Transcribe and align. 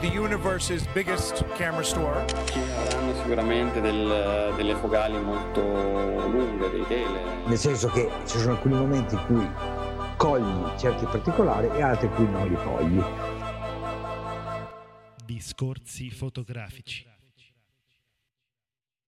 The 0.00 0.06
universe's 0.08 0.86
biggest 0.92 1.44
camera 1.56 1.82
store. 1.82 2.24
Ci 2.46 2.60
saranno 2.60 3.14
sicuramente 3.14 3.80
del- 3.80 4.52
delle 4.56 4.74
focali 4.76 5.18
molto 5.20 5.60
lunghe, 6.28 6.70
dei 6.70 6.86
tele. 6.86 7.20
nel 7.46 7.56
senso 7.58 7.88
che 7.88 8.08
ci 8.26 8.38
sono 8.38 8.52
alcuni 8.52 8.74
momenti 8.74 9.14
in 9.14 9.24
cui 9.26 9.48
cogli 10.16 10.78
certi 10.78 11.04
particolari 11.06 11.68
e 11.76 11.82
altri 11.82 12.06
in 12.06 12.14
cui 12.14 12.28
non 12.30 12.46
li 12.48 12.54
cogli. 12.56 13.02
Discorsi 15.24 16.10
fotografici. 16.10 17.06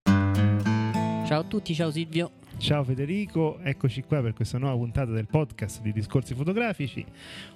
Ciao 0.03 1.39
a 1.39 1.43
tutti, 1.43 1.73
ciao 1.73 1.91
Silvio. 1.91 2.31
Ciao 2.57 2.83
Federico, 2.83 3.59
eccoci 3.59 4.03
qua 4.03 4.21
per 4.21 4.33
questa 4.33 4.57
nuova 4.57 4.75
puntata 4.75 5.11
del 5.11 5.27
podcast 5.27 5.81
di 5.81 5.93
Discorsi 5.93 6.33
fotografici, 6.35 7.03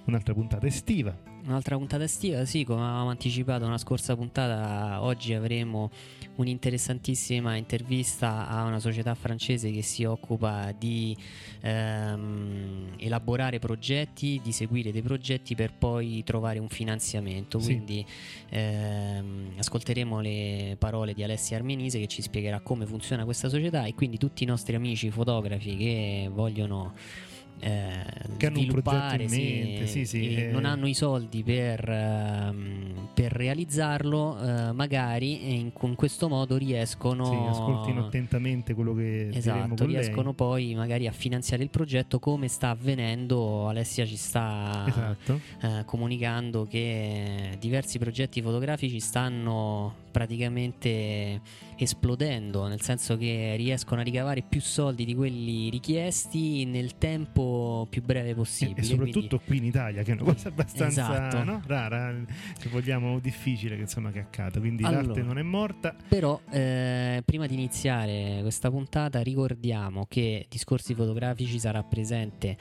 un'altra 0.05 0.33
puntata 0.33 0.65
estiva. 0.65 1.13
Un'altra 1.47 1.77
puntata 1.77 2.03
estiva, 2.03 2.43
sì, 2.43 2.63
come 2.63 2.81
avevamo 2.81 3.09
anticipato 3.09 3.65
nella 3.65 3.77
scorsa 3.77 4.15
puntata, 4.15 5.03
oggi 5.03 5.31
avremo 5.35 5.91
un'interessantissima 6.37 7.55
intervista 7.55 8.47
a 8.47 8.63
una 8.63 8.79
società 8.79 9.13
francese 9.13 9.69
che 9.69 9.83
si 9.83 10.05
occupa 10.05 10.73
di 10.75 11.15
ehm, 11.61 12.93
elaborare 12.97 13.59
progetti, 13.59 14.41
di 14.43 14.51
seguire 14.51 14.91
dei 14.91 15.03
progetti 15.03 15.53
per 15.53 15.71
poi 15.71 16.23
trovare 16.23 16.57
un 16.57 16.67
finanziamento. 16.67 17.59
Sì. 17.59 17.65
Quindi 17.65 18.03
ehm, 18.49 19.51
ascolteremo 19.57 20.21
le 20.21 20.75
parole 20.79 21.13
di 21.13 21.21
Alessia 21.21 21.57
Armenise 21.57 21.99
che 21.99 22.07
ci 22.07 22.23
spiegherà 22.23 22.59
come 22.61 22.87
funziona 22.87 23.23
questa 23.23 23.49
società 23.49 23.85
e 23.85 23.93
quindi 23.93 24.17
tutti 24.17 24.41
i 24.43 24.47
nostri 24.47 24.75
amici 24.75 25.11
fotografi 25.11 25.77
che 25.77 26.27
vogliono 26.33 26.93
eh, 27.59 28.03
Che 28.37 28.45
hanno 28.47 28.59
un 28.59 28.67
progetto 28.67 29.21
in 29.21 29.29
mente, 29.29 29.87
sì, 29.87 30.05
sì, 30.05 30.35
e 30.35 30.41
eh. 30.41 30.51
non 30.51 30.65
hanno 30.65 30.87
i 30.87 30.93
soldi 30.93 31.41
per, 31.43 31.87
ehm, 31.89 33.09
per 33.13 33.31
realizzarlo, 33.31 34.37
eh, 34.39 34.71
magari 34.73 35.57
in, 35.57 35.71
con 35.73 35.95
questo 35.95 36.27
modo 36.27 36.57
riescono 36.57 37.25
Sì, 37.25 37.35
ascoltino 37.59 38.05
attentamente 38.05 38.73
quello 38.73 38.93
che 38.93 39.29
Esatto, 39.33 39.75
con 39.75 39.87
lei. 39.87 39.95
riescono 40.01 40.33
poi 40.33 40.75
magari 40.75 41.07
a 41.07 41.11
finanziare 41.11 41.63
il 41.63 41.69
progetto 41.69 42.19
come 42.19 42.47
sta 42.47 42.69
avvenendo. 42.69 43.67
Alessia 43.67 44.05
ci 44.05 44.17
sta 44.17 44.83
Esatto. 44.87 45.39
eh, 45.61 45.83
comunicando 45.85 46.65
che 46.65 47.55
diversi 47.59 47.97
progetti 47.99 48.41
fotografici 48.41 48.99
stanno 48.99 50.03
praticamente 50.11 51.41
esplodendo, 51.77 52.67
nel 52.67 52.81
senso 52.81 53.17
che 53.17 53.55
riescono 53.57 53.99
a 53.99 54.03
ricavare 54.03 54.43
più 54.47 54.61
soldi 54.61 55.03
di 55.03 55.13
quelli 55.13 55.69
richiesti 55.69 56.63
nel 56.65 56.97
tempo 56.97 57.44
più 57.89 58.01
breve 58.01 58.29
E, 58.29 58.35
possibile. 58.35 58.79
e 58.81 58.83
soprattutto 58.83 59.39
qui 59.45 59.57
in 59.57 59.65
Italia, 59.65 60.03
che 60.03 60.11
è 60.11 60.13
una 60.15 60.23
cosa 60.23 60.49
abbastanza 60.49 60.85
Esatto. 60.87 61.43
no? 61.43 61.61
rara, 61.65 62.13
se 62.57 62.69
vogliamo, 62.69 63.19
difficile 63.19 63.75
che, 63.75 63.81
insomma, 63.81 64.11
che 64.11 64.19
accada. 64.19 64.59
Quindi 64.59 64.83
Allora. 64.83 65.01
l'arte 65.03 65.21
non 65.21 65.37
è 65.37 65.41
morta. 65.43 65.95
Però 66.07 66.39
eh, 66.51 67.21
prima 67.25 67.47
di 67.47 67.53
iniziare 67.53 68.39
questa 68.41 68.69
puntata 68.69 69.21
ricordiamo 69.21 70.05
che 70.07 70.45
Discorsi 70.49 70.93
Fotografici 70.93 71.59
sarà 71.59 71.83
presente 71.83 72.57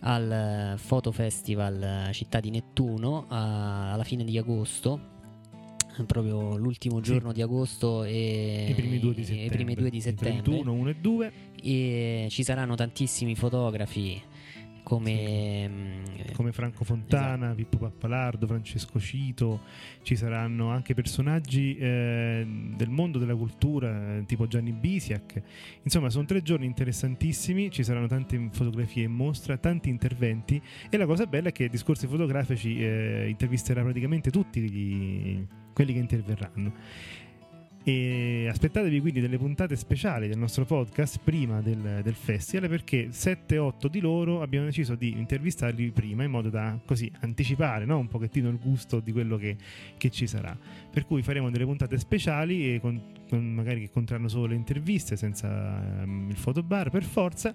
al 0.00 0.30
eh, 0.74 0.78
Foto 0.78 1.12
Festival 1.12 2.06
eh, 2.08 2.12
Città 2.12 2.40
di 2.40 2.50
Nettuno 2.50 3.26
a- 3.28 3.92
alla 3.92 4.04
fine 4.04 4.24
di 4.24 4.36
agosto 4.36 5.12
proprio 6.06 6.56
l'ultimo 6.56 6.96
Sì. 6.96 7.02
giorno 7.12 7.32
di 7.32 7.40
agosto 7.42 8.02
e 8.04 8.66
I 8.70 8.74
primi 8.74 8.98
due 8.98 9.14
di 9.14 9.22
settembre. 9.24 9.46
i 9.46 9.50
primi 9.50 9.74
due 9.74 9.90
di 9.90 10.00
settembre 10.00 10.42
31, 10.42 10.72
1 10.72 10.90
e 10.90 10.96
2. 11.00 11.32
e 11.62 12.26
ci 12.30 12.42
saranno 12.42 12.74
tantissimi 12.74 13.34
fotografi 13.36 14.20
come, 14.84 15.68
mm, 15.68 16.04
come 16.34 16.52
Franco 16.52 16.84
Fontana, 16.84 17.46
Esatto. 17.46 17.54
Pippo 17.56 17.78
Pappalardo, 17.78 18.46
Francesco 18.46 19.00
Cito, 19.00 19.62
ci 20.02 20.14
saranno 20.14 20.68
anche 20.68 20.94
personaggi 20.94 21.76
eh, 21.76 22.46
del 22.76 22.90
mondo 22.90 23.18
della 23.18 23.34
cultura, 23.34 24.18
eh, 24.18 24.24
tipo 24.26 24.46
Gianni 24.46 24.72
Bisiak. 24.72 25.42
Insomma, 25.82 26.10
sono 26.10 26.26
tre 26.26 26.42
giorni 26.42 26.66
interessantissimi, 26.66 27.70
ci 27.70 27.82
saranno 27.82 28.06
tante 28.06 28.50
fotografie 28.52 29.04
in 29.04 29.12
mostra, 29.12 29.56
tanti 29.56 29.88
interventi 29.88 30.62
e 30.88 30.96
la 30.96 31.06
cosa 31.06 31.26
bella 31.26 31.48
è 31.48 31.52
che 31.52 31.68
Discorsi 31.68 32.06
Fotografici 32.06 32.80
eh, 32.80 33.26
intervisterà 33.28 33.82
praticamente 33.82 34.30
tutti 34.30 34.60
gli- 34.60 35.46
quelli 35.72 35.94
che 35.94 35.98
interverranno. 35.98 36.72
E 37.86 38.46
aspettatevi 38.48 38.98
quindi 38.98 39.20
delle 39.20 39.36
puntate 39.36 39.76
speciali 39.76 40.26
del 40.26 40.38
nostro 40.38 40.64
podcast 40.64 41.20
prima 41.22 41.60
del, 41.60 42.00
del 42.02 42.14
festival 42.14 42.70
perché 42.70 43.08
7-8 43.08 43.88
di 43.88 44.00
loro 44.00 44.40
abbiamo 44.40 44.64
deciso 44.64 44.94
di 44.94 45.10
intervistarli 45.10 45.90
prima 45.90 46.24
in 46.24 46.30
modo 46.30 46.48
da 46.48 46.78
così 46.82 47.12
anticipare 47.20 47.84
no? 47.84 47.98
un 47.98 48.08
pochettino 48.08 48.48
il 48.48 48.58
gusto 48.58 49.00
di 49.00 49.12
quello 49.12 49.36
che, 49.36 49.58
che 49.98 50.08
ci 50.08 50.26
sarà. 50.26 50.56
Per 50.90 51.04
cui 51.04 51.20
faremo 51.20 51.50
delle 51.50 51.66
puntate 51.66 51.98
speciali 51.98 52.80
con, 52.80 52.98
con- 53.28 53.52
magari 53.52 53.80
che 53.80 53.90
conterranno 53.90 54.28
solo 54.28 54.46
le 54.46 54.54
interviste 54.54 55.16
senza 55.16 56.00
ehm, 56.00 56.28
il 56.30 56.36
fotobar 56.38 56.88
per 56.88 57.04
forza. 57.04 57.54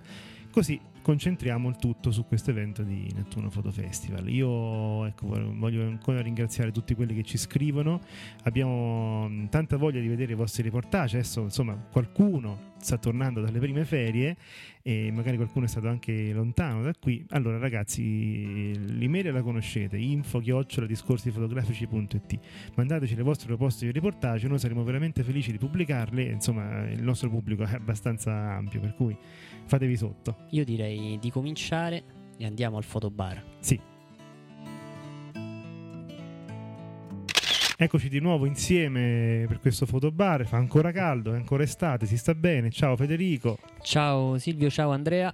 Così 0.51 0.79
concentriamo 1.01 1.69
il 1.69 1.77
tutto 1.77 2.11
su 2.11 2.25
questo 2.25 2.51
evento 2.51 2.83
di 2.83 3.09
Nettuno 3.15 3.49
Photo 3.49 3.71
Festival. 3.71 4.29
Io 4.29 5.05
ecco, 5.05 5.27
voglio 5.27 5.83
ancora 5.83 6.21
ringraziare 6.21 6.71
tutti 6.71 6.95
quelli 6.95 7.15
che 7.15 7.23
ci 7.23 7.37
scrivono. 7.37 8.01
Abbiamo 8.43 9.27
mh, 9.27 9.49
tanta 9.49 9.77
voglia 9.77 9.99
di 9.99 10.07
vedere 10.07 10.33
i 10.33 10.35
vostri 10.35 10.63
reportage. 10.63 11.17
Adesso, 11.17 11.41
insomma, 11.41 11.75
qualcuno 11.75 12.67
sta 12.79 12.97
tornando 12.97 13.41
dalle 13.41 13.59
prime 13.59 13.83
ferie 13.85 14.37
e 14.81 15.11
magari 15.11 15.35
qualcuno 15.35 15.65
è 15.65 15.67
stato 15.67 15.87
anche 15.87 16.31
lontano 16.33 16.81
da 16.81 16.93
qui. 16.99 17.25
Allora, 17.29 17.57
ragazzi, 17.57 18.73
l'email 18.97 19.31
la 19.31 19.41
conoscete: 19.41 19.97
info 19.97 20.39
discorsifotografici.it. 20.41 22.39
Mandateci 22.75 23.15
le 23.15 23.23
vostre 23.23 23.47
proposte 23.47 23.85
di 23.85 23.91
reportage, 23.91 24.47
noi 24.47 24.59
saremo 24.59 24.83
veramente 24.83 25.23
felici 25.23 25.51
di 25.51 25.57
pubblicarle. 25.57 26.23
Insomma, 26.23 26.89
il 26.89 27.03
nostro 27.03 27.29
pubblico 27.29 27.63
è 27.63 27.73
abbastanza 27.73 28.31
ampio, 28.31 28.79
per 28.79 28.93
cui 28.95 29.17
fatevi 29.69 29.95
sotto. 29.95 30.47
io 30.49 30.65
direi 30.65 31.19
di 31.21 31.29
cominciare 31.29 32.03
e 32.37 32.45
andiamo 32.45 32.77
al 32.77 32.83
fotobar. 32.83 33.43
Sì. 33.59 33.79
Eccoci 37.81 38.09
di 38.09 38.19
nuovo 38.19 38.45
insieme 38.45 39.45
per 39.47 39.59
questo 39.61 39.85
fotobar, 39.85 40.45
fa 40.45 40.57
ancora 40.57 40.91
caldo, 40.91 41.31
è 41.31 41.35
ancora 41.35 41.63
estate, 41.63 42.05
si 42.07 42.17
sta 42.17 42.33
bene. 42.33 42.71
Ciao 42.71 42.97
Federico. 42.97 43.57
Ciao 43.81 44.37
Silvio, 44.37 44.69
ciao 44.69 44.89
Andrea. 44.91 45.33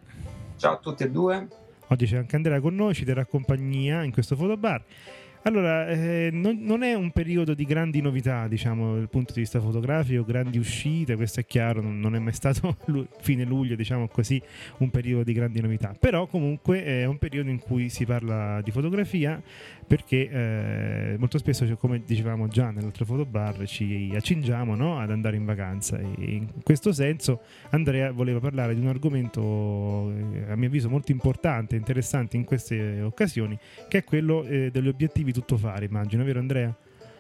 Ciao 0.58 0.74
a 0.74 0.78
tutti 0.78 1.04
e 1.04 1.10
due. 1.10 1.48
Oggi 1.88 2.06
c'è 2.06 2.18
anche 2.18 2.36
Andrea 2.36 2.60
con 2.60 2.76
noi, 2.76 2.94
ci 2.94 3.06
terrà 3.06 3.26
compagnia 3.26 4.04
in 4.04 4.12
questo 4.12 4.36
fotobar. 4.36 4.84
Allora, 5.48 5.88
eh, 5.88 6.30
non, 6.32 6.58
non 6.62 6.82
è 6.82 6.96
un 6.96 7.12
periodo 7.12 7.54
di 7.54 7.66
grandi 7.66 8.02
novità, 8.02 8.48
diciamo, 8.48 8.96
dal 8.96 9.10
punto 9.10 9.32
di 9.32 9.42
vista 9.42 9.62
fotografico, 9.62 10.24
grandi 10.24 10.58
uscite, 10.58 11.16
questo 11.16 11.40
è 11.40 11.46
chiaro, 11.46 11.82
non, 11.82 12.00
non 12.00 12.16
è 12.16 12.20
mai 12.20 12.34
stato 12.34 12.78
lu- 12.86 13.08
fine 13.20 13.44
luglio, 13.44 13.76
diciamo 13.76 14.08
così, 14.08 14.42
un 14.78 14.90
periodo 14.90 15.24
di 15.24 15.34
grandi 15.34 15.62
novità. 15.62 15.96
Però 16.00 16.26
comunque 16.26 16.84
è 16.84 17.06
un 17.06 17.20
periodo 17.20 17.52
in 17.52 17.60
cui 17.60 17.90
si 17.90 18.06
parla 18.06 18.60
di 18.64 18.72
fotografia 18.72 19.40
perché 19.86 20.30
eh, 20.30 21.16
molto 21.20 21.38
spesso, 21.38 21.68
cioè, 21.68 21.78
come 21.78 22.02
dicevamo 22.04 22.48
già 22.48 22.72
nell'altro 22.72 23.06
fotobar, 23.06 23.68
ci 23.68 24.12
accingiamo 24.16 24.76
no, 24.76 25.00
ad 25.00 25.12
andare 25.12 25.36
in 25.36 25.46
vacanza 25.46 26.00
e 26.00 26.08
in 26.18 26.48
questo 26.64 26.92
senso 26.92 27.42
Andrea 27.70 28.12
voleva 28.12 28.40
parlare 28.40 28.74
di 28.74 28.82
un 28.82 28.88
argomento 28.88 30.12
eh, 30.12 30.52
a 30.52 30.56
mio 30.56 30.68
avviso 30.68 30.90
molto 30.90 31.12
importante 31.12 31.76
interessante 31.76 32.36
in 32.36 32.46
queste 32.46 33.02
occasioni 33.02 33.58
che 33.88 34.00
è 34.00 34.04
quello 34.04 34.44
eh, 34.44 34.72
degli 34.72 34.88
obiettivi 34.88 35.32
tutto 35.36 35.58
fare, 35.58 35.86
immagino, 35.86 36.24
vero 36.24 36.40
Andrea? 36.40 36.74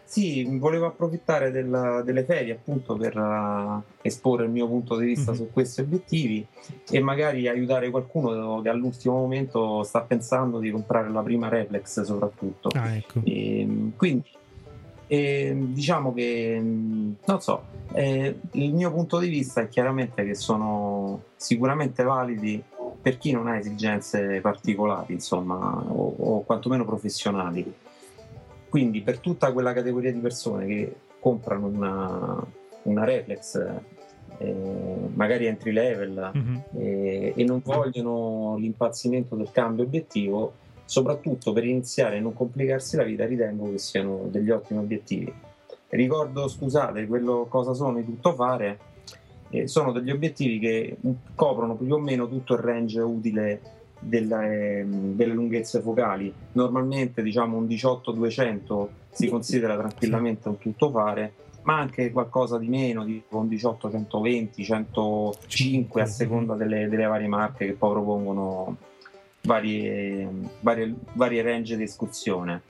Sì, 0.08 0.46
volevo 0.60 0.86
approfittare 0.86 1.50
del- 1.50 2.04
delle 2.06 2.24
ferie 2.24 2.54
appunto 2.54 2.96
per 2.96 3.18
eh, 3.18 4.08
esporre 4.08 4.46
il 4.46 4.52
mio 4.52 4.68
punto 4.68 4.98
di 4.98 5.06
vista 5.08 5.32
Mhm. 5.32 5.38
su 5.38 5.50
questi 5.52 5.82
obiettivi 5.82 6.46
e 6.92 7.00
magari 7.00 7.48
aiutare 7.48 7.90
qualcuno 7.90 8.62
che 8.62 8.70
all'ultimo 8.70 9.16
momento 9.16 9.82
sta 9.84 10.02
pensando 10.02 10.60
di 10.60 10.70
comprare 10.70 11.10
la 11.10 11.24
prima 11.24 11.48
reflex 11.50 12.02
soprattutto. 12.04 12.70
Ah, 12.76 12.96
ecco. 12.96 13.22
E, 13.24 13.68
quindi 13.98 14.28
e, 15.08 15.54
diciamo 15.56 16.14
che 16.14 16.60
mh, 16.60 17.16
non 17.26 17.42
so, 17.42 17.64
eh, 17.94 18.40
il 18.52 18.74
mio 18.74 18.92
punto 18.92 19.18
di 19.18 19.28
vista 19.28 19.62
è 19.62 19.68
chiaramente 19.70 20.24
che 20.24 20.36
sono 20.36 21.24
sicuramente 21.36 22.04
validi 22.04 22.62
per 23.02 23.18
chi 23.18 23.32
non 23.32 23.48
ha 23.48 23.58
esigenze 23.58 24.40
particolari, 24.42 25.14
insomma, 25.14 25.56
o, 25.88 26.16
o 26.18 26.44
quantomeno 26.44 26.86
professionali. 26.86 27.74
Quindi 28.70 29.02
per 29.02 29.20
tutta 29.20 29.52
quella 29.52 29.74
categoria 29.74 30.12
di 30.12 30.20
persone 30.20 30.66
che 30.66 30.96
comprano 31.20 31.68
una, 31.68 32.46
una 32.84 33.04
reflex 33.04 33.56
eh, 34.38 34.54
magari 35.14 35.46
entry 35.46 35.72
level 35.72 36.32
Mhm. 36.34 36.64
e, 36.78 37.34
e 37.36 37.44
non 37.44 37.62
vogliono 37.64 38.56
l'impazzimento 38.58 39.36
del 39.36 39.50
cambio 39.52 39.84
obiettivo, 39.86 40.54
soprattutto 40.84 41.54
per 41.54 41.66
iniziare 41.66 42.18
e 42.18 42.20
non 42.20 42.34
complicarsi 42.34 42.96
la 42.98 43.04
vita, 43.04 43.26
ritengo 43.26 43.72
che 43.72 43.78
siano 43.78 44.28
degli 44.30 44.50
ottimi 44.52 44.80
obiettivi. 44.80 45.34
Ricordo, 45.90 46.48
scusate, 46.48 47.08
quello 47.08 47.46
cosa 47.48 47.74
sono 47.74 47.98
i 48.00 48.04
tuttofare, 48.04 48.80
eh, 49.50 49.68
sono 49.68 49.92
degli 49.94 50.12
obiettivi 50.12 50.60
che 50.60 50.98
coprono 51.34 51.76
più 51.76 51.94
o 51.94 52.00
meno 52.00 52.28
tutto 52.28 52.56
il 52.56 52.60
range 52.60 53.00
utile 53.00 53.62
delle, 54.08 54.86
delle 54.88 55.34
lunghezze 55.34 55.82
focali. 55.82 56.32
Normalmente 56.54 57.22
diciamo 57.22 57.58
un 57.58 57.66
18-200 57.66 58.88
si 59.12 59.28
considera 59.28 59.78
tranquillamente 59.78 60.48
un 60.48 60.58
tuttofare, 60.58 61.34
ma 61.64 61.80
anche 61.80 62.12
qualcosa 62.12 62.58
di 62.58 62.68
meno, 62.68 63.06
tipo 63.06 63.38
un 63.38 63.48
18, 63.48 63.90
120, 63.90 64.64
105 64.64 66.02
a 66.02 66.06
seconda 66.06 66.54
delle, 66.56 66.88
delle 66.88 67.06
varie 67.06 67.28
marche 67.28 67.66
che 67.66 67.74
poi 67.74 67.92
propongono 67.92 68.78
varie, 69.42 70.28
varie, 70.60 70.94
varie 71.14 71.42
range 71.42 71.76
di 71.76 71.84
escursione. 71.84 72.62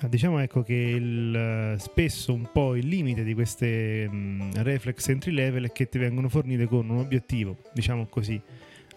Ah, 0.00 0.06
Diciamo 0.06 0.38
ecco 0.38 0.62
che 0.62 0.74
il, 0.74 1.74
spesso 1.78 2.32
un 2.32 2.48
po' 2.52 2.76
il 2.76 2.86
limite 2.86 3.24
di 3.24 3.34
queste 3.34 4.08
mh, 4.08 4.62
reflex 4.62 5.08
entry 5.08 5.32
level 5.32 5.66
è 5.66 5.72
che 5.72 5.88
ti 5.88 5.98
vengono 5.98 6.28
fornite 6.28 6.66
con 6.66 6.88
un 6.88 6.98
obiettivo, 6.98 7.56
diciamo 7.72 8.06
così, 8.08 8.40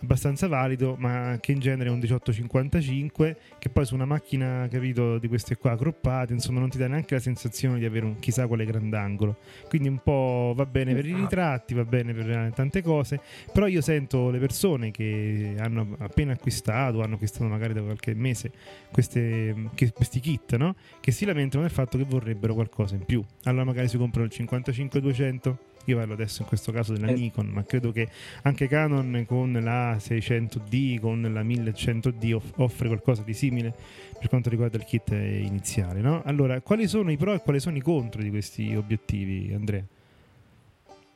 abbastanza 0.02 0.48
valido, 0.48 0.96
ma 0.98 1.38
che 1.40 1.52
in 1.52 1.60
genere 1.60 1.90
è 1.90 1.92
un 1.92 2.00
1855, 2.00 3.38
che 3.60 3.70
poi 3.70 3.86
su 3.86 3.94
una 3.94 4.06
macchina, 4.06 4.68
capito, 4.70 5.18
di 5.18 5.28
queste 5.28 5.58
qua 5.58 5.78
croppate, 5.78 6.34
insomma, 6.34 6.60
non 6.60 6.70
ti 6.70 6.78
dà 6.78 6.88
neanche 6.88 7.16
la 7.16 7.20
sensazione 7.20 7.80
di 7.80 7.86
avere 7.86 8.06
un 8.06 8.20
chissà 8.20 8.48
quale 8.48 8.66
grandangolo. 8.66 9.38
Quindi 9.68 9.88
un 9.88 10.00
po' 10.04 10.54
va 10.56 10.66
bene 10.66 10.94
per 10.94 11.06
i 11.06 11.14
ritratti, 11.14 11.74
va 11.74 11.86
bene 11.86 12.14
per 12.14 12.52
tante 12.54 12.82
cose, 12.82 13.20
però 13.54 13.68
io 13.68 13.82
sento 13.82 14.30
le 14.30 14.40
persone 14.40 14.92
che 14.92 15.56
hanno 15.58 15.96
appena 16.00 16.34
acquistato, 16.34 17.02
hanno 17.02 17.16
acquistato 17.16 17.46
magari 17.46 17.74
da 17.74 17.82
qualche 17.82 18.14
mese 18.14 18.52
queste, 18.92 19.56
questi 19.94 20.20
kit, 20.20 20.56
no? 20.56 20.76
Che 21.00 21.12
si 21.12 21.26
lamentano 21.26 21.64
del 21.64 21.72
fatto 21.72 21.98
che 21.98 22.04
vorrebbero 22.04 22.54
qualcosa 22.54 22.96
in 22.96 23.06
più. 23.06 23.24
Allora 23.44 23.64
magari 23.64 23.88
si 23.88 23.98
comprano 23.98 24.28
il 24.28 24.34
55-200. 24.36 25.56
Io 25.86 25.98
parlo 25.98 26.14
adesso 26.14 26.42
in 26.42 26.48
questo 26.48 26.72
caso 26.72 26.94
della 26.94 27.08
Eh. 27.08 27.14
Nikon, 27.14 27.48
ma 27.48 27.64
credo 27.64 27.92
che 27.92 28.08
anche 28.44 28.68
Canon 28.68 29.26
con 29.28 29.52
la 29.64 29.96
600D, 29.98 31.00
con 31.00 31.22
la 31.34 31.44
1100D 31.44 32.34
off- 32.34 32.60
offre 32.60 32.88
qualcosa 32.88 33.24
di 33.24 33.34
simile 33.34 33.74
per 34.18 34.30
quanto 34.30 34.50
riguarda 34.50 34.78
il 34.78 34.84
kit 34.84 35.10
iniziale, 35.12 36.00
no? 36.02 36.22
Allora, 36.26 36.62
quali 36.62 36.88
sono 36.88 37.12
i 37.12 37.18
pro 37.18 37.34
e 37.34 37.40
quali 37.42 37.60
sono 37.60 37.76
i 37.78 37.82
contro 37.82 38.22
di 38.22 38.30
questi 38.30 38.76
obiettivi, 38.76 39.52
Andrea? 39.54 39.84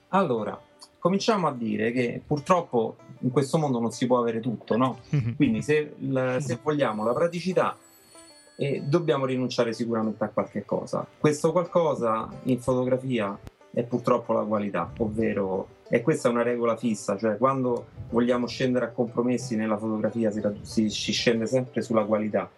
Allora, 0.10 0.60
cominciamo 1.00 1.48
a 1.48 1.54
dire 1.54 1.92
che 1.92 2.22
purtroppo 2.26 2.96
in 3.20 3.30
questo 3.32 3.58
mondo 3.58 3.80
non 3.80 3.92
si 3.92 4.08
può 4.08 4.20
avere 4.20 4.40
tutto, 4.40 4.78
no? 4.78 5.00
Quindi 5.36 5.62
se, 5.62 5.94
il- 6.00 6.38
se 6.40 6.60
vogliamo 6.62 7.04
la 7.04 7.14
praticità 7.14 7.78
eh, 8.58 8.82
dobbiamo 8.86 9.26
rinunciare 9.26 9.74
sicuramente 9.74 10.24
a 10.24 10.30
qualche 10.30 10.64
cosa. 10.66 11.06
Questo 11.20 11.52
qualcosa 11.52 12.30
in 12.44 12.60
fotografia 12.60 13.38
è 13.76 13.84
purtroppo 13.84 14.32
la 14.32 14.44
qualità, 14.44 14.90
ovvero 15.00 15.68
e 15.90 16.02
questa 16.02 16.30
è 16.30 16.32
una 16.32 16.44
regola 16.44 16.78
fissa, 16.78 17.18
cioè 17.18 17.38
quando 17.38 17.88
vogliamo 18.10 18.48
scendere 18.48 18.86
a 18.86 18.90
compromessi 18.90 19.56
nella 19.58 19.78
fotografia 19.78 20.32
si, 20.62 20.90
si- 20.90 21.12
scende 21.12 21.46
sempre 21.46 21.82
sulla 21.82 22.06
qualità. 22.06 22.50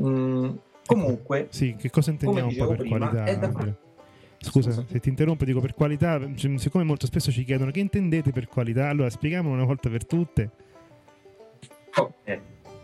Mm, 0.00 0.48
comunque, 0.86 1.48
Sì, 1.50 1.76
che 1.78 1.90
cosa 1.90 2.10
intendiamo 2.10 2.48
un 2.48 2.56
po' 2.56 2.66
per 2.68 2.76
prima, 2.78 2.96
qualità? 3.10 3.24
Andrea? 3.32 3.74
Scusa, 4.38 4.70
Scusa. 4.70 4.84
se 4.90 4.98
ti 5.00 5.08
interrompo, 5.10 5.44
dico 5.44 5.60
per 5.60 5.74
qualità, 5.74 6.18
cioè, 6.34 6.56
siccome 6.58 6.84
molto 6.84 7.04
spesso 7.06 7.30
ci 7.30 7.44
chiedono 7.44 7.70
che 7.70 7.80
intendete 7.80 8.30
per 8.32 8.48
qualità, 8.48 8.88
allora 8.88 9.10
spieghiamolo 9.10 9.54
una 9.54 9.64
volta 9.64 9.88
per 9.90 10.06
tutte. 10.06 10.50
Ok. 11.96 12.40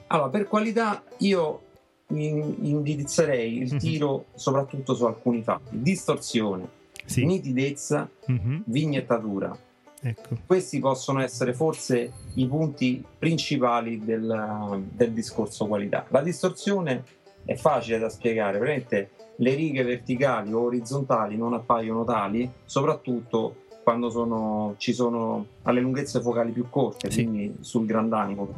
Allora, 0.09 0.29
per 0.29 0.47
qualità 0.47 1.03
io 1.19 1.61
in- 2.09 2.57
indirizzerei 2.63 3.57
il 3.63 3.73
Mhm. 3.73 3.79
tiro 3.79 4.25
soprattutto 4.35 4.95
su 4.95 5.05
alcuni 5.07 5.43
fatti. 5.43 5.81
Distorsione, 5.81 6.69
Sì. 7.05 7.25
nitidezza, 7.25 8.09
Mhm, 8.27 8.63
vignettatura. 8.67 9.57
Ecco. 10.05 10.37
Questi 10.47 10.81
possono 10.81 11.21
essere 11.23 11.55
forse 11.55 12.13
i 12.35 12.47
punti 12.47 13.05
principali 13.19 13.99
del, 14.05 14.83
del 14.91 15.13
discorso 15.13 15.67
qualità. 15.67 16.05
La 16.09 16.23
distorsione 16.23 17.05
è 17.45 17.55
facile 17.55 17.99
da 17.99 18.09
spiegare, 18.09 18.59
veramente 18.59 19.11
le 19.37 19.55
righe 19.55 19.83
verticali 19.85 20.53
o 20.53 20.63
orizzontali 20.63 21.37
non 21.37 21.55
appaiono 21.55 22.05
tali, 22.05 22.51
soprattutto 22.65 23.57
quando 23.85 24.11
sono- 24.11 24.75
ci 24.79 24.93
sono 24.93 25.47
alle 25.63 25.81
lunghezze 25.81 26.21
focali 26.21 26.51
più 26.53 26.69
corte, 26.69 27.11
Sì. 27.11 27.23
quindi 27.25 27.57
sul 27.61 27.87
grandangolo. 27.87 28.55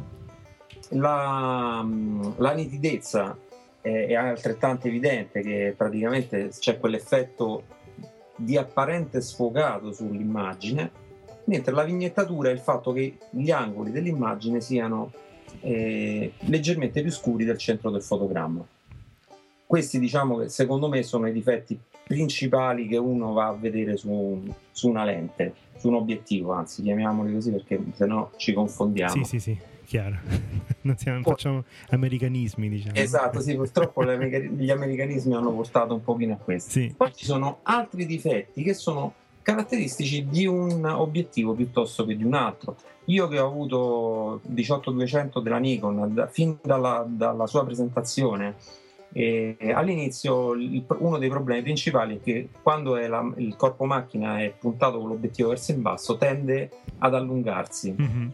La, 0.89 1.85
la 2.37 2.53
nitidezza 2.53 3.35
è, 3.81 4.05
è 4.07 4.13
altrettanto 4.15 4.87
evidente 4.87 5.41
che 5.41 5.73
praticamente 5.75 6.49
c'è 6.59 6.79
quell'effetto 6.79 7.63
di 8.35 8.57
apparente 8.57 9.21
sfocato 9.21 9.91
sull'immagine, 9.91 10.91
mentre 11.45 11.73
la 11.73 11.83
vignettatura 11.83 12.49
è 12.49 12.53
il 12.53 12.59
fatto 12.59 12.91
che 12.91 13.17
gli 13.29 13.51
angoli 13.51 13.91
dell'immagine 13.91 14.61
siano 14.61 15.11
eh, 15.61 16.33
leggermente 16.39 17.01
più 17.01 17.11
scuri 17.11 17.45
del 17.45 17.57
centro 17.57 17.89
del 17.89 18.01
fotogramma. 18.01 18.65
Questi 19.65 19.99
diciamo 19.99 20.47
secondo 20.47 20.87
me 20.87 21.01
sono 21.03 21.27
i 21.27 21.31
difetti 21.31 21.79
principali 22.03 22.87
che 22.87 22.97
uno 22.97 23.33
va 23.33 23.47
a 23.47 23.53
vedere 23.53 23.97
su, 23.97 24.43
su 24.71 24.89
una 24.89 25.03
lente, 25.03 25.53
su 25.77 25.87
un 25.87 25.95
obiettivo, 25.95 26.51
anzi 26.53 26.83
chiamiamoli 26.83 27.33
così 27.33 27.51
perché 27.51 27.81
sennò 27.93 28.29
ci 28.35 28.53
confondiamo. 28.53 29.23
Sì, 29.23 29.23
sì, 29.23 29.39
sì, 29.39 29.57
chiaro. 29.85 30.17
non 30.81 30.97
siamo- 30.97 31.21
facciamo 31.23 31.63
americanismi, 31.89 32.67
diciamo. 32.69 32.95
Esatto, 32.95 33.39
sì, 33.39 33.55
purtroppo 33.55 34.03
gli 34.03 34.69
americanismi 34.69 35.33
hanno 35.33 35.51
portato 35.51 35.93
un 35.93 36.03
pochino 36.03 36.33
a 36.33 36.37
questo. 36.37 36.71
Sì. 36.71 36.93
Poi 36.95 37.13
ci 37.13 37.25
sono 37.25 37.59
altri 37.63 38.05
difetti 38.05 38.61
che 38.63 38.73
sono 38.73 39.13
caratteristici 39.41 40.27
di 40.27 40.45
un 40.47 40.83
obiettivo 40.85 41.53
piuttosto 41.53 42.05
che 42.05 42.15
di 42.17 42.23
un 42.23 42.33
altro. 42.33 42.75
Io 43.05 43.27
che 43.27 43.37
ho 43.39 43.47
avuto 43.47 44.41
18-200 44.51 45.39
della 45.39 45.57
Nikon 45.59 46.13
da- 46.13 46.27
fin 46.27 46.57
dalla, 46.63 47.05
dalla 47.07 47.45
sua 47.45 47.63
presentazione, 47.63 48.55
eh, 49.13 49.55
all'inizio 49.73 50.53
il- 50.53 50.83
uno 50.97 51.17
dei 51.19 51.29
problemi 51.29 51.61
principali 51.61 52.17
è 52.17 52.21
che 52.21 52.49
quando 52.63 52.95
è 52.97 53.07
la- 53.07 53.31
il 53.37 53.55
corpo 53.55 53.85
macchina 53.85 54.39
è 54.41 54.51
puntato 54.59 54.99
con 54.99 55.09
l'obiettivo 55.09 55.49
verso 55.49 55.71
il 55.71 55.77
basso 55.77 56.17
tende 56.17 56.69
ad 56.97 57.13
allungarsi. 57.13 57.93
Mhm. 57.95 58.31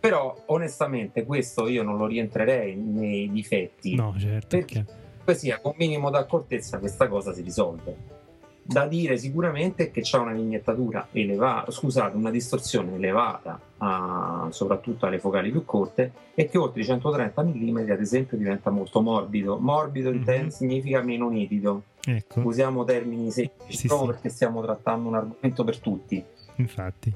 Però 0.00 0.44
onestamente 0.46 1.24
questo 1.24 1.68
io 1.68 1.82
non 1.82 1.96
lo 1.98 2.06
rientrerei 2.06 2.74
nei 2.74 3.30
difetti. 3.30 3.94
No, 3.94 4.14
certo. 4.18 4.56
Perché 4.56 4.84
così 5.24 5.54
un 5.62 5.74
minimo 5.76 6.08
d'accortezza 6.10 6.78
questa 6.78 7.06
cosa 7.06 7.32
si 7.34 7.42
risolve. 7.42 8.18
Da 8.62 8.86
dire 8.86 9.16
sicuramente 9.18 9.90
che 9.90 10.00
c'è 10.00 10.16
una 10.18 10.32
vignettatura 10.32 11.08
elevata, 11.12 11.70
scusate, 11.72 12.16
una 12.16 12.30
distorsione 12.30 12.94
elevata 12.94 13.60
a- 13.78 14.46
soprattutto 14.50 15.06
alle 15.06 15.18
focali 15.18 15.50
più 15.50 15.64
corte 15.64 16.12
e 16.34 16.46
che 16.46 16.56
oltre 16.56 16.80
i 16.82 16.84
130 16.84 17.42
mm 17.42 17.78
ad 17.90 18.00
esempio 18.00 18.36
diventa 18.36 18.70
molto 18.70 19.00
morbido. 19.02 19.58
Morbido 19.58 20.10
inten- 20.10 20.44
Mhm. 20.44 20.48
significa 20.50 21.02
meno 21.02 21.28
nitido. 21.28 21.82
Ecco, 22.04 22.40
Usiamo 22.40 22.84
termini 22.84 23.30
semplici 23.30 23.76
Sì, 23.76 23.86
proprio 23.88 24.08
sì. 24.08 24.14
perché 24.14 24.28
stiamo 24.30 24.62
trattando 24.62 25.08
un 25.08 25.14
argomento 25.16 25.64
per 25.64 25.78
tutti. 25.78 26.24
infatti. 26.56 27.12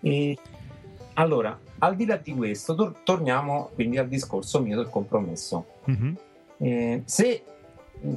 E 0.00 0.36
allora, 1.18 1.58
al 1.78 1.96
di 1.96 2.06
là 2.06 2.16
di 2.16 2.32
questo, 2.34 2.74
tor- 2.74 2.96
torniamo 3.02 3.70
quindi 3.74 3.98
al 3.98 4.08
discorso 4.08 4.60
mio 4.60 4.76
del 4.76 4.88
compromesso. 4.88 5.66
Mhm. 5.84 6.16
Eh, 6.58 7.02
se 7.04 7.42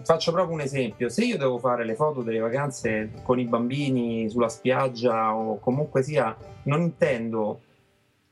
faccio 0.03 0.31
proprio 0.31 0.55
un 0.55 0.61
esempio, 0.61 1.09
se 1.09 1.23
io 1.23 1.37
devo 1.37 1.57
fare 1.57 1.85
le 1.85 1.95
foto 1.95 2.21
delle 2.21 2.39
vacanze 2.39 3.11
con 3.23 3.39
i 3.39 3.45
bambini 3.45 4.29
sulla 4.29 4.49
spiaggia 4.49 5.33
o 5.33 5.59
comunque 5.59 6.03
sia, 6.03 6.35
non 6.63 6.81
intendo 6.81 7.61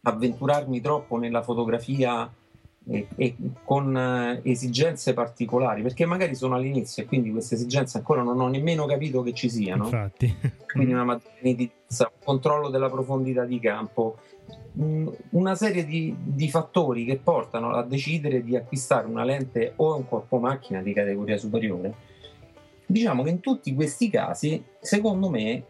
avventurarmi 0.01 0.81
troppo 0.81 1.17
nella 1.17 1.41
fotografia 1.41 2.29
e, 2.89 3.07
e 3.15 3.35
con 3.63 3.95
eh, 3.95 4.41
esigenze 4.43 5.13
particolari, 5.13 5.81
perché 5.81 6.05
magari 6.05 6.35
sono 6.35 6.55
all'inizio 6.55 7.03
e 7.03 7.05
quindi 7.05 7.31
queste 7.31 7.55
esigenze 7.55 7.97
ancora 7.97 8.21
non 8.21 8.39
ho 8.39 8.47
nemmeno 8.47 8.85
capito 8.85 9.21
che 9.23 9.33
ci 9.33 9.49
siano 9.49 9.85
Infatti. 9.85 10.35
quindi 10.71 10.93
una 10.93 11.19
nitidezza, 11.41 12.09
un 12.13 12.19
controllo 12.23 12.69
della 12.69 12.89
profondità 12.89 13.43
di 13.43 13.59
campo, 13.59 14.17
una 15.31 15.55
serie 15.55 15.85
di, 15.85 16.15
di 16.17 16.49
fattori 16.49 17.05
che 17.05 17.17
portano 17.17 17.71
a 17.71 17.83
decidere 17.83 18.43
di 18.43 18.55
acquistare 18.55 19.07
una 19.07 19.23
lente 19.23 19.73
o 19.77 19.95
un 19.95 20.07
corpo 20.07 20.37
macchina 20.37 20.81
di 20.81 20.93
categoria 20.93 21.37
superiore. 21.37 21.93
Diciamo 22.85 23.23
che 23.23 23.29
in 23.29 23.39
tutti 23.39 23.73
questi 23.73 24.09
casi, 24.09 24.63
secondo 24.79 25.29
me, 25.29 25.63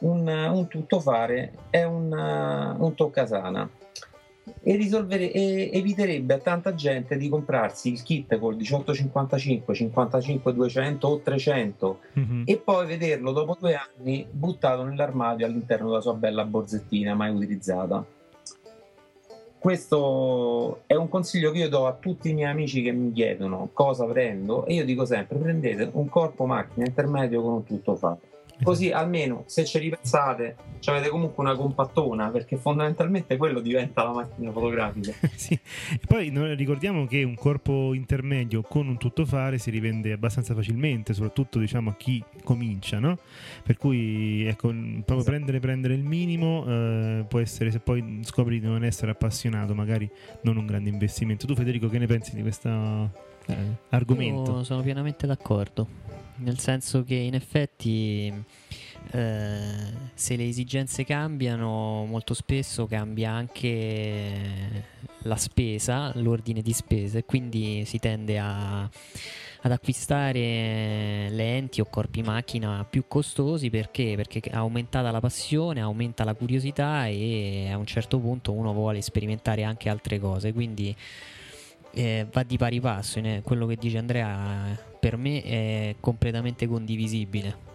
un, 0.00 0.26
un 0.28 0.66
tuttofare 0.68 1.52
è 1.70 1.82
un, 1.84 2.12
un 2.12 2.94
toccasana. 2.94 3.68
e, 4.62 4.74
risolvere, 4.76 5.30
e 5.32 5.70
eviterebbe 5.72 6.34
a 6.34 6.38
tanta 6.38 6.74
gente 6.74 7.16
di 7.16 7.28
comprarsi 7.28 7.90
il 7.92 8.02
kit 8.02 8.36
col 8.38 8.56
1855, 8.56 9.74
55 9.74 10.52
200 10.54 11.06
o 11.08 11.20
300 11.20 11.98
Mhm. 12.14 12.42
e 12.46 12.56
poi 12.56 12.86
vederlo 12.86 13.32
dopo 13.32 13.56
due 13.58 13.74
anni 13.74 14.26
buttato 14.30 14.82
nell'armadio 14.84 15.46
all'interno 15.46 15.88
della 15.88 16.00
sua 16.00 16.14
bella 16.14 16.44
borsettina 16.44 17.14
mai 17.14 17.30
utilizzata. 17.34 18.04
Questo 19.60 20.84
è 20.86 20.94
un 20.94 21.10
consiglio 21.10 21.50
che 21.50 21.58
io 21.58 21.68
do 21.68 21.86
a 21.86 21.92
tutti 21.92 22.30
i 22.30 22.32
miei 22.32 22.50
amici 22.50 22.80
che 22.80 22.92
mi 22.92 23.12
chiedono 23.12 23.68
cosa 23.74 24.06
prendo 24.06 24.64
e 24.64 24.72
io 24.72 24.86
dico 24.86 25.04
sempre 25.04 25.36
prendete 25.36 25.90
un 25.92 26.08
corpo 26.08 26.46
macchina 26.46 26.86
intermedio 26.86 27.42
con 27.42 27.52
un 27.52 27.64
tutto 27.64 27.94
fatto. 27.94 28.29
Così 28.62 28.90
almeno 28.90 29.44
se 29.46 29.64
ci 29.64 29.78
ripensate 29.78 30.56
ci 30.80 30.90
avete 30.90 31.08
comunque 31.08 31.42
una 31.44 31.54
compattona 31.54 32.30
perché 32.30 32.56
fondamentalmente 32.56 33.36
quello 33.36 33.60
diventa 33.60 34.02
la 34.04 34.12
macchina 34.12 34.50
fotografica. 34.50 35.12
Sì. 35.40 35.54
E 35.54 36.00
poi 36.06 36.30
noi 36.30 36.54
ricordiamo 36.54 37.06
che 37.06 37.22
un 37.22 37.34
corpo 37.34 37.94
intermedio 37.94 38.62
con 38.62 38.88
un 38.88 38.98
tuttofare 38.98 39.58
si 39.58 39.70
rivende 39.70 40.12
abbastanza 40.12 40.54
facilmente, 40.54 41.14
soprattutto 41.14 41.58
diciamo 41.58 41.90
a 41.90 41.94
chi 41.94 42.22
comincia, 42.44 42.98
no? 42.98 43.18
Per 43.62 43.76
cui 43.78 44.44
ecco, 44.44 44.68
proprio 45.04 45.22
prendere, 45.22 45.60
prendere 45.60 45.94
il 45.94 46.02
minimo 46.02 46.64
eh, 46.66 47.24
può 47.26 47.38
essere, 47.38 47.70
se 47.70 47.80
poi 47.80 48.20
scopri 48.22 48.60
di 48.60 48.66
non 48.66 48.84
essere 48.84 49.12
appassionato, 49.12 49.74
magari 49.74 50.10
non 50.42 50.56
un 50.56 50.66
grande 50.66 50.90
investimento. 50.90 51.46
Tu 51.46 51.54
Federico 51.54 51.88
che 51.88 51.98
ne 51.98 52.06
pensi 52.06 52.34
di 52.34 52.42
questo 52.42 52.68
eh, 53.46 53.54
argomento? 53.90 54.52
Io 54.52 54.64
sono 54.64 54.82
pienamente 54.82 55.26
d'accordo. 55.26 56.19
Nel 56.42 56.58
senso 56.58 57.04
che 57.04 57.14
in 57.14 57.34
effetti 57.34 58.32
eh, 59.12 59.92
se 60.14 60.36
le 60.36 60.48
esigenze 60.48 61.04
cambiano, 61.04 62.04
molto 62.06 62.32
spesso 62.32 62.86
cambia 62.86 63.30
anche 63.32 64.84
la 65.24 65.36
spesa, 65.36 66.12
l'ordine 66.16 66.62
di 66.62 66.72
spese, 66.72 67.24
quindi 67.24 67.84
si 67.84 67.98
tende 67.98 68.38
a, 68.38 68.82
ad 68.82 69.72
acquistare 69.72 71.28
lenti 71.30 71.82
o 71.82 71.86
corpi 71.90 72.22
macchina 72.22 72.86
più 72.88 73.04
costosi 73.06 73.68
perché? 73.68 74.14
Perché 74.16 74.40
aumentata 74.50 75.10
la 75.10 75.20
passione, 75.20 75.80
aumenta 75.80 76.24
la 76.24 76.34
curiosità 76.34 77.06
e 77.06 77.68
a 77.70 77.76
un 77.76 77.86
certo 77.86 78.18
punto 78.18 78.52
uno 78.52 78.72
vuole 78.72 79.02
sperimentare 79.02 79.62
anche 79.62 79.90
altre 79.90 80.18
cose. 80.18 80.52
Quindi 80.54 80.94
eh, 81.92 82.26
va 82.32 82.42
di 82.44 82.56
pari 82.56 82.80
passo. 82.80 83.18
in- 83.18 83.40
Quello 83.42 83.66
che 83.66 83.76
dice 83.76 83.98
Andrea 83.98 84.88
per 85.00 85.16
me 85.16 85.42
è 85.42 85.96
completamente 85.98 86.66
condivisibile. 86.66 87.68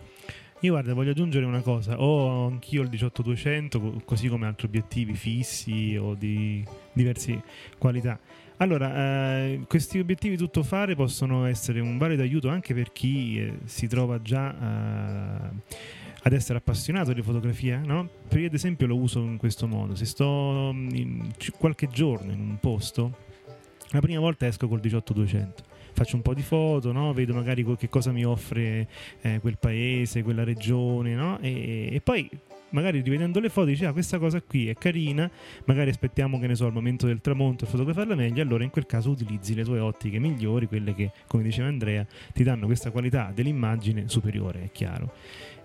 Io 0.62 0.72
guarda, 0.72 0.94
voglio 0.94 1.12
aggiungere 1.12 1.46
una 1.46 1.62
cosa, 1.62 2.00
ho 2.00 2.48
anch'io 2.48 2.82
il 2.82 2.90
18200, 2.90 3.80
co- 3.80 4.02
così 4.06 4.30
come 4.30 4.46
altri 4.46 4.68
obiettivi 4.68 5.14
fissi 5.14 5.98
o 6.00 6.16
di 6.16 6.66
diverse 6.94 7.42
qualità. 7.78 8.18
Allora, 8.58 9.44
eh, 9.44 9.62
questi 9.68 10.00
obiettivi 10.00 10.38
tutto 10.38 10.64
fare 10.64 10.96
possono 10.96 11.46
essere 11.46 11.82
un 11.82 11.98
valido 11.98 12.22
aiuto 12.22 12.48
anche 12.48 12.74
per 12.74 12.94
chi 12.94 13.38
eh, 13.38 13.58
si 13.66 13.88
trova 13.88 14.22
già 14.22 14.54
eh, 14.54 15.50
ad 16.24 16.34
essere 16.34 16.60
appassionato 16.60 17.12
di 17.12 17.22
fotografia, 17.22 17.82
no? 17.86 18.10
Per 18.28 18.40
io 18.40 18.48
ad 18.48 18.54
esempio 18.54 18.88
lo 18.88 18.96
uso 18.96 19.20
in 19.20 19.38
questo 19.38 19.68
modo, 19.68 19.94
se 19.94 20.06
sto 20.06 20.72
mm, 20.74 21.30
qualche 21.60 21.90
giorno 21.90 22.32
in 22.32 22.40
un 22.40 22.58
posto, 22.60 23.18
la 23.90 24.00
prima 24.00 24.22
volta 24.22 24.48
esco 24.48 24.70
col 24.70 24.80
18200 24.80 25.74
faccio 25.96 26.18
un 26.18 26.22
po' 26.22 26.34
di 26.34 26.42
foto, 26.42 26.92
no? 26.92 27.14
vedo 27.14 27.34
magari 27.34 27.66
che 27.78 27.88
cosa 27.88 28.12
mi 28.12 28.26
offre 28.26 28.88
eh, 29.22 29.40
quel 29.40 29.58
paese, 29.58 30.24
quella 30.24 30.44
regione, 30.44 31.16
no? 31.16 31.40
e, 31.40 31.90
e 31.92 32.02
poi 32.02 32.30
magari 32.72 33.00
rivedendo 33.00 33.40
le 33.40 33.48
foto 33.48 33.68
dici 33.68 33.86
ah 33.86 33.94
questa 33.94 34.20
cosa 34.20 34.42
qui 34.42 34.68
è 34.68 34.76
carina, 34.76 35.32
magari 35.64 35.90
aspettiamo 35.90 36.38
che 36.38 36.48
ne 36.48 36.56
so 36.56 36.66
al 36.66 36.74
momento 36.74 37.06
del 37.08 37.22
tramonto 37.22 37.64
per 37.64 37.70
fotografarla 37.70 38.16
meglio, 38.16 38.42
allora 38.42 38.66
in 38.66 38.70
quel 38.70 38.86
caso 38.86 39.12
utilizzi 39.12 39.56
le 39.56 39.64
tue 39.64 39.80
ottiche 39.80 40.20
migliori, 40.20 40.68
quelle 40.68 40.94
che 40.94 41.12
come 41.28 41.44
diceva 41.44 41.70
Andrea 41.70 42.06
ti 42.34 42.44
danno 42.44 42.66
questa 42.66 42.92
qualità 42.92 43.32
dell'immagine 43.34 44.10
superiore, 44.10 44.64
è 44.64 44.72
chiaro. 44.72 45.14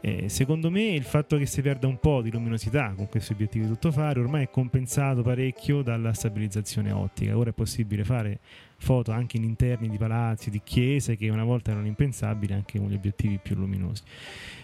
Eh, 0.03 0.31
secondo 0.31 0.71
me 0.71 0.93
il 0.93 1.03
fatto 1.03 1.37
che 1.37 1.45
si 1.45 1.61
perda 1.61 1.87
un 1.87 1.99
po' 1.99 2.23
di 2.23 2.31
luminosità 2.31 2.95
con 2.97 3.07
questi 3.09 3.33
obiettivi 3.33 3.67
tutto 3.67 3.93
fare 3.93 4.19
ormai 4.19 4.45
è 4.45 4.51
compensato 4.51 5.21
parecchio 5.21 5.83
dalla 5.83 6.15
stabilizzazione 6.15 6.91
ottica. 6.91 7.37
Ora 7.37 7.51
è 7.51 7.53
possibile 7.53 8.05
fare 8.05 8.39
foto 8.83 9.13
anche 9.13 9.37
in 9.37 9.45
interni 9.45 9.89
di 9.89 9.99
palazzi, 9.99 10.51
di 10.51 10.61
chiese 10.65 11.17
che 11.17 11.29
una 11.29 11.45
volta 11.45 11.71
erano 11.71 11.87
impensabili 11.87 12.53
anche 12.55 12.79
con 12.79 12.89
gli 12.89 12.95
obiettivi 12.95 13.39
più 13.41 13.55
luminosi. 13.55 14.03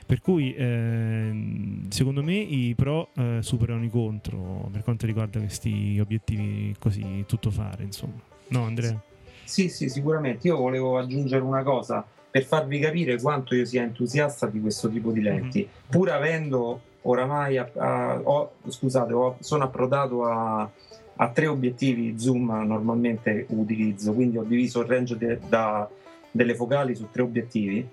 Per 0.07 0.21
cui 0.21 0.55
ehm, 0.57 1.89
secondo 1.91 2.23
me 2.23 2.35
i 2.35 2.75
pro 2.75 3.11
eh, 3.15 3.39
superano 3.41 3.85
i 3.85 3.91
contro 3.91 4.69
per 4.73 4.83
quanto 4.83 5.07
riguarda 5.07 5.39
questi 5.39 5.99
obiettivi 6.01 6.75
così 6.79 7.25
tutto 7.27 7.51
fare, 7.51 7.83
insomma. 7.85 8.21
No, 8.49 8.63
Andrea? 8.65 8.99
Sì, 9.45 9.69
sì, 9.69 9.89
sicuramente. 9.89 10.47
Io 10.49 10.57
volevo 10.57 10.99
aggiungere 10.99 11.43
una 11.43 11.63
cosa 11.63 12.05
per 12.31 12.45
farvi 12.45 12.79
capire 12.79 13.21
quanto 13.21 13.55
io 13.55 13.65
sia 13.65 13.83
entusiasta 13.83 14.47
di 14.47 14.61
questo 14.61 14.89
tipo 14.89 15.11
di 15.11 15.21
lenti, 15.21 15.69
pur 15.89 16.11
avendo 16.11 16.81
oramai, 17.03 17.57
a- 17.57 17.71
a- 17.77 18.21
ho- 18.23 18.53
scusate, 18.69 19.13
ho- 19.13 19.37
sono 19.41 19.65
approdato 19.65 20.25
a, 20.25 20.71
a 21.17 21.29
tre 21.31 21.47
obiettivi 21.47 22.19
zoom 22.19 22.65
normalmente 22.67 23.47
utilizzo, 23.51 24.13
quindi 24.13 24.37
ho 24.39 24.43
diviso 24.43 24.81
il 24.81 24.87
range 24.87 25.17
de- 25.17 25.39
da- 25.49 25.89
delle 26.31 26.55
focali 26.55 26.95
su 26.95 27.09
tre 27.11 27.23
obiettivi. 27.23 27.87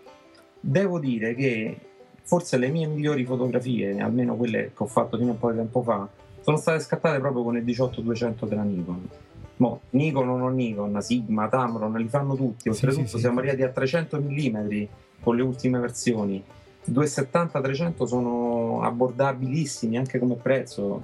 Devo 0.60 1.00
dire 1.00 1.34
che 1.36 1.78
forse 2.24 2.58
le 2.58 2.70
mie 2.70 2.88
migliori 2.88 3.26
fotografie, 3.26 4.00
almeno 4.00 4.36
quelle 4.36 4.72
che 4.76 4.84
ho 4.84 4.86
fatto 4.88 5.18
fino 5.18 5.30
a 5.30 5.34
un 5.34 5.40
po' 5.40 5.52
di 5.52 5.58
tempo 5.58 5.82
fa, 5.84 6.08
sono 6.42 6.58
state 6.58 6.80
scattate 6.82 7.20
proprio 7.20 7.44
con 7.44 7.56
il 7.56 7.64
18-200 7.64 8.46
della 8.46 8.64
Nikon. 8.64 9.10
Mo, 9.58 9.82
Nikon 9.92 10.28
o 10.30 10.38
non 10.38 10.56
Nikon, 10.56 11.02
Sigma, 11.02 11.48
Tamron, 11.48 11.94
li 11.94 12.08
fanno 12.08 12.36
tutti. 12.36 12.68
Oltretutto 12.70 13.08
sì, 13.08 13.20
siamo 13.20 13.40
sì. 13.42 13.48
arrivati 13.48 13.64
a 13.64 13.72
300 13.72 14.20
mm 14.20 14.84
con 15.22 15.36
le 15.38 15.42
ultime 15.42 15.80
versioni. 15.80 16.44
270-300 16.86 18.04
sono 18.06 18.82
abbordabilissimi 18.82 19.98
anche 19.98 20.20
come 20.20 20.36
prezzo. 20.36 21.04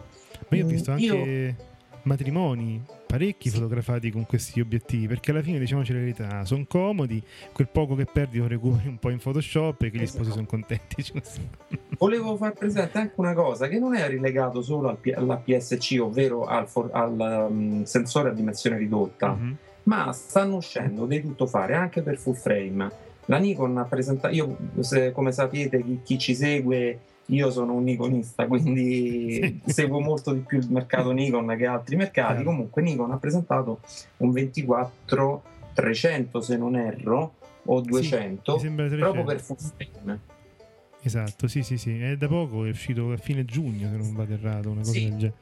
Ma 0.50 0.58
io 0.58 0.66
ho 0.66 0.68
visto 0.68 0.92
anche 0.92 1.04
io- 1.04 1.56
matrimoni 2.04 2.82
parecchi 3.06 3.50
fotografati 3.50 4.12
con 4.12 4.26
questi 4.26 4.60
obiettivi 4.62 5.08
perché 5.08 5.32
alla 5.32 5.42
fine 5.42 5.58
diciamoci 5.60 5.92
la 5.94 6.00
verità 6.00 6.46
sono 6.46 6.66
comodi 6.68 7.22
quel 7.52 7.68
poco 7.68 7.96
che 7.96 8.06
perdi 8.06 8.38
lo 8.38 8.48
recuperi 8.48 8.88
un 8.88 8.98
po' 9.00 9.10
in 9.10 9.18
Photoshop 9.18 9.82
e 9.82 9.90
che 9.90 9.98
gli 9.98 10.02
Esatto. 10.04 10.24
sposi 10.24 10.32
sono 10.36 10.46
contenti 10.46 11.04
Volevo 11.98 12.36
far 12.38 12.54
presente 12.54 12.98
anche 12.98 13.14
una 13.18 13.34
cosa 13.34 13.68
che 13.68 13.80
non 13.80 13.96
è 13.96 14.08
rilegato 14.08 14.62
solo 14.62 14.90
al 14.90 14.98
P- 14.98 15.14
all'APS-C, 15.16 15.98
ovvero 16.02 16.46
al, 16.46 16.68
for- 16.68 16.90
al, 16.94 17.48
um, 17.50 17.84
sensore 17.84 18.30
a 18.30 18.34
dimensione 18.34 18.78
ridotta, 18.78 19.30
Mhm. 19.34 19.56
ma 19.84 20.12
stanno 20.14 20.56
uscendo 20.58 21.06
dei 21.06 21.22
tuttofare 21.22 21.74
anche 21.76 22.02
per 22.02 22.18
full 22.18 22.36
frame. 22.36 22.90
La 23.30 23.38
Nikon 23.38 23.78
ha 23.78 23.84
presentato, 23.86 24.34
io 24.34 24.58
se- 24.80 25.12
come 25.12 25.32
sapete 25.32 25.84
chi, 25.84 26.00
chi 26.04 26.18
ci 26.18 26.34
segue, 26.34 27.00
io 27.26 27.52
sono 27.52 27.74
un 27.74 27.84
Nikonista, 27.84 28.48
quindi 28.48 29.62
seguo 29.66 30.00
molto 30.00 30.34
di 30.34 30.40
più 30.40 30.58
il 30.58 30.68
mercato 30.72 31.12
Nikon 31.12 31.54
che 31.58 31.68
altri 31.68 31.96
mercati. 31.96 32.38
Chiaro. 32.42 32.50
Comunque 32.50 32.82
Nikon 32.82 33.12
ha 33.12 33.18
presentato 33.18 33.82
un 34.18 34.32
24-300 34.32 36.40
se 36.40 36.58
non 36.58 36.76
erro, 36.76 37.34
o 37.66 37.82
200, 37.82 38.54
mi 38.56 38.60
sembra 38.60 38.88
300. 38.88 39.12
proprio 39.12 39.24
per 39.26 39.40
full 39.42 39.58
frame. 39.58 40.20
esatto 41.04 41.48
sì 41.48 41.62
sì 41.62 41.78
sì 41.78 42.00
è 42.02 42.18
da 42.18 42.28
poco 42.28 42.66
è 42.66 42.70
uscito 42.70 43.12
a 43.12 43.18
fine 43.18 43.46
giugno 43.46 43.90
se 43.92 43.96
non 43.98 44.14
vado 44.16 44.34
errato 44.34 44.70
una 44.72 44.80
cosa 44.80 44.92
Sì. 44.92 45.04
del 45.04 45.10
genere 45.18 45.34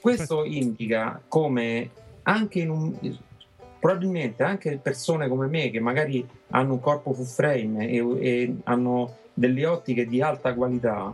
Questo 0.00 0.44
indica 0.44 1.22
come 1.26 1.88
anche 2.24 2.58
in 2.60 2.68
un 2.70 2.92
probabilmente 3.82 4.44
anche 4.44 4.78
persone 4.80 5.26
come 5.26 5.48
me 5.48 5.68
che 5.70 5.80
magari 5.80 6.24
hanno 6.50 6.74
un 6.74 6.80
corpo 6.80 7.12
full 7.12 7.24
frame 7.24 7.88
e, 7.88 7.96
e 8.20 8.56
hanno 8.62 9.16
delle 9.34 9.66
ottiche 9.66 10.06
di 10.06 10.22
alta 10.22 10.54
qualità, 10.54 11.12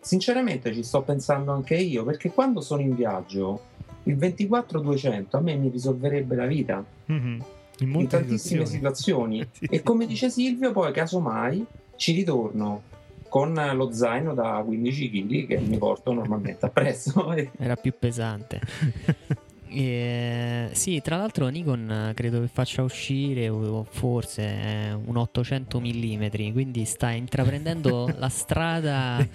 sinceramente 0.00 0.72
ci 0.72 0.82
sto 0.82 1.02
pensando 1.02 1.52
anche 1.52 1.74
io 1.76 2.02
perché 2.02 2.30
quando 2.30 2.62
sono 2.62 2.80
in 2.80 2.94
viaggio 2.94 3.60
il 4.04 4.16
24-200 4.16 5.24
a 5.32 5.40
me 5.40 5.56
mi 5.56 5.68
risolverebbe 5.68 6.34
la 6.34 6.46
vita 6.46 6.82
Mhm. 7.04 7.44
in 7.80 7.94
in 8.00 8.08
tantissime 8.08 8.64
situazioni. 8.64 9.46
Sì, 9.52 9.66
E 9.68 9.82
come 9.82 10.06
dice 10.06 10.30
Silvio, 10.30 10.72
poi 10.72 10.90
casomai 10.90 11.62
ci 11.96 12.12
ritorno 12.14 12.80
con 13.28 13.52
lo 13.74 13.92
zaino 13.92 14.32
da 14.32 14.62
15 14.64 15.10
kg 15.10 15.46
che 15.48 15.58
mi 15.60 15.76
porto 15.76 16.14
normalmente 16.14 16.64
appresso. 16.64 17.30
Era 17.58 17.76
più 17.76 17.92
pesante. 17.98 18.60
E, 19.76 20.68
sì, 20.70 21.00
tra 21.02 21.16
l'altro 21.16 21.48
Nikon 21.48 21.90
eh, 21.90 22.14
credo 22.14 22.40
che 22.40 22.46
faccia 22.46 22.82
uscire 22.82 23.50
forse 23.90 24.42
eh, 24.42 24.92
un 24.92 25.16
800 25.16 25.80
mm, 25.80 26.52
quindi 26.52 26.84
sta 26.84 27.10
intraprendendo 27.10 28.08
la 28.16 28.28
strada 28.28 29.26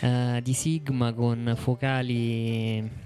eh, 0.00 0.40
di 0.42 0.52
Sigma 0.52 1.14
con 1.14 1.54
focali 1.56 3.04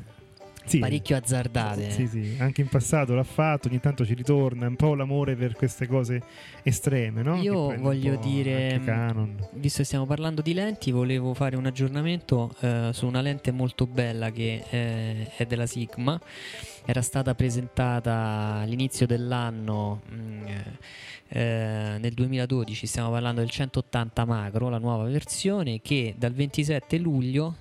Sì, 0.71 0.79
parecchio 0.79 1.17
azzardate. 1.17 1.91
Sì, 1.91 2.07
sì, 2.07 2.37
anche 2.39 2.61
in 2.61 2.69
passato 2.69 3.15
l'ha 3.15 3.25
fatto, 3.25 3.67
ogni 3.67 3.81
tanto 3.81 4.07
ci 4.07 4.15
ritorna 4.15 4.69
un 4.69 4.77
po' 4.77 4.95
l'amore 4.95 5.35
per 5.35 5.57
queste 5.57 5.89
cose 5.89 6.23
estreme, 6.62 7.23
no? 7.23 7.35
Io 7.43 7.77
voglio 7.77 8.15
dire, 8.17 8.81
Canon. 8.85 9.49
visto 9.55 9.79
che 9.79 9.85
stiamo 9.85 10.07
parlando 10.07 10.43
di 10.43 10.55
lenti, 10.55 10.93
volevo 10.93 11.35
fare 11.35 11.57
un 11.57 11.67
aggiornamento 11.67 12.55
eh, 12.61 12.91
su 12.93 13.07
una 13.07 13.21
lente 13.21 13.50
molto 13.50 13.89
bella 13.89 14.31
che 14.31 14.65
eh, 14.71 15.31
è 15.37 15.45
della 15.45 15.67
Sigma. 15.67 16.21
Era 16.85 17.03
stata 17.03 17.35
presentata 17.35 18.61
all'inizio 18.62 19.07
dell'anno, 19.07 20.03
mm, 20.12 20.47
eh, 21.29 21.97
nel 21.99 22.12
2012, 22.12 22.87
stiamo 22.87 23.11
parlando 23.11 23.41
del 23.41 23.50
180 23.50 24.25
macro, 24.25 24.69
la 24.69 24.79
nuova 24.79 25.05
versione, 25.05 25.81
che 25.81 26.15
dal 26.17 26.33
27 26.33 26.97
luglio 26.99 27.57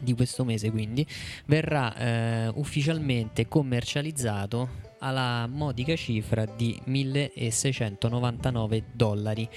di 0.00 0.14
questo 0.14 0.44
mese 0.44 0.70
quindi 0.70 1.06
verrà 1.46 1.94
eh, 1.96 2.48
ufficialmente 2.54 3.48
commercializzato 3.48 4.84
alla 4.98 5.46
modica 5.46 5.94
cifra 5.94 6.46
di 6.46 6.80
1699 6.84 8.84
dollari 8.92 9.48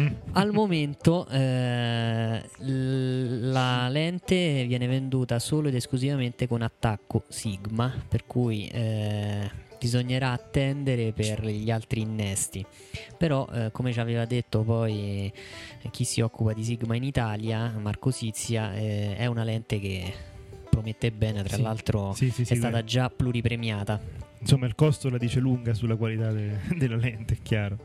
Mm. 0.00 0.06
al 0.32 0.52
momento 0.52 1.26
eh, 1.28 2.40
la 2.58 3.88
lente 3.88 4.64
viene 4.66 4.86
venduta 4.86 5.38
solo 5.40 5.66
ed 5.68 5.74
esclusivamente 5.74 6.46
con 6.46 6.62
attacco 6.62 7.24
Sigma 7.28 7.92
per 8.08 8.24
cui 8.26 8.68
eh, 8.68 9.50
bisognerà 9.78 10.32
attendere 10.32 11.12
per 11.12 11.44
gli 11.46 11.70
altri 11.70 12.00
innesti 12.00 12.64
però 13.16 13.46
eh, 13.52 13.70
come 13.72 13.92
ci 13.92 14.00
aveva 14.00 14.24
detto 14.24 14.62
poi 14.62 15.32
eh, 15.82 15.90
chi 15.90 16.04
si 16.04 16.20
occupa 16.20 16.52
di 16.52 16.62
Sigma 16.64 16.96
in 16.96 17.04
Italia 17.04 17.72
Marco 17.78 18.10
Sizia 18.10 18.74
eh, 18.74 19.16
è 19.16 19.26
una 19.26 19.44
lente 19.44 19.78
che 19.80 20.12
promette 20.68 21.10
bene 21.12 21.42
tra 21.42 21.56
Sì. 21.56 21.62
l'altro 21.62 22.12
Sì, 22.14 22.30
sì, 22.30 22.44
sì, 22.44 22.52
è 22.52 22.56
stata 22.56 22.78
dai. 22.78 22.84
già 22.84 23.08
pluripremiata 23.10 24.00
Insomma, 24.40 24.66
il 24.66 24.76
costo 24.76 25.08
la 25.10 25.18
dice 25.18 25.40
lunga 25.40 25.74
sulla 25.74 25.96
qualità 25.96 26.30
de- 26.30 26.58
della 26.78 26.94
lente, 26.94 27.34
è 27.34 27.38
chiaro. 27.42 27.76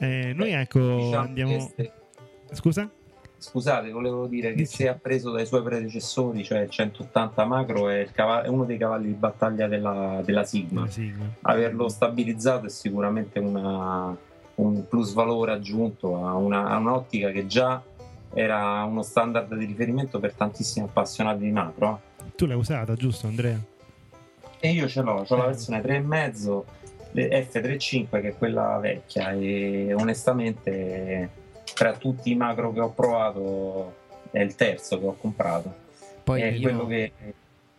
Eh, 0.00 0.32
noi 0.34 0.50
ecco 0.50 0.96
Diciamo 0.96 1.18
andiamo. 1.18 1.72
Scusa? 2.50 2.90
Scusate, 3.42 3.90
volevo 3.90 4.28
dire 4.28 4.54
che 4.54 4.64
se 4.66 4.86
ha 4.88 4.94
preso 4.94 5.32
dai 5.32 5.46
suoi 5.46 5.62
predecessori, 5.62 6.44
cioè 6.44 6.60
il 6.60 6.70
180 6.70 7.44
macro, 7.44 7.88
è, 7.88 7.96
il 7.98 8.12
cava- 8.12 8.42
è 8.44 8.48
uno 8.48 8.64
dei 8.64 8.78
cavalli 8.78 9.06
di 9.08 9.14
battaglia 9.14 9.66
della, 9.66 10.20
della 10.24 10.44
Sigma. 10.44 10.82
La 10.82 10.86
sigla. 10.88 11.24
Averlo 11.42 11.88
stabilizzato 11.88 12.66
è 12.66 12.70
sicuramente 12.70 13.40
una- 13.40 14.16
un 14.54 14.86
plus 14.86 15.12
valore 15.12 15.50
aggiunto 15.52 16.24
a, 16.24 16.34
una- 16.36 16.68
a 16.68 16.76
un'ottica 16.76 17.30
che 17.30 17.48
già 17.48 17.82
era 18.32 18.84
uno 18.84 19.02
standard 19.02 19.52
di 19.56 19.64
riferimento 19.64 20.20
per 20.20 20.34
tantissimi 20.34 20.86
appassionati 20.86 21.40
di 21.40 21.50
macro. 21.50 22.00
eh. 22.24 22.32
Tu 22.36 22.46
l'hai 22.46 22.56
usata, 22.56 22.94
giusto, 22.94 23.26
Andrea? 23.26 23.58
E 24.60 24.70
io 24.70 24.86
ce 24.86 25.02
l'ho, 25.02 25.24
ho 25.28 25.36
la 25.36 25.46
versione 25.46 25.80
3,5 25.82 26.62
le 27.14 27.28
F35 27.50 28.06
che 28.20 28.28
è 28.28 28.36
quella 28.38 28.78
vecchia 28.78 29.32
e 29.32 29.92
onestamente 29.94 31.28
tra 31.74 31.92
tutti 31.94 32.30
i 32.30 32.34
macro 32.34 32.72
che 32.72 32.80
ho 32.80 32.90
provato 32.90 33.94
è 34.30 34.40
il 34.40 34.54
terzo 34.54 34.98
che 34.98 35.06
ho 35.06 35.16
comprato. 35.16 35.74
poi 36.24 36.40
è 36.40 36.46
io- 36.48 36.60
quello 36.62 36.86
che, 36.86 37.12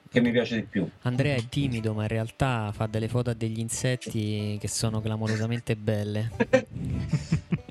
che 0.10 0.22
mi 0.22 0.32
piace 0.32 0.56
di 0.56 0.64
più. 0.64 0.88
Andrea 1.02 1.36
è 1.36 1.44
timido, 1.48 1.94
ma 1.94 2.04
in 2.04 2.10
realtà 2.10 2.72
fa 2.74 2.86
delle 2.88 3.08
foto 3.08 3.30
a 3.32 3.34
degli 3.34 3.60
insetti 3.60 4.58
che 4.60 4.68
sono 4.68 5.02
clamorosamente 5.02 5.76
belle. 5.76 6.32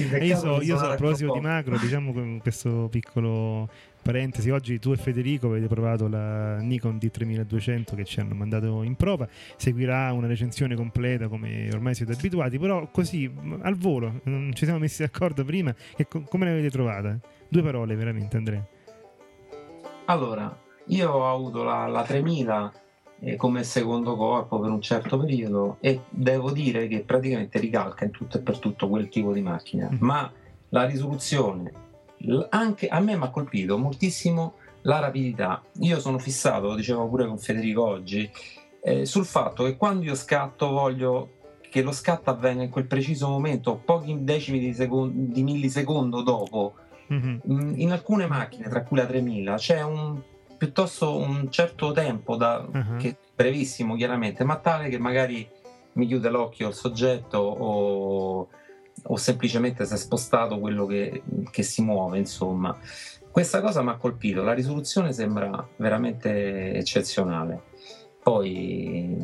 Io 0.00 0.36
so, 0.36 0.60
io 0.62 0.78
so, 0.78 0.84
a 0.86 0.94
proposito 0.96 1.32
di 1.32 1.40
macro, 1.40 1.76
diciamo 1.78 2.12
con 2.12 2.38
questo 2.40 2.88
piccolo 2.90 3.68
parentesi, 4.02 4.50
oggi 4.50 4.78
tu 4.78 4.92
e 4.92 4.96
Federico 4.96 5.48
avete 5.48 5.66
provato 5.66 6.08
la 6.08 6.58
Nikon 6.58 6.96
D3200 6.96 7.94
che 7.94 8.04
ci 8.04 8.20
hanno 8.20 8.34
mandato 8.34 8.82
in 8.82 8.96
prova, 8.96 9.28
seguirà 9.56 10.12
una 10.12 10.26
recensione 10.26 10.74
completa 10.74 11.28
come 11.28 11.68
ormai 11.72 11.94
siete 11.94 12.12
abituati, 12.12 12.58
però 12.58 12.88
così 12.90 13.30
al 13.60 13.76
volo, 13.76 14.20
non 14.24 14.52
ci 14.54 14.64
siamo 14.64 14.80
messi 14.80 15.02
d'accordo 15.02 15.44
prima, 15.44 15.74
che 15.94 16.06
co- 16.08 16.22
come 16.22 16.46
l'avete 16.46 16.70
trovata? 16.70 17.18
Due 17.48 17.62
parole 17.62 17.94
veramente 17.94 18.36
Andrea. 18.36 18.66
Allora, 20.06 20.56
io 20.86 21.10
ho 21.10 21.32
avuto 21.32 21.62
la, 21.62 21.86
la 21.86 22.02
3000 22.02 22.72
eh, 22.72 22.89
come 23.36 23.64
secondo 23.64 24.16
corpo 24.16 24.58
per 24.60 24.70
un 24.70 24.80
certo 24.80 25.18
periodo 25.18 25.76
e 25.80 26.00
devo 26.08 26.50
dire 26.50 26.88
che 26.88 27.00
praticamente 27.00 27.58
ricalca 27.58 28.04
in 28.04 28.10
tutto 28.10 28.38
e 28.38 28.40
per 28.40 28.58
tutto 28.58 28.88
quel 28.88 29.08
tipo 29.08 29.32
di 29.32 29.42
macchina, 29.42 29.88
Mhm. 29.90 29.98
ma 30.00 30.30
la 30.70 30.84
risoluzione, 30.84 31.72
anche 32.48 32.88
a 32.88 33.00
me 33.00 33.16
mi 33.16 33.24
ha 33.24 33.30
colpito 33.30 33.76
moltissimo 33.78 34.54
la 34.82 34.98
rapidità. 35.00 35.62
Io 35.80 36.00
sono 36.00 36.18
fissato, 36.18 36.68
lo 36.68 36.74
dicevo 36.74 37.08
pure 37.08 37.26
con 37.26 37.38
Federico 37.38 37.84
oggi, 37.84 38.30
eh, 38.82 39.04
sul 39.04 39.26
fatto 39.26 39.64
che 39.64 39.76
quando 39.76 40.04
io 40.04 40.14
scatto 40.14 40.70
voglio 40.70 41.32
che 41.70 41.82
lo 41.82 41.92
scatto 41.92 42.30
avvenga 42.30 42.62
in 42.64 42.70
quel 42.70 42.86
preciso 42.86 43.28
momento, 43.28 43.76
pochi 43.84 44.24
decimi 44.24 44.58
di, 44.58 44.72
secon- 44.74 45.30
di 45.30 45.42
millisecondo 45.42 46.22
dopo. 46.22 46.74
Mhm. 47.08 47.40
Mm, 47.50 47.72
in 47.80 47.90
alcune 47.92 48.26
macchine, 48.26 48.68
tra 48.68 48.82
cui 48.82 48.96
la 48.96 49.06
3000, 49.06 49.54
c'è 49.56 49.82
un 49.82 50.20
piuttosto 50.60 51.16
un 51.16 51.50
certo 51.50 51.92
tempo 51.92 52.36
da, 52.36 52.62
Ah. 52.70 52.96
che 52.98 53.16
brevissimo 53.34 53.96
chiaramente, 53.96 54.44
ma 54.44 54.56
tale 54.56 54.90
che 54.90 54.98
magari 54.98 55.48
mi 55.94 56.06
chiude 56.06 56.28
l'occhio 56.28 56.68
il 56.68 56.74
soggetto 56.74 57.38
o, 57.38 58.48
o 59.04 59.16
semplicemente 59.16 59.86
si 59.86 59.94
è 59.94 59.96
spostato 59.96 60.58
quello 60.58 60.84
che, 60.84 61.22
che 61.50 61.62
si 61.62 61.80
muove, 61.80 62.18
insomma. 62.18 62.76
Questa 63.30 63.62
cosa 63.62 63.82
mi 63.82 63.88
ha 63.88 63.96
colpito, 63.96 64.42
la 64.42 64.52
risoluzione 64.52 65.14
sembra 65.14 65.66
veramente 65.76 66.74
eccezionale. 66.74 67.62
Poi 68.22 69.16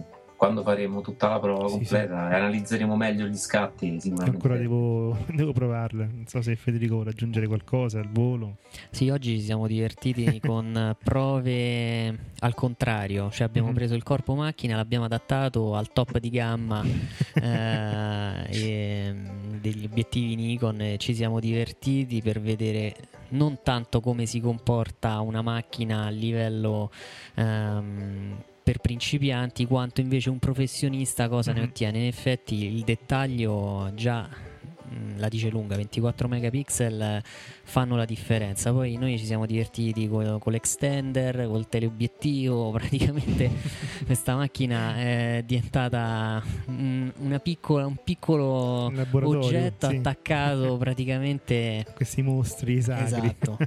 quando 0.46 0.62
faremo 0.62 1.00
tutta 1.00 1.28
la 1.28 1.38
prova 1.38 1.66
Sì, 1.68 1.74
completa 1.74 2.30
e 2.30 2.34
analizzeremo 2.34 2.96
meglio 2.96 3.26
gli 3.26 3.36
scatti, 3.36 4.00
sicuramente. 4.00 4.36
Ancora 4.36 4.56
devo, 4.58 5.16
devo 5.34 5.52
provarla, 5.52 6.04
non 6.06 6.24
so 6.26 6.40
se 6.42 6.56
Federico 6.56 6.94
vuole 6.94 7.10
aggiungere 7.10 7.46
qualcosa 7.46 7.98
al 7.98 8.08
volo. 8.10 8.56
Sì, 8.90 9.08
oggi 9.10 9.38
ci 9.38 9.44
siamo 9.44 9.66
divertiti 9.66 10.40
con 10.44 10.96
prove 11.02 12.18
al 12.40 12.54
contrario, 12.54 13.30
cioè 13.30 13.46
abbiamo 13.46 13.68
Mhm. 13.68 13.74
preso 13.74 13.94
il 13.94 14.02
corpo 14.02 14.34
macchina, 14.34 14.76
l'abbiamo 14.76 15.04
adattato 15.06 15.74
al 15.74 15.92
top 15.92 16.18
di 16.18 16.30
gamma 16.30 16.82
eh, 17.34 18.44
e, 18.48 19.12
mm, 19.12 19.56
degli 19.60 19.84
obiettivi 19.84 20.34
Nikon 20.36 20.80
e 20.80 20.96
ci 20.98 21.14
siamo 21.14 21.40
divertiti 21.40 22.22
per 22.22 22.40
vedere 22.40 22.94
non 23.30 23.58
tanto 23.64 24.00
come 24.00 24.24
si 24.26 24.40
comporta 24.40 25.18
una 25.20 25.42
macchina 25.42 26.04
a 26.04 26.08
livello 26.10 26.90
ehm, 27.34 28.36
per 28.66 28.78
principianti 28.78 29.64
quanto 29.64 30.00
invece 30.00 30.28
un 30.28 30.40
professionista 30.40 31.28
cosa 31.28 31.52
ne 31.52 31.60
Mhm. 31.60 31.66
ottiene. 31.68 31.98
In 31.98 32.06
effetti 32.06 32.64
il 32.64 32.82
dettaglio 32.82 33.92
già 33.94 34.28
mm, 34.28 35.18
la 35.18 35.28
dice 35.28 35.50
lunga, 35.50 35.76
24 35.76 36.26
megapixel 36.26 37.22
fanno 37.62 37.94
la 37.94 38.04
differenza. 38.04 38.72
Poi 38.72 38.96
noi 38.96 39.18
ci 39.18 39.24
siamo 39.24 39.46
divertiti 39.46 40.08
co- 40.08 40.38
con, 40.40 40.52
l'extender, 40.52 41.46
col 41.46 41.68
teleobiettivo, 41.68 42.72
praticamente 42.76 43.48
questa 44.04 44.34
macchina 44.34 44.96
è 44.96 45.44
diventata 45.46 46.42
mm, 46.68 47.08
una 47.18 47.38
piccola, 47.38 47.86
un 47.86 47.96
piccolo 48.02 48.90
oggetto 49.12 49.88
sì. 49.88 49.94
attaccato 49.96 50.76
praticamente 50.82 51.86
Questi 51.94 52.20
mostri 52.22 52.82
sacri. 52.82 53.28
Esatto. 53.28 53.58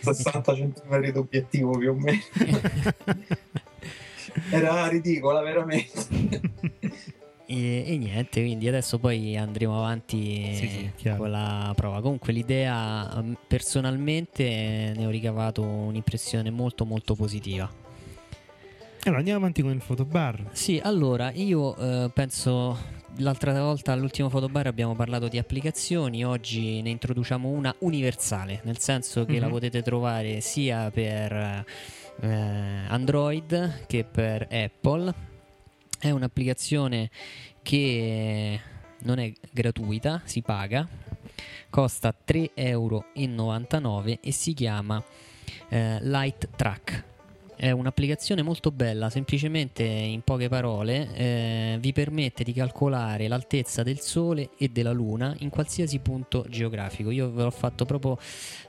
60 0.00 0.54
cm 0.54 1.12
d'obiettivo 1.12 1.78
più 1.78 1.90
o 1.90 1.94
meno. 1.94 2.18
Era 4.50 4.86
ridicola, 4.88 5.40
veramente. 5.42 6.40
E, 7.46 7.84
e 7.86 7.98
niente, 7.98 8.40
quindi 8.40 8.66
adesso 8.68 8.98
poi 8.98 9.36
andremo 9.36 9.76
avanti 9.76 10.54
Sì, 10.54 10.90
sì, 10.96 11.10
con 11.14 11.30
la 11.30 11.74
prova. 11.76 12.00
Comunque 12.00 12.32
l'idea 12.32 13.20
mm, 13.22 13.34
personalmente 13.46 14.94
ne 14.96 15.04
ho 15.04 15.10
ricavato 15.10 15.60
un'impressione 15.62 16.48
molto 16.48 16.86
molto 16.86 17.14
positiva. 17.14 17.70
Allora 19.02 19.18
andiamo 19.18 19.40
avanti 19.40 19.60
con 19.60 19.72
il 19.72 19.82
fotobar. 19.82 20.42
Sì, 20.52 20.80
allora 20.82 21.30
io 21.34 21.76
eh, 21.76 22.10
penso 22.14 22.78
l'altra 23.18 23.52
volta 23.62 23.92
all'ultimo 23.92 24.30
fotobar 24.30 24.66
abbiamo 24.66 24.94
parlato 24.94 25.28
di 25.28 25.36
applicazioni, 25.36 26.24
oggi 26.24 26.80
ne 26.80 26.88
introduciamo 26.88 27.46
una 27.46 27.74
universale, 27.80 28.60
nel 28.64 28.78
senso 28.78 29.26
che 29.26 29.38
la 29.38 29.46
Mhm. 29.46 29.52
potete 29.52 29.82
trovare 29.82 30.40
sia 30.40 30.90
per 30.90 31.64
eh, 32.20 32.86
Android 32.88 33.86
che 33.86 34.04
per 34.04 34.46
Apple. 34.50 35.32
È 35.98 36.10
un'applicazione 36.10 37.10
che 37.62 38.60
non 39.00 39.18
è 39.18 39.32
gratuita, 39.50 40.20
si 40.24 40.42
paga, 40.42 40.86
costa 41.70 42.14
3,99 42.26 42.50
euro 42.54 43.04
e 44.20 44.32
si 44.32 44.52
chiama 44.52 45.02
eh, 45.68 45.98
Light 46.02 46.48
Track. 46.56 47.13
È 47.64 47.70
un'applicazione 47.70 48.42
molto 48.42 48.70
bella, 48.70 49.08
semplicemente 49.08 49.82
in 49.84 50.20
poche 50.20 50.50
parole 50.50 51.08
eh, 51.14 51.76
vi 51.80 51.94
permette 51.94 52.44
di 52.44 52.52
calcolare 52.52 53.26
l'altezza 53.26 53.82
del 53.82 54.00
Sole 54.00 54.50
e 54.58 54.68
della 54.68 54.92
Luna 54.92 55.34
in 55.38 55.48
qualsiasi 55.48 55.98
punto 56.00 56.44
geografico. 56.50 57.08
Io 57.10 57.32
ve 57.32 57.44
l'ho 57.44 57.50
fatto 57.50 57.86
proprio 57.86 58.18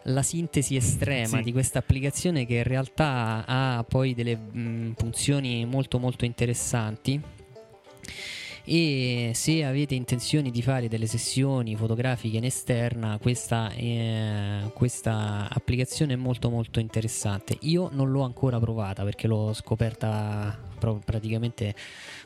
la 0.04 0.22
sintesi 0.22 0.78
estrema 0.78 1.40
Sì. 1.40 1.42
di 1.44 1.52
questa 1.52 1.80
applicazione 1.80 2.46
che 2.46 2.54
in 2.56 2.64
realtà 2.64 3.44
ha 3.46 3.84
poi 3.86 4.14
delle 4.14 4.38
mh, 4.38 4.94
funzioni 4.96 5.66
molto 5.66 6.00
molto 6.00 6.24
interessanti 6.24 7.22
e 8.65 9.32
se 9.34 9.63
avete 9.63 9.93
intenzione 9.95 10.49
di 10.49 10.62
fare 10.62 10.88
delle 10.88 11.06
sessioni 11.06 11.75
fotografiche 11.75 12.38
in 12.38 12.45
esterna 12.45 13.17
questa, 13.21 13.71
eh, 13.73 14.71
questa 14.73 15.47
applicazione 15.49 16.13
è 16.13 16.15
molto 16.17 16.49
molto 16.49 16.80
interessante. 16.80 17.58
Io 17.62 17.89
non 17.91 18.10
l'ho 18.12 18.21
ancora 18.21 18.60
provata 18.60 19.04
perché 19.04 19.28
l'ho 19.28 19.54
scoperta 19.54 20.73
praticamente 21.04 21.73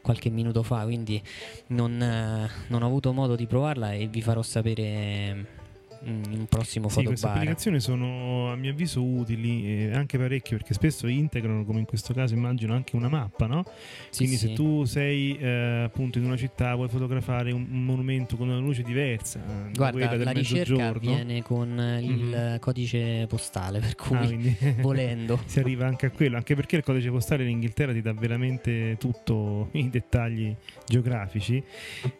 qualche 0.01 0.29
minuto 0.29 0.63
fa 0.63 0.83
quindi 0.83 1.21
non, 1.67 2.01
eh, 2.01 2.49
non 2.67 2.83
ho 2.83 2.85
avuto 2.85 3.13
modo 3.13 3.35
di 3.35 3.45
provarla 3.45 3.93
e 3.93 4.07
vi 4.07 4.21
farò 4.21 4.41
sapere 4.41 5.58
in 6.03 6.23
un 6.31 6.45
prossimo 6.47 6.87
Sì, 6.89 7.03
queste 7.03 7.27
applicazioni 7.27 7.79
sono 7.79 8.51
a 8.51 8.55
mio 8.55 8.71
avviso 8.71 9.03
utili 9.03 9.87
eh, 9.87 9.91
anche 9.93 10.17
parecchio 10.17 10.57
perché 10.57 10.73
spesso 10.73 11.07
integrano, 11.07 11.65
come 11.65 11.79
in 11.79 11.85
questo 11.85 12.13
caso 12.13 12.33
immagino, 12.33 12.73
anche 12.73 12.95
una 12.95 13.09
mappa, 13.09 13.45
no? 13.47 13.63
Sì, 14.09 14.17
Quindi 14.25 14.35
se 14.37 14.47
sì. 14.47 14.53
tu 14.53 14.85
sei 14.85 15.37
eh, 15.37 15.81
appunto 15.85 16.17
in 16.17 16.25
una 16.25 16.37
città, 16.37 16.75
vuoi 16.75 16.87
fotografare 16.89 17.51
un, 17.51 17.65
monumento 17.69 18.35
con 18.37 18.47
una 18.49 18.59
luce 18.59 18.81
diversa, 18.83 19.39
da 19.39 19.91
Guarda, 19.91 20.15
la 20.15 20.31
ricerca 20.31 20.87
avviene 20.87 21.41
con 21.43 21.69
il 22.01 22.17
Mhm. 22.19 22.59
codice 22.59 23.25
postale, 23.27 23.79
per 23.79 23.95
cui 23.95 24.17
Ah, 24.17 24.27
volendo. 24.81 25.39
si 25.45 25.59
arriva 25.59 25.85
anche 25.85 26.05
a 26.07 26.11
quello, 26.11 26.37
anche 26.37 26.55
perché 26.55 26.77
il 26.77 26.83
codice 26.83 27.09
postale 27.09 27.43
in 27.43 27.49
Inghilterra 27.49 27.91
ti 27.93 28.01
dà 28.01 28.13
veramente 28.13 28.95
tutto 28.97 29.69
i 29.73 29.89
dettagli 29.89 30.55
geografici 30.87 31.61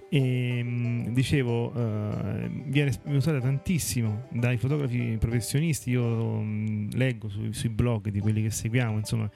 e 0.10 1.08
dicevo 1.10 1.72
eh, 1.74 2.50
viene 2.65 2.91
usata 3.06 3.39
tantissimo 3.39 4.28
dai 4.32 4.58
fotografi 4.58 5.17
professionisti, 5.19 5.91
io 5.91 6.43
leggo 6.93 7.30
sui, 7.30 7.54
sui 7.54 7.69
blog 7.69 8.10
di 8.10 8.19
quelli 8.19 8.41
che 8.41 8.50
seguiamo, 8.50 8.98
insomma 8.98 9.30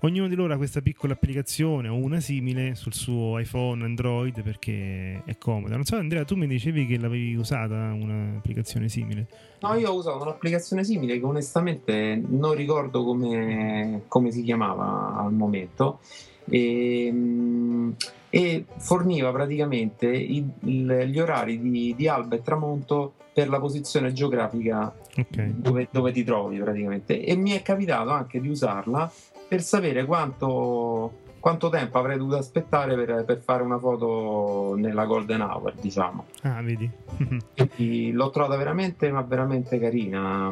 ognuno 0.00 0.28
di 0.28 0.34
loro 0.34 0.52
ha 0.52 0.56
questa 0.56 0.80
piccola 0.80 1.14
applicazione 1.14 1.88
o 1.88 1.96
una 1.96 2.20
simile 2.20 2.74
sul 2.74 2.92
suo 2.92 3.38
iPhone, 3.38 3.84
Android 3.84 4.42
perché 4.42 5.22
è 5.24 5.36
comoda. 5.38 5.76
Non 5.76 5.84
so 5.84 5.96
Andrea, 5.96 6.24
tu 6.24 6.36
mi 6.36 6.46
dicevi 6.46 6.86
che 6.86 6.98
l'avevi 6.98 7.34
usata 7.34 7.74
un'applicazione 7.74 8.88
simile. 8.88 9.26
No, 9.60 9.74
io 9.74 9.90
ho 9.90 9.94
usato 9.94 10.22
un'applicazione 10.22 10.84
simile 10.84 11.18
che 11.18 11.24
onestamente 11.24 12.22
non 12.26 12.54
ricordo 12.54 13.02
come, 13.04 14.02
come 14.08 14.30
si 14.30 14.42
chiamava 14.42 15.16
al 15.16 15.32
momento 15.32 16.00
e, 16.48 17.08
mm, 17.12 17.90
e 18.30 18.64
forniva 18.78 19.30
praticamente 19.32 20.06
i- 20.08 20.44
il- 20.64 21.04
gli 21.06 21.18
orari 21.18 21.60
di, 21.60 21.94
di 21.96 22.08
alba 22.08 22.36
e 22.36 22.42
tramonto 22.42 23.14
per 23.32 23.48
la 23.48 23.58
posizione 23.60 24.12
geografica 24.12 24.92
Ok. 25.16 25.36
dove, 25.56 25.88
dove 25.90 26.12
ti 26.12 26.22
trovi 26.24 26.58
praticamente 26.58 27.24
e 27.24 27.36
mi 27.36 27.50
è 27.52 27.62
capitato 27.62 28.10
anche 28.10 28.40
di 28.40 28.48
usarla 28.48 29.10
per 29.48 29.62
sapere 29.62 30.04
quanto, 30.04 31.12
quanto 31.44 31.68
tempo 31.68 31.98
avrei 31.98 32.16
dovuto 32.16 32.36
aspettare 32.38 32.94
per, 32.96 33.22
per 33.26 33.38
fare 33.38 33.62
una 33.62 33.78
foto 33.78 34.74
nella 34.78 35.04
golden 35.04 35.42
hour 35.42 35.74
diciamo 35.78 36.24
Ah, 36.40 36.62
vedi. 36.62 36.88
quindi 37.54 38.12
l'ho 38.12 38.30
trovata 38.30 38.56
veramente 38.56 39.10
ma 39.12 39.20
veramente 39.20 39.78
carina 39.78 40.50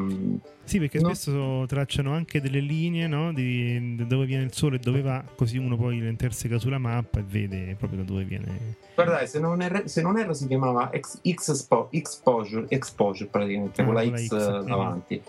Sì, 0.65 0.79
perché 0.79 1.01
No. 1.01 1.09
spesso 1.15 1.65
tracciano 1.67 2.13
anche 2.13 2.43
delle 2.43 2.61
linee 2.61 3.07
no? 3.07 3.33
di 3.33 3.95
di 3.97 4.07
dove 4.07 4.27
viene 4.27 4.45
il 4.45 4.53
sole 4.53 4.77
e 4.77 4.81
dove 4.81 5.01
va, 5.01 5.25
così 5.35 5.57
uno 5.57 5.79
poi 5.79 5.99
le 5.99 6.11
interseca 6.11 6.59
sulla 6.59 6.77
mappa 6.77 7.21
e 7.21 7.25
vede 7.27 7.75
proprio 7.79 8.01
da 8.01 8.05
dove 8.05 8.25
viene. 8.25 8.75
guardate 8.95 9.27
se 9.29 9.41
non, 9.41 9.63
erro, 9.63 9.89
se 9.89 10.03
non 10.03 10.19
erro 10.19 10.35
si 10.35 10.47
chiamava 10.47 10.91
X, 10.95 11.21
X-Spo- 11.27 11.89
exposure, 11.93 12.67
exposure 12.69 13.31
praticamente 13.31 13.81
Ah, 13.81 13.85
con 13.87 13.95
la 13.95 14.03
X, 14.05 14.27
X, 14.27 14.33
eh, 14.33 14.65
davanti 14.67 15.23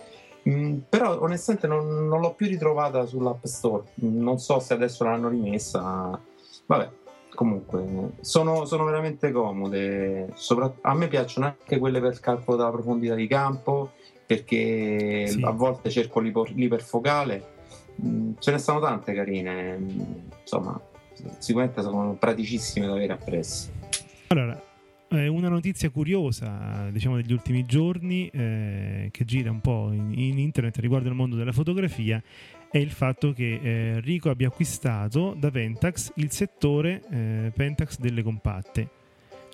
Mm, 0.49 0.79
però 0.89 1.21
onestamente 1.21 1.67
non, 1.67 2.07
non 2.07 2.19
l'ho 2.19 2.33
più 2.33 2.47
ritrovata 2.47 3.05
sull'App 3.05 3.43
Store. 3.45 3.83
Mm, 4.03 4.21
non 4.21 4.39
so 4.39 4.59
se 4.59 4.73
adesso 4.73 5.03
l'hanno 5.03 5.29
rimessa. 5.29 6.19
Vabbè 6.65 6.89
comunque 7.35 8.11
sono, 8.21 8.65
sono 8.65 8.83
veramente 8.83 9.31
comode. 9.31 10.29
Sopra- 10.35 10.71
a 10.81 10.93
me 10.93 11.07
piacciono 11.07 11.47
anche 11.47 11.79
quelle 11.79 11.99
per 11.99 12.19
calcolo 12.19 12.57
della 12.57 12.69
profondità 12.71 13.15
di 13.15 13.25
campo 13.27 13.91
perché 14.25 15.25
Sì. 15.27 15.41
a 15.43 15.49
volte 15.51 15.89
cerco 15.89 16.19
l'ipo- 16.19 16.45
l'iperfocale. 16.53 17.51
Mm, 18.05 18.33
ce 18.39 18.51
ne 18.51 18.57
stanno 18.59 18.79
tante 18.79 19.13
carine. 19.13 19.77
Mm, 19.77 19.99
insomma 20.41 20.79
sicuramente 21.37 21.81
sono 21.81 22.15
praticissime 22.19 22.87
da 22.87 22.93
avere 22.93 23.13
appresso 23.13 23.69
Allora, 24.29 24.59
eh, 25.13 25.27
una 25.27 25.49
notizia 25.49 25.89
curiosa, 25.89 26.89
diciamo, 26.91 27.15
degli 27.15 27.31
ultimi 27.31 27.65
giorni 27.65 28.27
eh, 28.27 29.09
che 29.11 29.25
gira 29.25 29.51
un 29.51 29.61
po' 29.61 29.91
in, 29.91 30.11
in 30.17 30.37
internet 30.37 30.77
riguardo 30.79 31.09
il 31.09 31.15
mondo 31.15 31.35
della 31.35 31.51
fotografia 31.51 32.21
è 32.69 32.79
il 32.79 32.89
fatto 32.89 33.33
che 33.33 33.59
eh, 33.61 33.99
Rico 34.01 34.31
abbia 34.31 34.47
acquistato 34.47 35.35
da 35.37 35.51
Pentax 35.51 36.13
il 36.15 36.31
settore 36.31 37.03
eh, 37.11 37.51
Pentax 37.55 37.99
delle 37.99 38.23
compatte. 38.23 38.89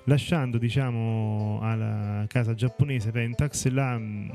Lasciando, 0.04 0.56
diciamo, 0.56 1.58
alla 1.60 2.24
casa 2.26 2.54
giapponese 2.54 3.10
Pentax 3.10 3.68
la, 3.68 3.98
mh, 3.98 4.32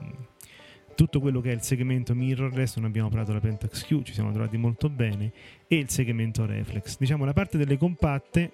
tutto 0.94 1.20
quello 1.20 1.42
che 1.42 1.50
è 1.50 1.56
il 1.56 1.62
segmento 1.62 2.14
mirrorless, 2.14 2.76
non 2.76 2.86
abbiamo 2.86 3.10
parlato 3.10 3.32
della 3.32 3.42
Pentax 3.42 3.86
Q, 3.86 4.04
ci 4.04 4.14
siamo 4.14 4.32
trovati 4.32 4.58
molto 4.58 4.88
bene, 4.90 5.32
e 5.68 5.78
il 5.78 5.90
segmento 5.90 6.46
reflex. 6.46 6.98
Diciamo 7.00 7.26
la 7.26 7.34
parte 7.34 7.58
delle 7.58 7.78
compatte 7.78 8.52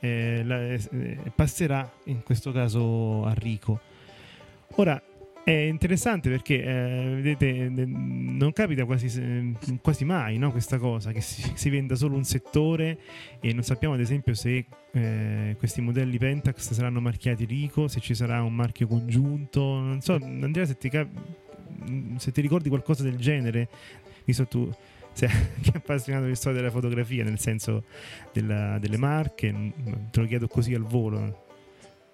eh, 0.00 0.42
la- 0.44 0.60
eh, 0.72 1.18
passerà 1.34 1.90
in 2.04 2.22
questo 2.22 2.52
caso 2.52 3.24
a 3.24 3.32
Rico. 3.34 3.80
Ora 4.76 5.00
è 5.44 5.50
interessante 5.50 6.30
perché 6.30 6.62
eh, 6.62 7.12
vedete, 7.16 7.48
eh, 7.48 7.68
non 7.68 8.52
capita 8.52 8.86
quasi, 8.86 9.54
quasi 9.82 10.06
mai 10.06 10.38
no, 10.38 10.50
questa 10.50 10.78
cosa 10.78 11.12
che 11.12 11.20
si, 11.20 11.52
si 11.54 11.68
venda 11.68 11.96
solo 11.96 12.16
un 12.16 12.24
settore 12.24 12.98
e 13.40 13.52
non 13.52 13.62
sappiamo 13.62 13.92
ad 13.92 14.00
esempio 14.00 14.32
se 14.32 14.64
eh, 14.92 15.54
questi 15.58 15.82
modelli 15.82 16.16
Pentax 16.16 16.72
saranno 16.72 17.00
marchiati 17.02 17.44
Rico, 17.44 17.88
se 17.88 18.00
ci 18.00 18.14
sarà 18.14 18.42
un 18.42 18.54
marchio 18.54 18.86
congiunto. 18.86 19.60
Non 19.60 20.00
so, 20.00 20.14
Andrea, 20.14 20.64
se 20.64 20.78
ti, 20.78 20.88
cap- 20.88 21.10
se 22.16 22.32
ti 22.32 22.40
ricordi 22.40 22.70
qualcosa 22.70 23.02
del 23.02 23.16
genere, 23.16 23.68
visto 24.24 24.46
tu 24.46 24.70
sei 25.14 25.30
anche 25.30 25.72
appassionato 25.78 26.26
di 26.26 26.34
storia 26.34 26.58
della 26.60 26.70
fotografia, 26.70 27.24
nel 27.24 27.38
senso 27.38 27.84
della- 28.32 28.78
delle 28.78 28.98
marche, 28.98 29.72
te 30.10 30.20
lo 30.20 30.26
chiedo 30.26 30.46
così 30.46 30.74
al 30.74 30.82
volo. 30.82 31.42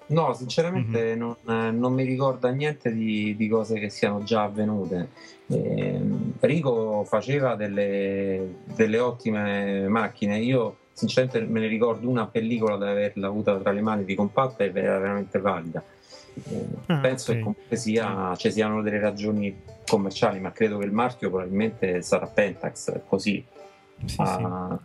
No, 0.06 0.34
sinceramente 0.34 1.14
non, 1.14 1.36
eh, 1.46 1.70
non 1.70 1.92
mi 1.92 2.02
ricorda 2.04 2.50
niente 2.50 2.92
di, 2.92 3.36
di 3.36 3.48
cose 3.48 3.78
che 3.78 3.90
siano 3.90 4.24
già 4.24 4.42
avvenute. 4.42 5.10
Ehm, 5.46 6.32
Rico 6.40 7.04
faceva 7.04 7.54
delle, 7.54 8.56
delle 8.74 8.98
ottime 8.98 9.86
macchine. 9.86 10.38
Io 10.40 10.78
sinceramente 10.92 11.40
me 11.40 11.60
ne 11.60 11.68
ricordo 11.68 12.08
una 12.08 12.26
pellicola 12.26 12.76
di 12.76 12.90
averla 12.90 13.28
avuta 13.28 13.56
tra 13.58 13.70
le 13.70 13.80
mani 13.82 14.04
di 14.04 14.16
compatta 14.16 14.64
e 14.64 14.72
era 14.74 14.98
veramente 14.98 15.38
valida. 15.38 15.82
Ah, 16.86 16.98
penso 16.98 17.30
ok. 17.32 17.36
che 17.36 17.42
comunque 17.42 17.76
sia, 17.76 18.34
ci 18.36 18.50
siano 18.50 18.82
delle 18.82 18.98
ragioni 18.98 19.54
commerciali, 19.86 20.38
ma 20.40 20.52
credo 20.52 20.78
che 20.78 20.84
il 20.86 20.92
marchio 20.92 21.30
probabilmente 21.30 22.02
sarà 22.02 22.26
Pentax, 22.26 23.00
così 23.06 23.44
Sì, 24.04 24.16
ah, 24.20 24.78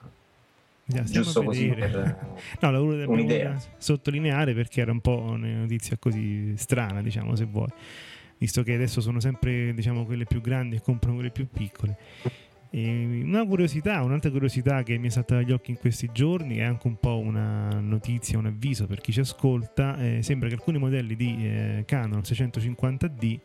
sì. 1.04 1.04
Giusto 1.14 1.44
così 1.44 1.68
per, 1.70 1.92
No, 2.62 2.72
la 2.72 2.80
volevo 2.80 3.12
un'idea. 3.12 3.56
sottolineare 3.78 4.54
perché 4.54 4.82
era 4.82 4.92
un 4.92 5.02
po' 5.02 5.20
una 5.20 5.48
notizia 5.48 5.98
così 5.98 6.56
strana, 6.58 7.02
diciamo, 7.02 7.36
se 7.36 7.46
vuoi. 7.46 7.70
Visto 8.38 8.64
che 8.64 8.74
adesso 8.74 9.02
sono 9.02 9.20
sempre, 9.20 9.74
diciamo, 9.74 10.06
quelle 10.06 10.26
più 10.26 10.42
grandi 10.42 10.76
e 10.76 10.82
comprano 10.82 11.16
quelle 11.16 11.32
più 11.32 11.48
piccole. 11.52 11.98
E 12.70 13.22
una 13.24 13.46
curiosità, 13.46 14.02
un'altra 14.02 14.30
curiosità 14.30 14.84
che 14.84 14.98
mi 14.98 15.08
è 15.08 15.10
saltata 15.10 15.42
agli 15.42 15.52
occhi 15.52 15.72
in 15.72 15.78
questi 15.78 16.10
giorni 16.12 16.58
è 16.58 16.64
anche 16.64 16.88
un 16.88 16.98
po' 16.98 17.18
una 17.20 17.70
notizia, 17.80 18.38
un 18.38 18.48
avviso 18.48 18.86
per 18.86 19.02
chi 19.02 19.12
ci 19.12 19.22
ascolta. 19.22 19.98
eh, 19.98 20.22
sembra 20.22 20.50
che 20.50 20.56
alcuni 20.56 20.78
modelli 20.78 21.16
di 21.16 21.38
eh, 21.42 21.84
Canon 21.86 22.20
650D 22.20 23.40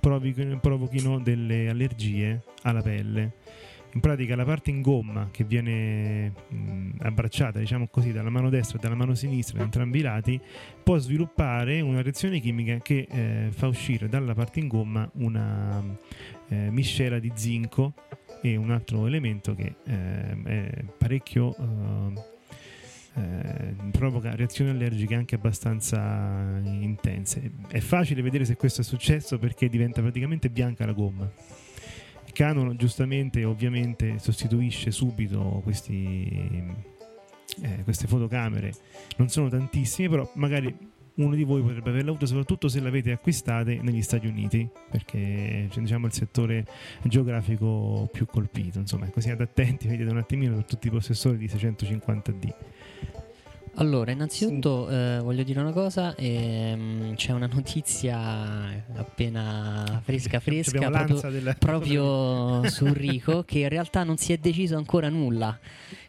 provochino, 0.00 0.58
provochino 0.58 1.20
delle 1.20 1.68
allergie 1.68 2.42
alla 2.62 2.82
pelle. 2.82 3.34
In 3.94 4.00
pratica 4.00 4.34
la 4.34 4.46
parte 4.46 4.70
in 4.70 4.80
gomma 4.80 5.28
che 5.30 5.44
viene 5.44 6.32
mh, 6.48 6.92
abbracciata, 7.00 7.58
diciamo 7.58 7.88
così, 7.88 8.10
dalla 8.10 8.30
mano 8.30 8.48
destra 8.48 8.78
e 8.78 8.80
dalla 8.80 8.94
mano 8.94 9.14
sinistra, 9.14 9.58
da 9.58 9.64
entrambi 9.64 9.98
i 9.98 10.02
lati, 10.02 10.40
può 10.82 10.96
sviluppare 10.96 11.82
una 11.82 12.00
reazione 12.00 12.40
chimica 12.40 12.78
che 12.78 13.06
eh, 13.10 13.48
fa 13.50 13.66
uscire 13.66 14.08
dalla 14.08 14.32
parte 14.32 14.60
in 14.60 14.68
gomma 14.68 15.08
una 15.16 15.84
eh, 16.48 16.70
miscela 16.70 17.18
di 17.18 17.30
zinco 17.34 17.92
e 18.42 18.56
un 18.56 18.70
altro 18.70 19.06
elemento 19.06 19.54
che 19.54 19.76
eh, 19.84 20.42
è 20.42 20.84
parecchio 20.98 21.54
eh, 23.14 23.74
provoca 23.90 24.34
reazioni 24.34 24.70
allergiche 24.70 25.14
anche 25.14 25.34
abbastanza 25.34 26.58
intense. 26.64 27.52
È 27.68 27.80
facile 27.80 28.22
vedere 28.22 28.44
se 28.44 28.56
questo 28.56 28.80
è 28.80 28.84
successo 28.84 29.38
perché 29.38 29.68
diventa 29.68 30.00
praticamente 30.00 30.50
bianca 30.50 30.86
la 30.86 30.92
gomma. 30.92 31.30
Canon 32.32 32.76
giustamente 32.76 33.44
ovviamente 33.44 34.18
sostituisce 34.18 34.90
subito 34.90 35.60
questi, 35.62 36.64
eh, 37.60 37.82
queste 37.84 38.06
fotocamere, 38.06 38.72
non 39.18 39.28
sono 39.28 39.48
tantissime, 39.48 40.08
però 40.08 40.30
magari 40.34 40.74
uno 41.16 41.34
di 41.34 41.44
voi 41.44 41.62
potrebbe 41.62 41.90
averla 41.90 42.10
avuta 42.10 42.26
soprattutto 42.26 42.68
se 42.68 42.80
l'avete 42.80 43.12
acquistate 43.12 43.80
negli 43.82 44.02
Stati 44.02 44.26
Uniti 44.26 44.68
perché 44.90 45.68
cioè, 45.70 45.82
diciamo 45.82 46.06
il 46.06 46.12
settore 46.12 46.66
geografico 47.02 48.08
più 48.10 48.26
colpito 48.26 48.78
insomma 48.78 49.08
così 49.10 49.30
ad 49.30 49.40
attenti 49.40 49.88
vedete 49.88 50.10
un 50.10 50.18
attimino 50.18 50.54
per 50.54 50.64
tutti 50.64 50.86
i 50.86 50.90
possessori 50.90 51.36
di 51.36 51.46
650D 51.46 52.54
allora, 53.76 54.10
innanzitutto 54.10 54.86
sì. 54.88 54.94
eh, 54.94 55.18
voglio 55.22 55.42
dire 55.42 55.60
una 55.60 55.72
cosa, 55.72 56.14
ehm, 56.14 57.14
c'è 57.14 57.32
una 57.32 57.46
notizia 57.46 58.84
appena 58.96 60.00
fresca 60.04 60.40
fresca 60.40 60.90
proprio, 60.90 61.30
della... 61.30 61.54
proprio 61.54 62.62
su 62.68 62.92
Rico 62.92 63.44
che 63.44 63.60
in 63.60 63.68
realtà 63.70 64.04
non 64.04 64.18
si 64.18 64.32
è 64.32 64.36
deciso 64.36 64.76
ancora 64.76 65.08
nulla. 65.08 65.58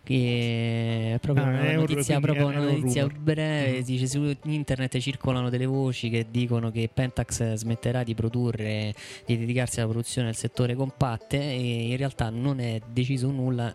Che 0.03 1.13
è 1.13 1.19
proprio 1.19 1.45
ah, 1.45 1.47
una 1.47 1.61
è 1.61 1.75
notizia, 1.75 2.19
proprio 2.19 2.47
una 2.47 2.59
notizia 2.59 3.07
breve. 3.07 3.79
Mm. 3.79 3.83
Dice 3.83 4.07
su 4.07 4.35
internet 4.43 4.97
circolano 4.97 5.49
delle 5.49 5.65
voci 5.65 6.09
che 6.09 6.25
dicono 6.29 6.71
che 6.71 6.89
Pentax 6.93 7.53
smetterà 7.53 8.03
di 8.03 8.13
produrre, 8.13 8.93
di 9.25 9.37
dedicarsi 9.37 9.79
alla 9.79 9.87
produzione 9.87 10.27
del 10.27 10.35
settore 10.35 10.75
compatte 10.75 11.37
e 11.37 11.87
in 11.91 11.95
realtà 11.95 12.29
non 12.29 12.59
è 12.59 12.81
deciso 12.91 13.31
nulla 13.31 13.73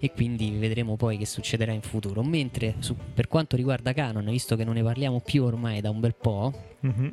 e 0.00 0.12
quindi 0.12 0.50
vedremo 0.50 0.96
poi 0.96 1.18
che 1.18 1.26
succederà 1.26 1.72
in 1.72 1.82
futuro. 1.82 2.22
Mentre 2.22 2.76
su, 2.78 2.96
per 3.14 3.28
quanto 3.28 3.56
riguarda 3.56 3.92
Canon, 3.92 4.24
visto 4.26 4.56
che 4.56 4.64
non 4.64 4.74
ne 4.74 4.82
parliamo 4.82 5.20
più 5.20 5.44
ormai 5.44 5.80
da 5.80 5.90
un 5.90 6.00
bel 6.00 6.14
po', 6.14 6.52
mm-hmm. 6.86 7.08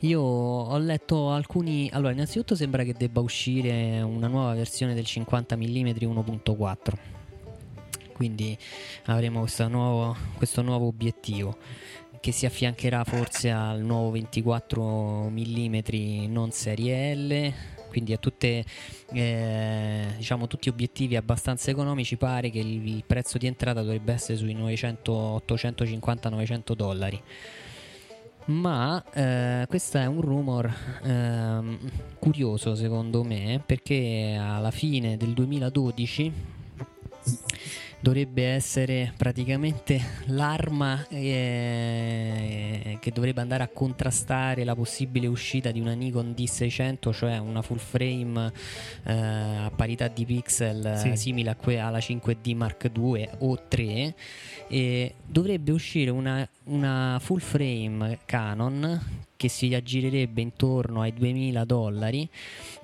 io 0.00 0.20
ho 0.20 0.78
letto 0.78 1.30
alcuni... 1.30 1.88
Allora, 1.92 2.12
innanzitutto 2.12 2.54
sembra 2.54 2.82
che 2.82 2.94
debba 2.94 3.20
uscire 3.20 4.00
una 4.00 4.26
nuova 4.26 4.54
versione 4.54 4.94
del 4.94 5.04
50 5.04 5.56
mm 5.56 5.62
1.4 5.62 6.74
quindi 8.16 8.56
avremo 9.04 9.44
nuovo, 9.68 10.16
questo 10.38 10.62
nuovo 10.62 10.86
obiettivo 10.86 11.58
che 12.18 12.32
si 12.32 12.46
affiancherà 12.46 13.04
forse 13.04 13.50
al 13.50 13.82
nuovo 13.82 14.10
24 14.12 15.28
mm 15.30 15.76
non 16.28 16.50
serie 16.50 17.14
L 17.14 17.52
quindi 17.96 18.12
a 18.12 18.18
tutte, 18.18 18.62
eh, 19.14 20.06
diciamo, 20.18 20.46
tutti 20.46 20.68
obiettivi 20.68 21.16
abbastanza 21.16 21.70
economici 21.70 22.18
pare 22.18 22.50
che 22.50 22.58
il, 22.58 22.86
il 22.86 23.04
prezzo 23.06 23.38
di 23.38 23.46
entrata 23.46 23.80
dovrebbe 23.80 24.12
essere 24.12 24.36
sui 24.36 24.52
900, 24.52 25.42
850-900 25.48 26.74
dollari. 26.74 27.22
Ma 28.46 29.02
eh, 29.14 29.64
questo 29.66 29.96
è 29.96 30.04
un 30.04 30.20
rumor 30.20 30.70
eh, 31.02 31.78
curioso 32.18 32.76
secondo 32.76 33.24
me 33.24 33.60
perché 33.64 34.38
alla 34.38 34.70
fine 34.70 35.16
del 35.16 35.32
2012 35.32 36.32
dovrebbe 38.00 38.46
essere 38.46 39.12
praticamente 39.16 40.00
l'arma 40.26 41.06
eh, 41.08 42.98
che 43.00 43.10
dovrebbe 43.10 43.40
andare 43.40 43.62
a 43.62 43.68
contrastare 43.68 44.64
la 44.64 44.74
possibile 44.74 45.26
uscita 45.26 45.70
di 45.70 45.80
una 45.80 45.94
Nikon 45.94 46.34
D600, 46.36 47.12
cioè 47.12 47.38
una 47.38 47.62
full 47.62 47.78
frame 47.78 48.52
eh, 49.04 49.12
a 49.12 49.72
parità 49.74 50.08
di 50.08 50.24
pixel 50.24 50.96
sì. 50.98 51.16
simile 51.16 51.50
a 51.50 51.54
que- 51.56 51.78
alla 51.78 51.98
5D 51.98 52.54
Mark 52.54 52.90
II 52.94 53.28
o 53.38 53.62
3 53.66 54.14
e 54.68 55.14
dovrebbe 55.24 55.72
uscire 55.72 56.10
una, 56.10 56.48
una 56.66 57.18
full 57.20 57.38
frame 57.38 58.20
Canon 58.24 59.24
che 59.36 59.48
si 59.48 59.74
aggirerebbe 59.74 60.40
intorno 60.40 61.02
ai 61.02 61.12
2000 61.12 61.64
dollari 61.64 62.28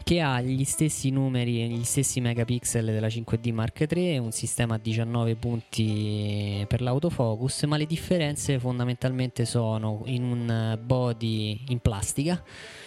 che 0.05 0.21
ha 0.21 0.41
gli 0.41 0.65
stessi 0.65 1.11
numeri 1.11 1.69
gli 1.69 1.85
stessi 1.85 2.21
megapixel 2.21 2.85
della 2.85 3.07
5D 3.07 3.53
Mark 3.53 3.87
III 3.91 4.19
un 4.19 4.33
sistema 4.33 4.75
a 4.75 4.79
19 4.79 5.35
punti 5.37 6.65
per 6.69 6.83
l'autofocus 6.83 7.63
ma 7.65 7.77
le 7.77 7.87
differenze 7.87 8.59
fondamentalmente 8.59 9.45
sono 9.45 10.03
in 10.07 10.25
un 10.25 10.79
body 10.83 11.65
in 11.69 11.79
plastica 11.81 12.43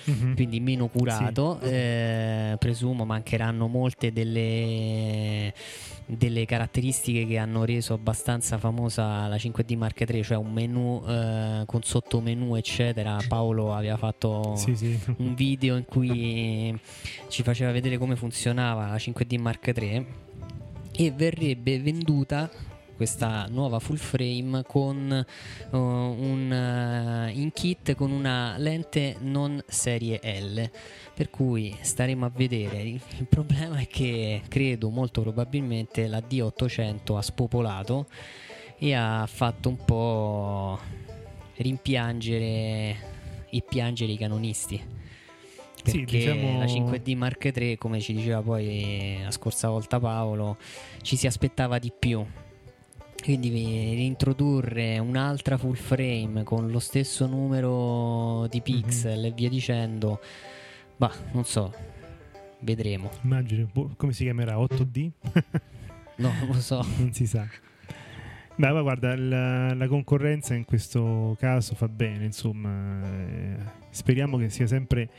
mm-hmm. 0.10 0.34
quindi 0.36 0.60
meno 0.60 0.88
curato 0.88 1.60
sì. 1.62 1.70
eh, 1.70 2.56
presumo 2.60 3.06
mancheranno 3.06 3.68
molte 3.68 4.12
delle 4.12 5.54
delle 6.06 6.46
caratteristiche 6.46 7.26
che 7.26 7.38
hanno 7.38 7.66
reso 7.66 7.94
abbastanza 7.94 8.58
famosa 8.58 9.28
la 9.28 9.36
5D 9.36 9.76
Mark 9.76 10.06
III, 10.08 10.24
cioè 10.24 10.38
un 10.38 10.54
menu 10.54 11.04
eh, 11.08 11.64
con 11.66 11.82
sottomenu 11.82 12.56
eccetera. 12.56 13.18
Paolo 13.28 13.74
aveva 13.74 13.98
fatto 13.98 14.56
sì, 14.56 14.76
sì. 14.76 15.00
un 15.18 15.34
video 15.34 15.78
in 15.78 15.86
cui 15.86 16.78
ci 17.28 17.42
faceva 17.42 17.72
vedere 17.72 17.98
come 17.98 18.16
funzionava 18.16 18.88
la 18.88 18.96
5D 18.96 19.40
Mark 19.40 19.72
III 19.76 20.06
e 20.98 21.12
verrebbe 21.12 21.80
venduta 21.80 22.50
questa 22.96 23.48
nuova 23.50 23.80
full 23.80 23.98
frame 23.98 24.64
con 24.66 25.26
uh, 25.70 25.78
un 25.78 26.52
uh, 26.52 27.38
in 27.38 27.52
kit 27.54 27.94
con 27.96 28.12
una 28.12 28.56
lente 28.58 29.18
non 29.20 29.62
serie 29.68 30.20
L. 30.42 30.70
Per 31.14 31.30
cui 31.30 31.76
staremo 31.80 32.26
a 32.26 32.32
vedere. 32.34 32.82
Il, 32.82 33.02
il 33.18 33.28
problema 33.28 33.78
è 33.78 33.88
che 33.88 34.42
credo 34.48 34.90
molto 34.90 35.22
probabilmente 35.22 36.08
la 36.08 36.20
D800 36.20 37.16
ha 37.16 37.22
spopolato 37.22 38.08
e 38.78 38.94
ha 38.94 39.26
fatto 39.28 39.70
un 39.70 39.78
po' 39.86 40.80
rimpiangere 41.56 43.14
e 43.50 43.64
piangere 43.68 44.12
i 44.12 44.18
canonisti 44.18 45.04
perché 45.92 46.20
sì, 46.20 46.32
diciamo... 46.32 46.60
la 46.60 46.66
5D 46.66 47.16
Mark 47.16 47.52
III 47.56 47.78
come 47.78 48.02
ci 48.02 48.14
diceva 48.14 48.42
poi 48.42 49.20
la 49.24 49.32
scorsa 49.32 49.70
volta 49.70 50.00
Paolo 50.00 50.58
ci 51.02 51.16
si 51.16 51.28
aspettava 51.28 51.78
di 51.78 51.92
più 51.98 52.26
quindi 53.26 53.50
reintrodurre 53.50 55.00
un'altra 55.00 55.58
full 55.58 55.74
frame 55.74 56.44
con 56.44 56.70
lo 56.70 56.78
stesso 56.78 57.26
numero 57.26 58.46
di 58.50 58.58
mhm. 58.58 58.64
pixel 58.64 59.18
mm-hmm. 59.18 59.26
e 59.26 59.32
via 59.32 59.50
dicendo, 59.50 60.20
bah, 60.96 61.12
non 61.32 61.44
so, 61.44 61.74
vedremo. 62.60 63.10
Immagino, 63.24 63.68
boh, 63.74 63.94
come 63.98 64.14
si 64.14 64.26
chiamerà? 64.26 64.58
8D? 64.58 65.10
no, 66.18 66.34
non 66.40 66.50
lo 66.50 66.62
so. 66.62 66.86
non 66.98 67.12
si 67.14 67.26
sa. 67.26 67.48
Beh, 68.58 68.72
ma 68.72 68.82
guarda, 68.84 69.18
la, 69.18 69.74
la, 69.74 69.88
concorrenza 69.88 70.54
in 70.54 70.64
questo 70.64 71.36
caso 71.40 71.74
fa 71.74 71.88
bene, 71.88 72.26
insomma, 72.26 73.02
eh, 73.04 73.58
speriamo 73.90 74.38
che 74.38 74.50
sia 74.50 74.68
sempre 74.68 75.10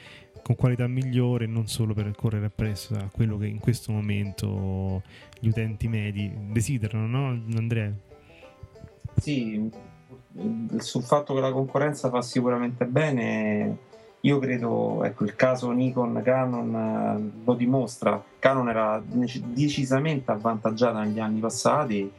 con 0.42 0.54
qualità 0.54 0.86
migliore 0.86 1.46
non 1.46 1.66
solo 1.66 1.92
per 1.92 2.08
correre 2.12 2.46
appresso 2.46 2.94
a 2.94 3.08
quello 3.10 3.36
che 3.36 3.48
in 3.48 3.58
questo 3.58 3.90
momento 3.90 5.02
gli 5.38 5.48
utenti 5.48 5.88
medi 5.88 6.32
desiderano, 6.50 7.06
no 7.06 7.56
Andrea? 7.56 7.92
Sì, 9.18 9.70
sul 10.78 11.02
fatto 11.02 11.34
che 11.34 11.40
la 11.40 11.52
concorrenza 11.52 12.10
fa 12.10 12.22
sicuramente 12.22 12.84
bene, 12.84 13.76
io 14.20 14.38
credo, 14.38 15.04
ecco, 15.04 15.24
il 15.24 15.34
caso 15.34 15.70
Nikon 15.70 16.20
Canon 16.22 16.74
eh, 16.74 17.42
lo 17.44 17.54
dimostra. 17.54 18.22
Canon 18.38 18.68
era 18.68 19.02
decisamente 19.06 20.30
avvantaggiata 20.30 21.00
negli 21.00 21.20
anni 21.20 21.40
passati, 21.40 22.10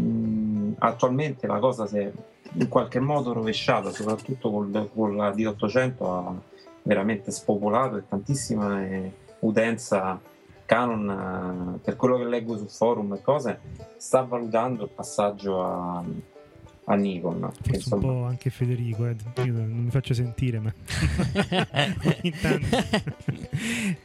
mm, 0.00 0.72
attualmente 0.78 1.46
la 1.46 1.58
cosa 1.58 1.86
si 1.86 1.98
è 1.98 2.12
in 2.54 2.68
qualche 2.68 3.00
modo 3.00 3.32
rovesciata, 3.32 3.90
soprattutto 3.90 4.50
con, 4.50 4.70
la 5.16 5.30
D800 5.30 6.04
ha 6.04 6.34
veramente 6.82 7.30
spopolato 7.30 7.96
e 7.96 8.08
tantissima 8.08 8.84
eh, 8.84 9.12
utenza 9.40 10.20
Canon, 10.64 11.76
eh, 11.76 11.78
per 11.82 11.96
quello 11.96 12.16
che 12.18 12.24
leggo 12.24 12.56
su 12.56 12.66
forum 12.66 13.14
e 13.14 13.22
cose, 13.22 13.58
sta 13.96 14.22
valutando 14.22 14.84
il 14.84 14.90
passaggio 14.90 15.60
a, 15.62 16.04
a 16.84 16.94
Nikon. 16.94 17.50
Forse 17.52 17.74
insomma... 17.74 18.06
un 18.06 18.20
po' 18.20 18.24
anche 18.24 18.50
Federico, 18.50 19.06
eh. 19.06 19.16
io 19.44 19.52
non 19.52 19.82
mi 19.84 19.90
faccio 19.90 20.14
sentire, 20.14 20.60
ma 20.60 20.72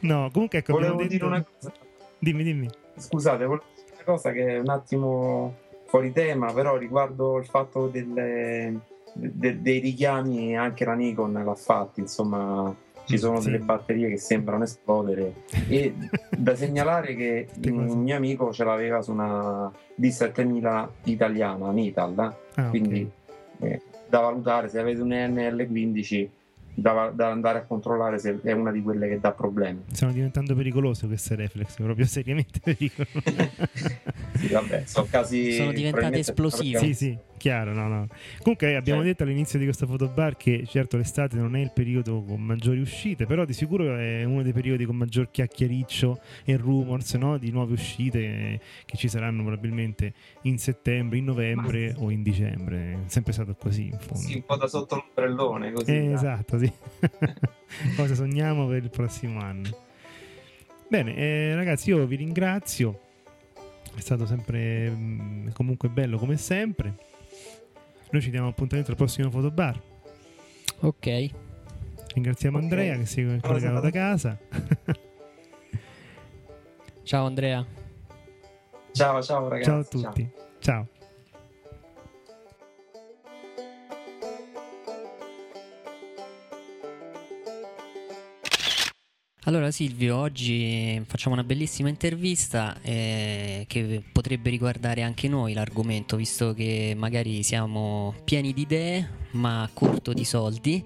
no, 0.00 0.30
comunque 0.32 0.58
ecco, 0.58 0.72
volevo 0.72 0.96
detto... 0.96 1.08
dire 1.08 1.24
una 1.24 1.44
cosa. 1.44 1.72
Dimmi, 2.18 2.42
dimmi. 2.42 2.68
Scusate, 2.96 3.44
volevo 3.44 3.64
dire 3.74 3.86
una 3.94 4.04
cosa 4.04 4.32
che 4.32 4.46
è 4.46 4.58
un 4.58 4.68
attimo 4.68 5.54
fuori 5.86 6.12
tema, 6.12 6.52
però 6.52 6.76
riguardo 6.76 7.38
il 7.38 7.46
fatto 7.46 7.86
delle 7.86 8.96
de, 9.18 9.60
dei 9.60 9.80
richiami 9.80 10.56
anche 10.56 10.84
la 10.84 10.94
Nikon 10.94 11.32
l'ha 11.32 11.54
fatti, 11.54 12.00
insomma 12.00 12.74
ci 13.08 13.18
sono 13.18 13.40
sì. 13.40 13.50
delle 13.50 13.64
batterie 13.64 14.08
che 14.10 14.18
sembrano 14.18 14.64
esplodere 14.64 15.32
e 15.66 15.94
da 16.36 16.54
segnalare 16.54 17.14
che 17.14 17.48
un 17.70 18.02
mio 18.02 18.16
amico 18.16 18.52
ce 18.52 18.64
l'aveva 18.64 19.00
su 19.00 19.12
una 19.12 19.72
D7000 19.98 20.88
italiana, 21.04 21.70
Nital, 21.70 22.34
ah, 22.54 22.68
quindi 22.68 23.10
okay. 23.56 23.70
eh, 23.70 23.82
da 24.08 24.20
valutare 24.20 24.68
se 24.68 24.78
avete 24.78 25.00
un 25.00 25.08
NL15 25.08 26.28
da, 26.74 27.10
da, 27.12 27.30
andare 27.30 27.58
a 27.58 27.62
controllare 27.62 28.18
se 28.18 28.38
è 28.42 28.52
una 28.52 28.70
di 28.70 28.82
quelle 28.82 29.08
che 29.08 29.18
dà 29.18 29.32
problemi. 29.32 29.82
Stanno 29.90 30.12
diventando 30.12 30.54
pericolose 30.54 31.06
queste 31.08 31.34
reflex, 31.34 31.74
proprio 31.76 32.06
seriamente 32.06 32.60
pericolose. 32.62 33.50
sì, 34.36 34.46
vabbè, 34.46 34.82
sono 34.86 35.06
casi 35.10 35.52
sono 35.54 35.72
diventate 35.72 36.18
esplosive. 36.18 36.78
Sì, 36.78 36.94
sì, 36.94 37.18
Chiaro, 37.38 37.72
no, 37.72 37.88
no. 37.88 38.06
Comunque 38.42 38.76
abbiamo 38.76 39.02
detto 39.02 39.22
all'inizio 39.22 39.58
di 39.58 39.64
questo 39.64 39.86
fotobar 39.86 40.36
che 40.36 40.64
certo 40.66 40.96
l'estate 40.96 41.36
non 41.36 41.56
è 41.56 41.60
il 41.60 41.70
periodo 41.72 42.22
con 42.22 42.42
maggiori 42.42 42.80
uscite, 42.80 43.24
però 43.24 43.44
di 43.44 43.52
sicuro 43.54 43.96
è 43.96 44.24
uno 44.24 44.42
dei 44.42 44.52
periodi 44.52 44.84
con 44.84 44.96
maggior 44.96 45.30
chiacchiericcio 45.30 46.20
e 46.44 46.56
rumors 46.56 47.14
no? 47.14 47.38
di 47.38 47.50
nuove 47.50 47.72
uscite 47.72 48.18
eh, 48.18 48.60
che 48.84 48.96
ci 48.96 49.08
saranno 49.08 49.42
probabilmente 49.42 50.12
in 50.42 50.58
settembre, 50.58 51.18
in 51.18 51.24
novembre 51.24 51.94
o 51.96 52.10
in 52.10 52.22
dicembre. 52.22 52.92
È 52.92 52.96
sempre 53.06 53.32
stato 53.32 53.54
così 53.54 53.86
in 53.86 53.98
fondo. 53.98 54.18
Sì, 54.26 54.34
un 54.34 54.44
po' 54.44 54.56
da 54.56 54.66
sotto 54.66 54.96
l'ombrellone 54.96 55.72
così. 55.72 55.90
Eh, 55.90 56.12
esatto, 56.12 56.58
sì. 56.58 56.70
Cosa 57.96 58.14
sogniamo 58.14 58.66
per 58.66 58.82
il 58.82 58.90
prossimo 58.90 59.40
anno. 59.40 59.86
Bene, 60.88 61.14
eh, 61.16 61.54
ragazzi, 61.54 61.90
io 61.90 62.04
vi 62.06 62.16
ringrazio. 62.16 63.00
È 63.94 64.00
stato 64.00 64.26
sempre 64.26 64.88
mh, 64.90 65.52
comunque 65.52 65.88
bello 65.88 66.18
come 66.18 66.36
sempre. 66.36 66.94
Noi 68.10 68.22
ci 68.22 68.30
diamo 68.30 68.48
appuntamento 68.48 68.90
al 68.90 68.96
prossimo 68.96 69.30
fotobar. 69.30 69.80
Ok. 70.80 71.30
Ringraziamo 72.14 72.56
Ok. 72.56 72.62
Andrea 72.62 72.96
che 72.96 73.06
si 73.06 73.20
è 73.22 73.40
collegato 73.40 73.80
da 73.80 73.90
casa. 73.90 74.38
Ciao 77.02 77.26
Andrea. 77.26 77.64
Ciao, 78.92 79.22
ciao 79.22 79.48
ragazzi. 79.48 79.70
Ciao 79.70 79.80
a 79.80 79.84
tutti. 79.84 80.30
Ciao. 80.58 80.88
Allora 89.48 89.70
Silvio, 89.70 90.14
oggi 90.14 91.02
facciamo 91.06 91.34
una 91.34 91.42
bellissima 91.42 91.88
intervista 91.88 92.76
eh, 92.82 93.64
che 93.66 94.02
potrebbe 94.12 94.50
riguardare 94.50 95.00
anche 95.00 95.26
noi 95.26 95.54
l'argomento, 95.54 96.16
visto 96.16 96.52
che 96.52 96.92
magari 96.94 97.42
siamo 97.42 98.14
pieni 98.24 98.52
di 98.52 98.60
idee 98.60 99.08
ma 99.30 99.62
a 99.62 99.70
corto 99.72 100.12
di 100.12 100.26
soldi 100.26 100.84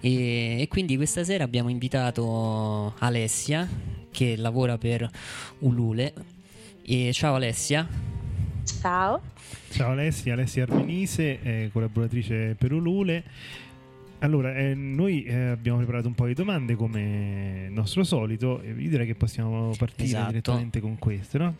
e, 0.00 0.60
e 0.60 0.68
quindi 0.68 0.96
questa 0.96 1.24
sera 1.24 1.44
abbiamo 1.44 1.70
invitato 1.70 2.92
Alessia 2.98 3.66
che 4.10 4.36
lavora 4.36 4.76
per 4.76 5.08
Ulule. 5.60 6.12
E 6.82 7.12
ciao 7.14 7.36
Alessia. 7.36 7.88
Ciao. 8.78 9.22
Ciao 9.70 9.92
Alessia, 9.92 10.34
Alessia 10.34 10.64
Armenise, 10.64 11.40
eh, 11.40 11.70
collaboratrice 11.72 12.56
per 12.58 12.72
Ulule. 12.72 13.24
Allora, 14.20 14.54
eh, 14.56 14.74
noi 14.74 15.24
eh, 15.24 15.48
abbiamo 15.50 15.78
preparato 15.78 16.08
un 16.08 16.14
po' 16.14 16.26
di 16.26 16.34
domande 16.34 16.74
come 16.74 17.68
nostro 17.68 18.02
solito 18.02 18.60
e 18.62 18.68
io 18.68 18.88
direi 18.88 19.06
che 19.06 19.14
possiamo 19.14 19.74
partire 19.76 20.04
Esatto. 20.04 20.28
direttamente 20.28 20.80
con 20.80 20.98
queste, 20.98 21.38
no? 21.38 21.54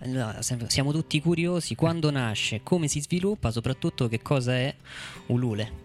Allora, 0.00 0.42
siamo 0.42 0.92
tutti 0.92 1.20
curiosi 1.20 1.74
quando 1.74 2.10
nasce, 2.10 2.60
come 2.62 2.88
si 2.88 3.00
sviluppa, 3.00 3.50
soprattutto 3.50 4.08
che 4.08 4.20
cosa 4.20 4.54
è 4.54 4.74
Ulule. 5.26 5.82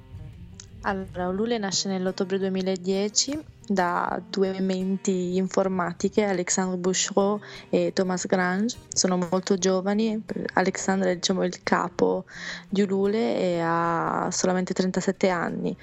Allora, 0.82 1.28
Ulule 1.28 1.58
nasce 1.58 1.88
nell'ottobre 1.88 2.38
2010 2.40 3.40
da 3.70 4.22
due 4.28 4.60
menti 4.60 5.38
informatiche, 5.38 6.24
Alexandre 6.26 6.78
Bouchereau 6.78 7.40
e 7.70 7.92
Thomas 7.94 8.26
Grange. 8.26 8.78
Sono 8.90 9.18
molto 9.18 9.58
giovani. 9.58 10.22
Alexandre 10.54 11.12
è 11.12 11.16
diciamo, 11.16 11.44
il 11.44 11.62
capo 11.62 12.26
di 12.68 12.82
Ulule 12.82 13.38
e 13.38 13.60
ha 13.62 14.30
solamente 14.32 14.74
37 14.74 15.30
anni. 15.30 15.76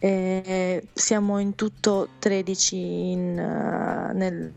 Eh, 0.00 0.86
siamo 0.92 1.38
in 1.38 1.54
tutto 1.54 2.08
13 2.18 2.76
in, 2.76 3.38
eh, 3.38 4.12
nel, 4.14 4.52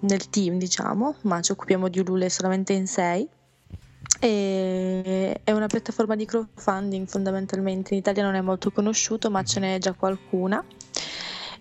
nel 0.00 0.30
team, 0.30 0.58
diciamo, 0.58 1.14
ma 1.22 1.40
ci 1.40 1.52
occupiamo 1.52 1.88
di 1.88 2.00
Ulule 2.00 2.28
solamente 2.28 2.72
in 2.72 2.86
6. 2.86 3.28
E 4.18 5.40
è 5.44 5.52
una 5.52 5.66
piattaforma 5.66 6.14
di 6.14 6.26
crowdfunding 6.26 7.06
fondamentalmente, 7.06 7.94
in 7.94 8.00
Italia 8.00 8.22
non 8.22 8.34
è 8.34 8.40
molto 8.40 8.70
conosciuto 8.70 9.30
ma 9.30 9.42
ce 9.44 9.60
n'è 9.60 9.78
già 9.78 9.92
qualcuna. 9.92 10.62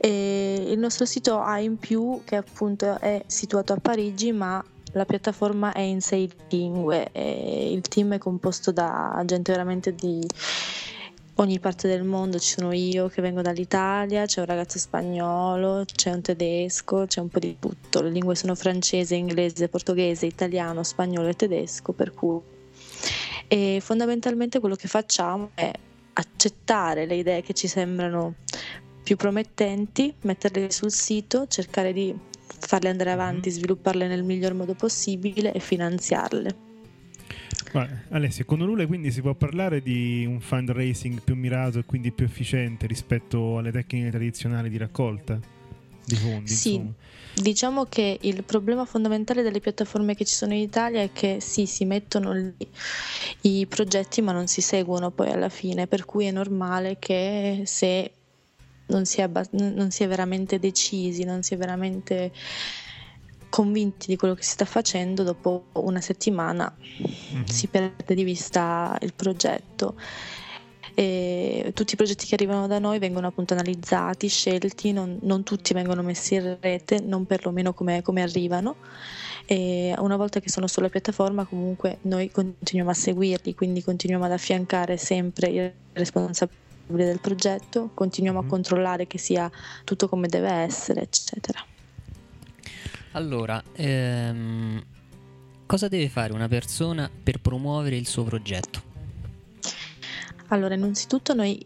E 0.01 0.65
il 0.69 0.79
nostro 0.79 1.05
sito 1.05 1.39
ha 1.39 1.59
in 1.59 1.77
più 1.77 2.21
che 2.23 2.38
appunto 2.38 2.99
è 2.99 3.21
situato 3.27 3.73
a 3.73 3.77
Parigi 3.77 4.31
ma 4.31 4.63
la 4.93 5.05
piattaforma 5.05 5.73
è 5.73 5.81
in 5.81 6.01
sei 6.01 6.31
lingue 6.49 7.09
e 7.12 7.71
il 7.71 7.81
team 7.81 8.13
è 8.13 8.17
composto 8.17 8.71
da 8.71 9.21
gente 9.25 9.51
veramente 9.51 9.93
di 9.93 10.25
ogni 11.35 11.59
parte 11.59 11.88
del 11.88 12.03
mondo, 12.03 12.39
ci 12.39 12.55
sono 12.55 12.71
io 12.71 13.07
che 13.07 13.21
vengo 13.21 13.41
dall'Italia, 13.41 14.25
c'è 14.25 14.39
un 14.39 14.45
ragazzo 14.45 14.77
spagnolo, 14.77 15.85
c'è 15.85 16.12
un 16.12 16.21
tedesco, 16.21 17.05
c'è 17.05 17.21
un 17.21 17.29
po' 17.29 17.39
di 17.39 17.57
tutto. 17.59 18.01
Le 18.01 18.09
lingue 18.09 18.35
sono 18.35 18.55
francese, 18.55 19.15
inglese, 19.15 19.69
portoghese, 19.69 20.25
italiano, 20.25 20.83
spagnolo 20.83 21.27
e 21.27 21.35
tedesco, 21.35 21.93
per 21.93 22.13
cui 22.13 22.39
e 23.47 23.79
fondamentalmente 23.81 24.59
quello 24.59 24.75
che 24.75 24.88
facciamo 24.88 25.51
è 25.55 25.71
accettare 26.13 27.05
le 27.05 27.15
idee 27.15 27.41
che 27.41 27.53
ci 27.53 27.67
sembrano 27.67 28.35
più 29.10 29.17
promettenti, 29.17 30.13
metterle 30.22 30.69
sul 30.69 30.91
sito, 30.91 31.48
cercare 31.48 31.93
di 31.93 32.15
farle 32.60 32.89
andare 32.89 33.10
avanti, 33.10 33.50
svilupparle 33.50 34.08
nel 34.08 34.22
miglior 34.22 34.54
modo 34.54 34.76
possibile 34.76 35.52
e 35.52 35.60
finanziarle. 35.60 36.56
Alessia, 38.10 38.45
con 38.45 38.62
Ulule 38.62 38.86
quindi 38.86 39.12
si 39.12 39.22
può 39.22 39.34
parlare 39.34 39.82
di 39.82 40.28
un 40.28 40.39
fundraising 40.39 41.24
più 41.24 41.36
mirato 41.36 41.80
e 41.80 41.86
quindi 41.86 42.12
più 42.12 42.26
efficiente 42.26 42.86
rispetto 42.86 43.58
alle 43.58 43.72
tecniche 43.72 44.12
tradizionali 44.12 44.69
di 44.69 44.78
raccolta 44.78 45.39
di 46.06 46.15
fondi? 46.15 46.48
Sì, 46.52 46.74
insomma. 46.76 46.93
diciamo 47.34 47.86
che 47.86 48.19
il 48.22 48.43
problema 48.43 48.86
fondamentale 48.86 49.41
delle 49.41 49.60
piattaforme 49.60 50.13
che 50.13 50.24
ci 50.24 50.36
sono 50.36 50.54
in 50.54 50.62
Italia 50.62 51.02
è 51.02 51.10
che 51.12 51.38
sì, 51.39 51.65
si 51.65 51.84
mettono 51.86 52.32
lì 52.32 52.67
i 53.41 53.65
progetti 53.65 54.22
ma 54.22 54.34
non 54.34 54.45
si 54.45 54.62
seguono 54.62 55.10
poi 55.10 55.32
alla 55.32 55.50
fine, 55.50 55.88
per 55.88 56.06
cui 56.06 56.26
è 56.26 56.32
normale 56.32 56.98
che 57.00 57.63
se 57.65 58.12
non 58.89 59.06
si 59.06 59.21
è, 59.21 59.30
non 59.52 59.91
si 59.91 60.04
è 60.04 60.08
veramente 60.08 60.60
decisi, 60.60 61.23
non 61.23 61.41
si 61.43 61.54
è 61.54 61.58
veramente 61.58 62.32
convinti 63.49 64.08
di 64.08 64.15
quello 64.15 64.36
che 64.36 64.43
si 64.43 64.52
sta 64.52 64.65
facendo, 64.65 65.23
dopo 65.23 65.65
una 65.73 66.02
settimana 66.02 66.71
Mhm. 67.32 67.45
si 67.45 67.67
perde 67.67 68.13
di 68.13 68.23
vista 68.23 68.97
il 69.02 69.13
progetto. 69.13 69.95
E 70.93 71.71
tutti 71.73 71.93
i 71.93 71.97
progetti 71.97 72.25
che 72.25 72.36
arrivano 72.36 72.67
da 72.67 72.78
noi 72.80 72.99
vengono 72.99 73.28
appunto 73.28 73.54
analizzati, 73.54 74.28
scelti, 74.28 74.91
non, 74.91 75.17
non 75.21 75.43
tutti 75.43 75.73
vengono 75.73 76.02
messi 76.02 76.36
in 76.36 76.58
rete, 76.60 76.99
non 76.99 77.25
perlomeno 77.25 77.73
come, 77.73 78.02
come 78.02 78.21
arrivano. 78.21 78.75
E 79.45 79.93
una 79.97 80.17
volta 80.17 80.39
che 80.39 80.49
sono 80.49 80.67
sulla 80.67 80.89
piattaforma, 80.89 81.45
comunque 81.45 81.99
noi 82.02 82.30
continuiamo 82.32 82.89
a 82.89 82.93
seguirli, 82.93 83.56
quindi 83.56 83.82
continuiamo 83.82 84.25
ad 84.25 84.32
affiancare 84.32 84.97
sempre 84.97 85.47
il 85.49 85.73
responsabile 85.93 86.67
del 86.97 87.19
progetto, 87.19 87.91
continuiamo 87.93 88.39
a 88.39 88.45
controllare 88.45 89.08
che 89.08 89.17
sia 89.17 89.49
tutto 89.84 90.08
come 90.10 90.28
deve 90.28 90.49
essere, 90.49 91.02
eccetera. 91.02 91.63
Allora, 93.13 93.62
ehm, 93.73 94.84
cosa 95.65 95.88
deve 95.88 96.10
fare 96.10 96.34
una 96.34 96.47
persona 96.47 97.10
per 97.23 97.39
promuovere 97.39 97.95
il 97.95 98.08
suo 98.08 98.23
progetto? 98.23 98.82
Allora, 100.47 100.73
innanzitutto 100.73 101.34
noi 101.34 101.63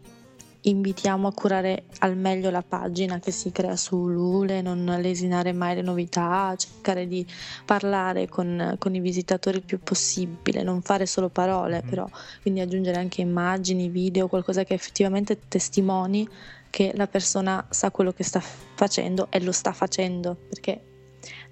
invitiamo 0.66 1.28
a 1.28 1.32
curare 1.32 1.84
al 1.98 2.16
meglio 2.16 2.50
la 2.50 2.62
pagina 2.62 3.18
che 3.18 3.30
si 3.30 3.50
crea 3.52 3.76
su 3.76 4.08
Lule, 4.08 4.62
non 4.62 4.84
lesinare 5.00 5.52
mai 5.52 5.74
le 5.74 5.82
novità, 5.82 6.54
cercare 6.56 7.06
di 7.06 7.26
parlare 7.64 8.28
con, 8.28 8.76
con 8.78 8.94
i 8.94 9.00
visitatori 9.00 9.58
il 9.58 9.62
più 9.64 9.80
possibile, 9.80 10.62
non 10.62 10.80
fare 10.82 11.06
solo 11.06 11.28
parole, 11.28 11.82
Mhm. 11.82 11.88
però 11.88 12.08
quindi 12.40 12.60
aggiungere 12.60 12.98
anche 12.98 13.20
immagini, 13.20 13.88
video, 13.88 14.28
qualcosa 14.28 14.64
che 14.64 14.74
effettivamente 14.74 15.38
testimoni 15.48 16.26
che 16.70 16.92
la 16.94 17.06
persona 17.06 17.64
sa 17.70 17.90
quello 17.90 18.12
che 18.12 18.24
sta 18.24 18.40
facendo 18.40 19.28
e 19.30 19.40
lo 19.40 19.52
sta 19.52 19.72
facendo, 19.72 20.36
perché 20.48 20.80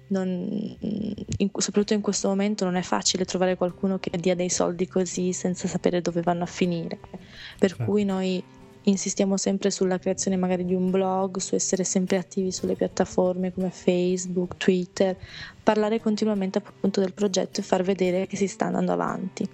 non- 0.07 0.75
in- 1.37 1.49
soprattutto 1.57 1.93
in 1.93 2.01
questo 2.01 2.27
momento 2.27 2.65
non 2.65 2.75
è 2.75 2.81
facile 2.81 3.25
trovare 3.25 3.55
qualcuno 3.55 3.99
che 3.99 4.11
dia 4.17 4.35
dei 4.35 4.49
soldi 4.49 4.87
così 4.87 5.33
senza 5.33 5.67
sapere 5.67 6.01
dove 6.01 6.21
vanno 6.21 6.43
a 6.43 6.47
finire. 6.47 6.99
Per 7.57 7.69
Certo. 7.69 7.85
cui 7.85 8.03
noi 8.03 8.43
insistiamo 8.83 9.37
sempre 9.37 9.71
sulla 9.71 9.97
creazione 9.97 10.37
magari 10.37 10.65
di 10.65 10.73
un 10.73 10.91
blog, 10.91 11.37
su 11.37 11.55
essere 11.55 11.83
sempre 11.83 12.17
attivi 12.17 12.51
sulle 12.51 12.75
piattaforme 12.75 13.53
come 13.53 13.69
Facebook, 13.69 14.57
Twitter, 14.57 15.17
parlare 15.61 15.99
continuamente 15.99 16.57
appunto 16.57 16.99
del 16.99 17.13
progetto 17.13 17.59
e 17.59 17.63
far 17.63 17.83
vedere 17.83 18.27
che 18.27 18.35
si 18.35 18.47
sta 18.47 18.65
andando 18.65 18.91
avanti. 18.91 19.47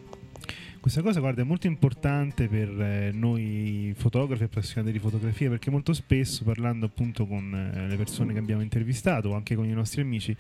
Questa 0.90 1.06
cosa, 1.06 1.20
guarda, 1.20 1.44
è 1.44 1.46
molto 1.46 1.68
importante 1.68 2.48
per 2.48 2.68
eh, 2.82 3.12
noi 3.14 3.94
fotografi 3.96 4.46
appassionati 4.46 4.92
di 4.92 4.98
fotografia 4.98 5.48
perché 5.48 5.70
molto 5.70 5.94
spesso, 5.94 6.44
parlando 6.44 6.88
appunto 6.88 7.28
con 7.28 7.54
eh, 7.54 7.88
le 7.88 7.96
persone 7.96 8.34
che 8.34 8.40
abbiamo 8.40 8.64
intervistato 8.64 9.30
o 9.30 9.36
anche 9.36 9.54
con 9.54 9.66
i 9.66 9.72
nostri 9.72 10.02
amici, 10.02 10.36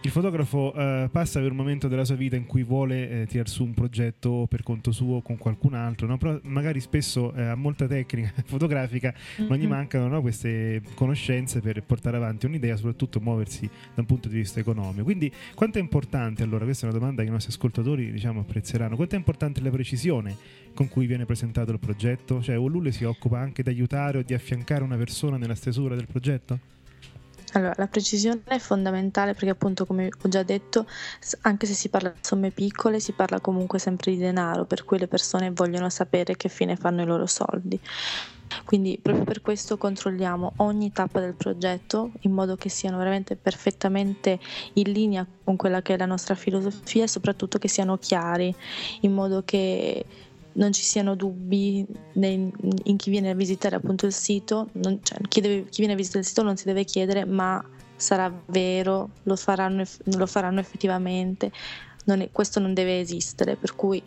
il 0.00 0.10
fotografo 0.10 0.72
eh, 0.72 1.10
passa 1.12 1.38
per 1.40 1.50
un 1.50 1.58
momento 1.58 1.86
della 1.86 2.06
sua 2.06 2.14
vita 2.14 2.34
in 2.34 2.46
cui 2.46 2.62
vuole 2.62 3.10
eh, 3.10 3.26
tirar 3.26 3.46
su 3.46 3.62
un 3.62 3.74
progetto 3.74 4.46
per 4.48 4.62
conto 4.62 4.90
suo 4.90 5.16
o 5.16 5.20
con 5.20 5.36
qualcun 5.36 5.74
altro, 5.74 6.06
no? 6.06 6.16
però 6.16 6.38
magari 6.44 6.80
spesso 6.80 7.34
ha 7.34 7.54
molta 7.54 7.86
tecnica 7.86 8.32
fotografica, 8.46 9.12
ma 9.48 9.56
gli 9.56 9.66
mancano 9.66 10.08
no, 10.08 10.22
queste 10.22 10.80
conoscenze 10.94 11.60
per 11.60 11.82
portare 11.82 12.16
avanti 12.16 12.46
un'idea, 12.46 12.74
soprattutto 12.74 13.20
muoversi 13.20 13.66
da 13.66 14.00
un 14.00 14.06
punto 14.06 14.28
di 14.28 14.36
vista 14.36 14.60
economico. 14.60 15.04
Quindi, 15.04 15.30
quanto 15.54 15.76
è 15.76 15.82
importante 15.82 16.42
allora? 16.42 16.64
Questa 16.64 16.86
è 16.86 16.88
una 16.88 16.98
domanda 16.98 17.20
che 17.20 17.28
i 17.28 17.30
nostri 17.30 17.52
ascoltatori 17.52 18.10
diciamo 18.10 18.40
apprezzeranno. 18.40 18.96
Quanto 18.96 19.14
è 19.14 19.18
importante 19.18 19.60
la 19.60 19.68
precisione 19.68 19.88
con 20.74 20.88
cui 20.88 21.06
viene 21.06 21.26
presentato 21.26 21.72
il 21.72 21.78
progetto? 21.78 22.42
Cioè 22.42 22.56
Ulule 22.56 22.92
si 22.92 23.04
occupa 23.04 23.38
anche 23.38 23.62
di 23.62 23.68
aiutare 23.68 24.18
o 24.18 24.22
di 24.22 24.34
affiancare 24.34 24.82
una 24.82 24.96
persona 24.96 25.36
nella 25.36 25.54
stesura 25.54 25.94
del 25.94 26.06
progetto? 26.06 26.79
Allora, 27.52 27.74
la 27.76 27.88
precisione 27.88 28.42
è 28.44 28.58
fondamentale 28.58 29.32
perché 29.34 29.50
appunto, 29.50 29.84
come 29.84 30.06
ho 30.06 30.28
già 30.28 30.42
detto, 30.42 30.86
anche 31.42 31.66
se 31.66 31.74
si 31.74 31.88
parla 31.88 32.10
di 32.10 32.18
somme 32.20 32.50
piccole, 32.52 33.00
si 33.00 33.12
parla 33.12 33.40
comunque 33.40 33.78
sempre 33.78 34.12
di 34.12 34.18
denaro, 34.18 34.66
per 34.66 34.84
cui 34.84 34.98
le 34.98 35.08
persone 35.08 35.50
vogliono 35.50 35.90
sapere 35.90 36.36
che 36.36 36.48
fine 36.48 36.76
fanno 36.76 37.02
i 37.02 37.06
loro 37.06 37.26
soldi. 37.26 37.80
Quindi 38.64 38.98
proprio 39.00 39.24
per 39.24 39.40
questo 39.40 39.78
controlliamo 39.78 40.54
ogni 40.56 40.92
tappa 40.92 41.20
del 41.20 41.34
progetto 41.34 42.12
in 42.20 42.32
modo 42.32 42.56
che 42.56 42.68
siano 42.68 42.98
veramente 42.98 43.36
perfettamente 43.36 44.40
in 44.74 44.90
linea 44.90 45.26
con 45.44 45.56
quella 45.56 45.82
che 45.82 45.94
è 45.94 45.96
la 45.96 46.06
nostra 46.06 46.34
filosofia 46.34 47.04
e 47.04 47.08
soprattutto 47.08 47.58
che 47.58 47.68
siano 47.68 47.96
chiari, 47.96 48.54
in 49.00 49.12
modo 49.12 49.42
che 49.44 50.04
non 50.52 50.72
ci 50.72 50.82
siano 50.82 51.14
dubbi 51.14 51.86
in 52.14 52.96
chi 52.96 53.10
viene 53.10 53.30
a 53.30 53.34
visitare 53.34 53.76
appunto 53.76 54.06
il 54.06 54.12
sito, 54.12 54.68
non, 54.72 55.00
cioè, 55.02 55.18
chi, 55.28 55.40
deve, 55.40 55.68
chi, 55.68 55.78
viene 55.78 55.92
a 55.92 55.96
visitare 55.96 56.20
il 56.20 56.26
sito 56.26 56.42
non 56.42 56.56
si 56.56 56.64
deve 56.64 56.84
chiedere 56.84 57.24
ma 57.24 57.64
sarà 57.96 58.32
vero, 58.46 59.10
lo 59.24 59.36
faranno, 59.36 59.84
lo 60.04 60.26
faranno 60.26 60.60
effettivamente, 60.60 61.52
non 62.04 62.20
è, 62.20 62.30
questo 62.32 62.58
non 62.58 62.74
deve 62.74 62.98
esistere, 62.98 63.56
per 63.56 63.76
cui 63.76 64.02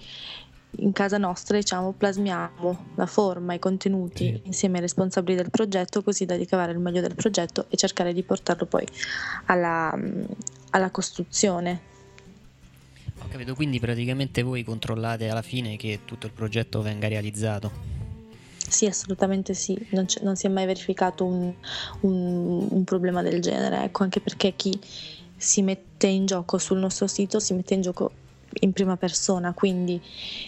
in 0.77 0.91
casa 0.91 1.17
nostra 1.17 1.57
diciamo 1.57 1.91
plasmiamo 1.91 2.85
la 2.95 3.05
forma, 3.05 3.53
i 3.53 3.59
contenuti 3.59 4.25
sì. 4.25 4.41
insieme 4.45 4.75
ai 4.75 4.81
responsabili 4.81 5.37
del 5.37 5.51
progetto 5.51 6.01
così 6.01 6.25
da 6.25 6.35
ricavare 6.35 6.71
il 6.71 6.79
meglio 6.79 7.01
del 7.01 7.15
progetto 7.15 7.65
e 7.69 7.77
cercare 7.77 8.13
di 8.13 8.23
portarlo 8.23 8.65
poi 8.65 8.85
alla, 9.45 9.95
alla 10.71 10.89
costruzione. 10.89 11.91
Ho 13.23 13.27
capito, 13.29 13.55
quindi 13.55 13.79
praticamente 13.79 14.41
voi 14.43 14.63
controllate 14.63 15.29
alla 15.29 15.41
fine 15.41 15.75
che 15.77 16.01
tutto 16.05 16.25
il 16.27 16.33
progetto 16.33 16.81
venga 16.81 17.07
realizzato. 17.07 17.71
Sì, 18.57 18.85
assolutamente 18.85 19.53
sì, 19.53 19.77
non, 19.91 20.05
non 20.21 20.35
si 20.35 20.45
è 20.45 20.49
mai 20.49 20.65
verificato 20.65 21.25
un, 21.25 21.53
un, 22.01 22.67
un 22.69 22.83
problema 22.83 23.21
del 23.21 23.41
genere, 23.41 23.83
ecco, 23.83 24.03
anche 24.03 24.19
perché 24.19 24.53
chi 24.55 24.79
si 25.35 25.61
mette 25.61 26.07
in 26.07 26.25
gioco 26.25 26.57
sul 26.57 26.79
nostro 26.79 27.05
sito 27.07 27.39
si 27.39 27.53
mette 27.53 27.73
in 27.73 27.81
gioco 27.81 28.11
in 28.61 28.71
prima 28.71 28.97
persona, 28.97 29.53
quindi 29.53 30.01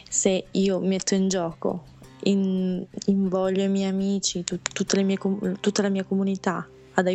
se 0.10 0.46
io 0.52 0.80
metto 0.80 1.16
in 1.16 1.28
gioco, 1.28 1.84
in, 2.24 2.86
invoglio 3.06 3.64
i 3.64 3.70
miei 3.70 3.90
amici, 3.90 4.44
tut, 4.44 4.72
tutta, 4.72 5.02
mie, 5.02 5.18
tutta, 5.60 5.82
la 5.82 5.90
mia 5.90 6.04
comunità 6.04 6.68
ad 6.94 7.08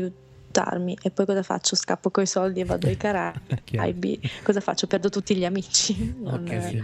aiutarmi 0.51 0.99
e 1.01 1.11
poi 1.11 1.25
cosa 1.25 1.43
faccio? 1.43 1.77
Scappo 1.77 2.11
coi 2.11 2.27
soldi 2.27 2.61
e 2.61 2.65
vado 2.65 2.89
ai 2.89 2.97
Caraibi, 2.99 4.21
cosa 4.43 4.61
faccio? 4.61 4.87
Perdo 4.87 5.09
tutti 5.09 5.37
gli 5.37 5.45
amici. 5.45 6.19
Okay, 6.31 6.71
sì. 6.71 6.83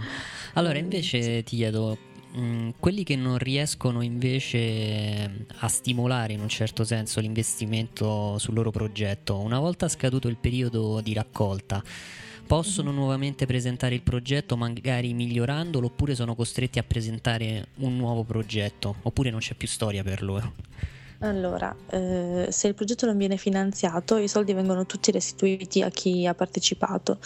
Allora 0.53 0.77
invece 0.77 1.43
ti 1.43 1.55
chiedo, 1.57 1.97
mm, 2.37 2.69
quelli 2.79 3.03
che 3.03 3.15
non 3.15 3.37
riescono 3.37 4.01
invece 4.01 5.45
a 5.59 5.67
stimolare 5.67 6.33
in 6.33 6.41
un 6.41 6.49
certo 6.49 6.83
senso 6.83 7.19
l'investimento 7.19 8.37
sul 8.39 8.55
loro 8.55 8.71
progetto, 8.71 9.39
una 9.39 9.59
volta 9.59 9.87
scaduto 9.87 10.27
il 10.27 10.37
periodo 10.37 11.01
di 11.01 11.13
raccolta, 11.13 11.81
possono 12.45 12.91
nuovamente 12.91 13.45
presentare 13.45 13.95
il 13.95 14.01
progetto 14.01 14.57
magari 14.57 15.13
migliorandolo 15.13 15.87
oppure 15.87 16.15
sono 16.15 16.35
costretti 16.35 16.79
a 16.79 16.83
presentare 16.83 17.67
un 17.75 17.95
nuovo 17.95 18.23
progetto 18.23 18.95
oppure 19.03 19.29
non 19.29 19.39
c'è 19.39 19.53
più 19.53 19.67
storia 19.67 20.03
per 20.03 20.23
loro? 20.23 20.53
Allora, 21.19 21.75
eh, 21.89 22.47
se 22.51 22.67
il 22.67 22.75
progetto 22.75 23.07
non 23.07 23.17
viene 23.17 23.37
finanziato, 23.37 24.17
i 24.17 24.27
soldi 24.27 24.53
vengono 24.53 24.85
tutti 24.85 25.11
restituiti 25.11 25.81
a 25.81 25.89
chi 25.89 26.27
ha 26.27 26.35
partecipato. 26.35 27.19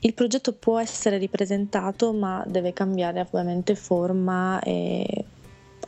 Il 0.00 0.14
progetto 0.14 0.52
può 0.52 0.80
essere 0.80 1.16
ripresentato, 1.18 2.12
ma 2.12 2.44
deve 2.46 2.72
cambiare 2.72 3.20
ovviamente 3.20 3.76
forma 3.76 4.60
e 4.60 5.24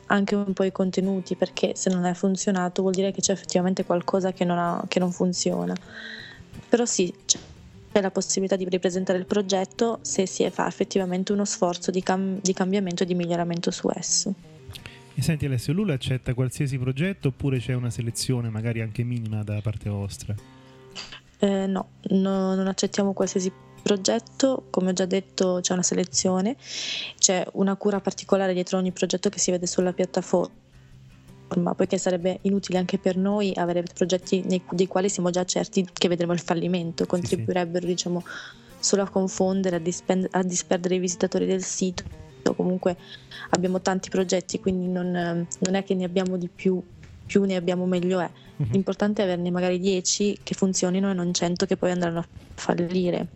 anche 0.07 0.35
un 0.35 0.53
po' 0.53 0.63
i 0.63 0.71
contenuti, 0.71 1.35
perché 1.35 1.75
se 1.75 1.89
non 1.89 2.05
è 2.05 2.13
funzionato 2.13 2.81
vuol 2.81 2.93
dire 2.93 3.11
che 3.11 3.21
c'è 3.21 3.33
effettivamente 3.33 3.85
qualcosa 3.85 4.31
che 4.31 4.45
non, 4.45 4.57
ha, 4.57 4.83
che 4.87 4.99
non 4.99 5.11
funziona. 5.11 5.73
Però 6.69 6.85
sì, 6.85 7.13
c'è 7.25 8.01
la 8.01 8.11
possibilità 8.11 8.55
di 8.55 8.67
ripresentare 8.67 9.19
il 9.19 9.25
progetto 9.25 9.99
se 10.01 10.25
si 10.25 10.49
fa 10.49 10.67
effettivamente 10.67 11.33
uno 11.33 11.45
sforzo 11.45 11.91
di, 11.91 12.01
cam- 12.01 12.39
di 12.41 12.53
cambiamento 12.53 13.03
e 13.03 13.05
di 13.05 13.15
miglioramento 13.15 13.69
su 13.71 13.89
esso. 13.93 14.33
E 15.13 15.21
senti 15.21 15.45
Alessio, 15.45 15.73
Lula 15.73 15.93
accetta 15.93 16.33
qualsiasi 16.33 16.77
progetto 16.77 17.29
oppure 17.29 17.59
c'è 17.59 17.73
una 17.73 17.89
selezione 17.89 18.49
magari 18.49 18.81
anche 18.81 19.03
minima 19.03 19.43
da 19.43 19.59
parte 19.61 19.89
vostra? 19.89 20.35
Eh, 21.39 21.65
no, 21.65 21.89
no, 22.09 22.55
non 22.55 22.67
accettiamo 22.67 23.13
qualsiasi 23.13 23.51
progetto, 23.81 24.67
come 24.69 24.91
ho 24.91 24.93
già 24.93 25.05
detto 25.05 25.59
c'è 25.61 25.73
una 25.73 25.83
selezione, 25.83 26.55
c'è 27.17 27.45
una 27.53 27.75
cura 27.75 27.99
particolare 27.99 28.53
dietro 28.53 28.77
ogni 28.77 28.91
progetto 28.91 29.29
che 29.29 29.39
si 29.39 29.51
vede 29.51 29.67
sulla 29.67 29.93
piattaforma 29.93 30.59
ma 31.57 31.73
poiché 31.73 31.97
sarebbe 31.97 32.39
inutile 32.43 32.77
anche 32.77 32.97
per 32.97 33.17
noi 33.17 33.51
avere 33.55 33.83
progetti 33.83 34.41
nei, 34.45 34.61
dei 34.71 34.87
quali 34.87 35.09
siamo 35.09 35.31
già 35.31 35.43
certi 35.43 35.85
che 35.91 36.07
vedremo 36.07 36.33
il 36.33 36.39
fallimento, 36.39 37.05
contribuirebbero 37.05 37.81
sì, 37.81 37.87
sì. 37.87 37.93
diciamo 37.93 38.23
solo 38.79 39.03
a 39.03 39.09
confondere, 39.09 39.75
a, 39.75 39.79
dispend- 39.79 40.29
a, 40.31 40.43
disperdere 40.43 40.95
i 40.95 40.99
visitatori 40.99 41.45
del 41.45 41.63
sito. 41.63 42.03
Comunque 42.41 42.97
abbiamo 43.49 43.81
tanti 43.81 44.09
progetti, 44.09 44.59
quindi 44.59 44.87
non, 44.87 45.11
non 45.11 45.75
è 45.75 45.83
che 45.83 45.93
ne 45.93 46.03
abbiamo 46.03 46.37
di 46.37 46.49
più, 46.49 46.81
più 47.25 47.43
ne 47.43 47.55
abbiamo 47.55 47.85
meglio 47.85 48.19
è. 48.19 48.29
Uh-huh. 48.57 48.67
L'importante 48.71 49.21
è 49.21 49.25
averne 49.25 49.51
magari 49.51 49.79
10 49.79 50.39
che 50.43 50.53
funzionino 50.53 51.09
e 51.09 51.13
non 51.13 51.33
100 51.33 51.65
che 51.65 51.77
poi 51.77 51.91
andranno 51.91 52.19
a 52.19 52.27
fallire. 52.55 53.27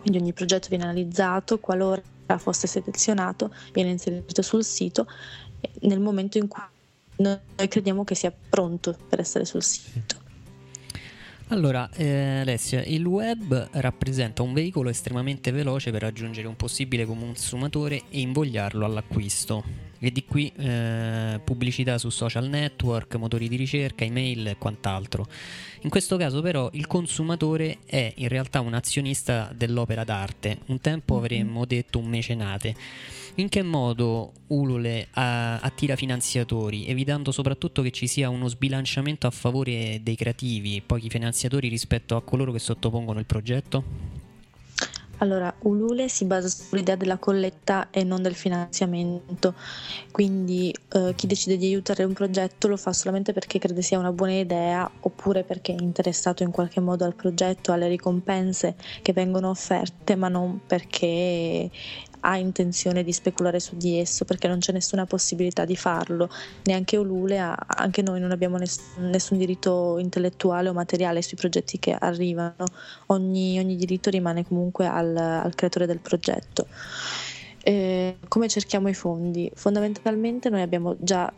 Quindi 0.00 0.18
ogni 0.18 0.32
progetto 0.32 0.68
viene 0.68 0.84
analizzato, 0.84 1.58
qualora 1.58 2.02
fosse 2.38 2.66
selezionato, 2.66 3.52
viene 3.72 3.90
inserito 3.90 4.42
sul 4.42 4.64
sito 4.64 5.06
nel 5.80 6.00
momento 6.00 6.38
in 6.38 6.48
cui 6.48 6.62
noi 7.16 7.68
crediamo 7.68 8.04
che 8.04 8.14
sia 8.14 8.32
pronto 8.48 8.96
per 9.08 9.20
essere 9.20 9.44
sul 9.44 9.62
sito. 9.62 10.19
Allora, 11.50 11.90
eh, 11.94 12.38
Alessia, 12.42 12.84
il 12.84 13.04
web 13.04 13.70
rappresenta 13.72 14.42
un 14.42 14.52
veicolo 14.52 14.88
estremamente 14.88 15.50
veloce 15.50 15.90
per 15.90 16.02
raggiungere 16.02 16.46
un 16.46 16.54
possibile 16.54 17.04
consumatore 17.04 18.02
e 18.08 18.20
invogliarlo 18.20 18.84
all'acquisto. 18.84 19.89
E 20.02 20.10
di 20.10 20.24
qui 20.24 20.50
eh, 20.56 21.40
pubblicità 21.44 21.98
su 21.98 22.08
social 22.08 22.48
network, 22.48 23.16
motori 23.16 23.48
di 23.48 23.56
ricerca, 23.56 24.04
email 24.04 24.48
e 24.48 24.56
quant'altro. 24.56 25.26
In 25.82 25.90
questo 25.90 26.16
caso 26.16 26.40
però 26.40 26.70
il 26.72 26.86
consumatore 26.86 27.78
è 27.84 28.12
in 28.16 28.28
realtà 28.28 28.60
un 28.60 28.72
azionista 28.72 29.52
dell'opera 29.54 30.02
d'arte, 30.04 30.60
un 30.66 30.80
tempo 30.80 31.14
mm-hmm. 31.14 31.22
avremmo 31.22 31.64
detto 31.66 31.98
un 31.98 32.06
mecenate 32.06 32.74
in 33.36 33.48
che 33.48 33.62
modo 33.62 34.32
Ulule 34.48 35.08
attira 35.12 35.96
finanziatori, 35.96 36.86
evitando 36.86 37.30
soprattutto 37.30 37.82
che 37.82 37.90
ci 37.90 38.06
sia 38.06 38.28
uno 38.28 38.48
sbilanciamento 38.48 39.26
a 39.26 39.30
favore 39.30 40.00
dei 40.02 40.16
creativi, 40.16 40.82
pochi 40.84 41.08
finanziatori 41.08 41.68
rispetto 41.68 42.16
a 42.16 42.22
coloro 42.22 42.52
che 42.52 42.58
sottopongono 42.58 43.18
il 43.18 43.26
progetto? 43.26 44.29
Allora, 45.22 45.54
Ulule 45.64 46.08
si 46.08 46.24
basa 46.24 46.48
sull'idea 46.48 46.96
della 46.96 47.18
colletta 47.18 47.90
e 47.90 48.04
non 48.04 48.22
del 48.22 48.34
finanziamento, 48.34 49.54
quindi 50.10 50.74
eh, 50.92 51.12
chi 51.14 51.26
decide 51.26 51.58
di 51.58 51.66
aiutare 51.66 52.04
un 52.04 52.14
progetto 52.14 52.68
lo 52.68 52.78
fa 52.78 52.94
solamente 52.94 53.34
perché 53.34 53.58
crede 53.58 53.82
sia 53.82 53.98
una 53.98 54.12
buona 54.12 54.32
idea 54.32 54.90
oppure 55.00 55.44
perché 55.44 55.74
è 55.74 55.82
interessato 55.82 56.42
in 56.42 56.50
qualche 56.50 56.80
modo 56.80 57.04
al 57.04 57.14
progetto, 57.14 57.70
alle 57.72 57.88
ricompense 57.88 58.76
che 59.02 59.12
vengono 59.12 59.50
offerte, 59.50 60.16
ma 60.16 60.28
non 60.28 60.62
perché 60.66 61.70
ha 62.20 62.36
intenzione 62.36 63.02
di 63.02 63.12
speculare 63.12 63.60
su 63.60 63.76
di 63.76 63.98
esso 63.98 64.24
perché 64.24 64.48
non 64.48 64.58
c'è 64.58 64.72
nessuna 64.72 65.06
possibilità 65.06 65.64
di 65.64 65.76
farlo, 65.76 66.28
neanche 66.64 66.96
Ulule, 66.96 67.38
anche 67.38 68.02
noi 68.02 68.20
non 68.20 68.30
abbiamo 68.30 68.56
nessun, 68.56 69.08
nessun 69.10 69.38
diritto 69.38 69.98
intellettuale 69.98 70.68
o 70.68 70.72
materiale 70.72 71.22
sui 71.22 71.36
progetti 71.36 71.78
che 71.78 71.92
arrivano, 71.92 72.64
ogni, 73.06 73.58
ogni 73.58 73.76
diritto 73.76 74.10
rimane 74.10 74.46
comunque 74.46 74.86
al, 74.86 75.16
al 75.16 75.54
creatore 75.54 75.86
del 75.86 76.00
progetto. 76.00 76.66
Eh, 77.62 78.16
come 78.28 78.48
cerchiamo 78.48 78.88
i 78.88 78.94
fondi? 78.94 79.50
Fondamentalmente 79.54 80.48
noi 80.48 80.62
abbiamo 80.62 80.96
già 80.98 81.30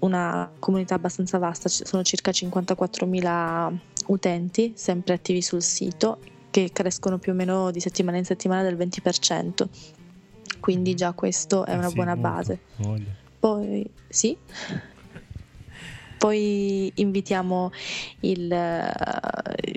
una 0.00 0.50
comunità 0.58 0.94
abbastanza 0.94 1.38
vasta, 1.38 1.68
sono 1.68 2.02
circa 2.02 2.30
54.000 2.30 3.76
utenti 4.06 4.72
sempre 4.76 5.14
attivi 5.14 5.42
sul 5.42 5.62
sito 5.62 6.18
che 6.50 6.70
crescono 6.72 7.18
più 7.18 7.32
o 7.32 7.34
meno 7.34 7.70
di 7.70 7.80
settimana 7.80 8.16
in 8.16 8.24
settimana 8.24 8.62
del 8.62 8.76
20% 8.76 9.66
quindi 10.60 10.94
già 10.94 11.12
questo 11.12 11.64
è 11.64 11.72
eh 11.72 11.76
una 11.76 11.88
sì, 11.88 11.94
buona 11.94 12.14
molto. 12.14 12.30
base. 12.30 12.58
Voglio. 12.76 13.10
Poi 13.38 13.90
sì. 14.08 14.36
Poi 16.18 16.90
invitiamo 16.96 17.70
il, 18.20 18.52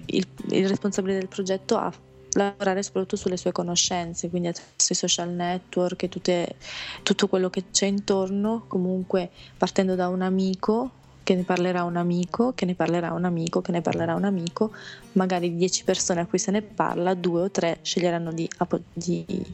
il, 0.05 0.27
il, 0.49 0.67
responsabile 0.67 1.19
del 1.19 1.27
progetto 1.27 1.77
a 1.77 1.93
lavorare 2.31 2.81
soprattutto 2.81 3.15
sulle 3.15 3.37
sue 3.37 3.51
conoscenze, 3.51 4.29
quindi 4.29 4.47
attraverso 4.47 4.93
i 4.93 4.95
social 4.95 5.29
network 5.29 6.01
e 6.01 6.09
tutte, 6.09 6.55
tutto 7.03 7.27
quello 7.27 7.51
che 7.51 7.65
c'è 7.71 7.85
intorno, 7.85 8.63
comunque 8.67 9.29
partendo 9.55 9.93
da 9.93 10.07
un 10.07 10.23
amico 10.23 10.91
che 11.23 11.35
ne 11.35 11.43
parlerà 11.43 11.83
un 11.83 11.97
amico, 11.97 12.53
che 12.53 12.65
ne 12.65 12.73
parlerà 12.73 13.13
un 13.13 13.25
amico, 13.25 13.61
che 13.61 13.71
ne 13.71 13.81
parlerà 13.81 14.15
un 14.15 14.23
amico, 14.23 14.71
magari 15.13 15.55
10 15.55 15.83
persone 15.83 16.21
a 16.21 16.25
cui 16.25 16.39
se 16.39 16.51
ne 16.51 16.61
parla, 16.61 17.13
due 17.13 17.43
o 17.43 17.51
tre 17.51 17.79
sceglieranno 17.81 18.31
di, 18.31 18.49
di 18.91 19.45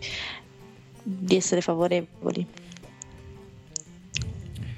di 1.09 1.37
essere 1.37 1.61
favorevoli. 1.61 2.45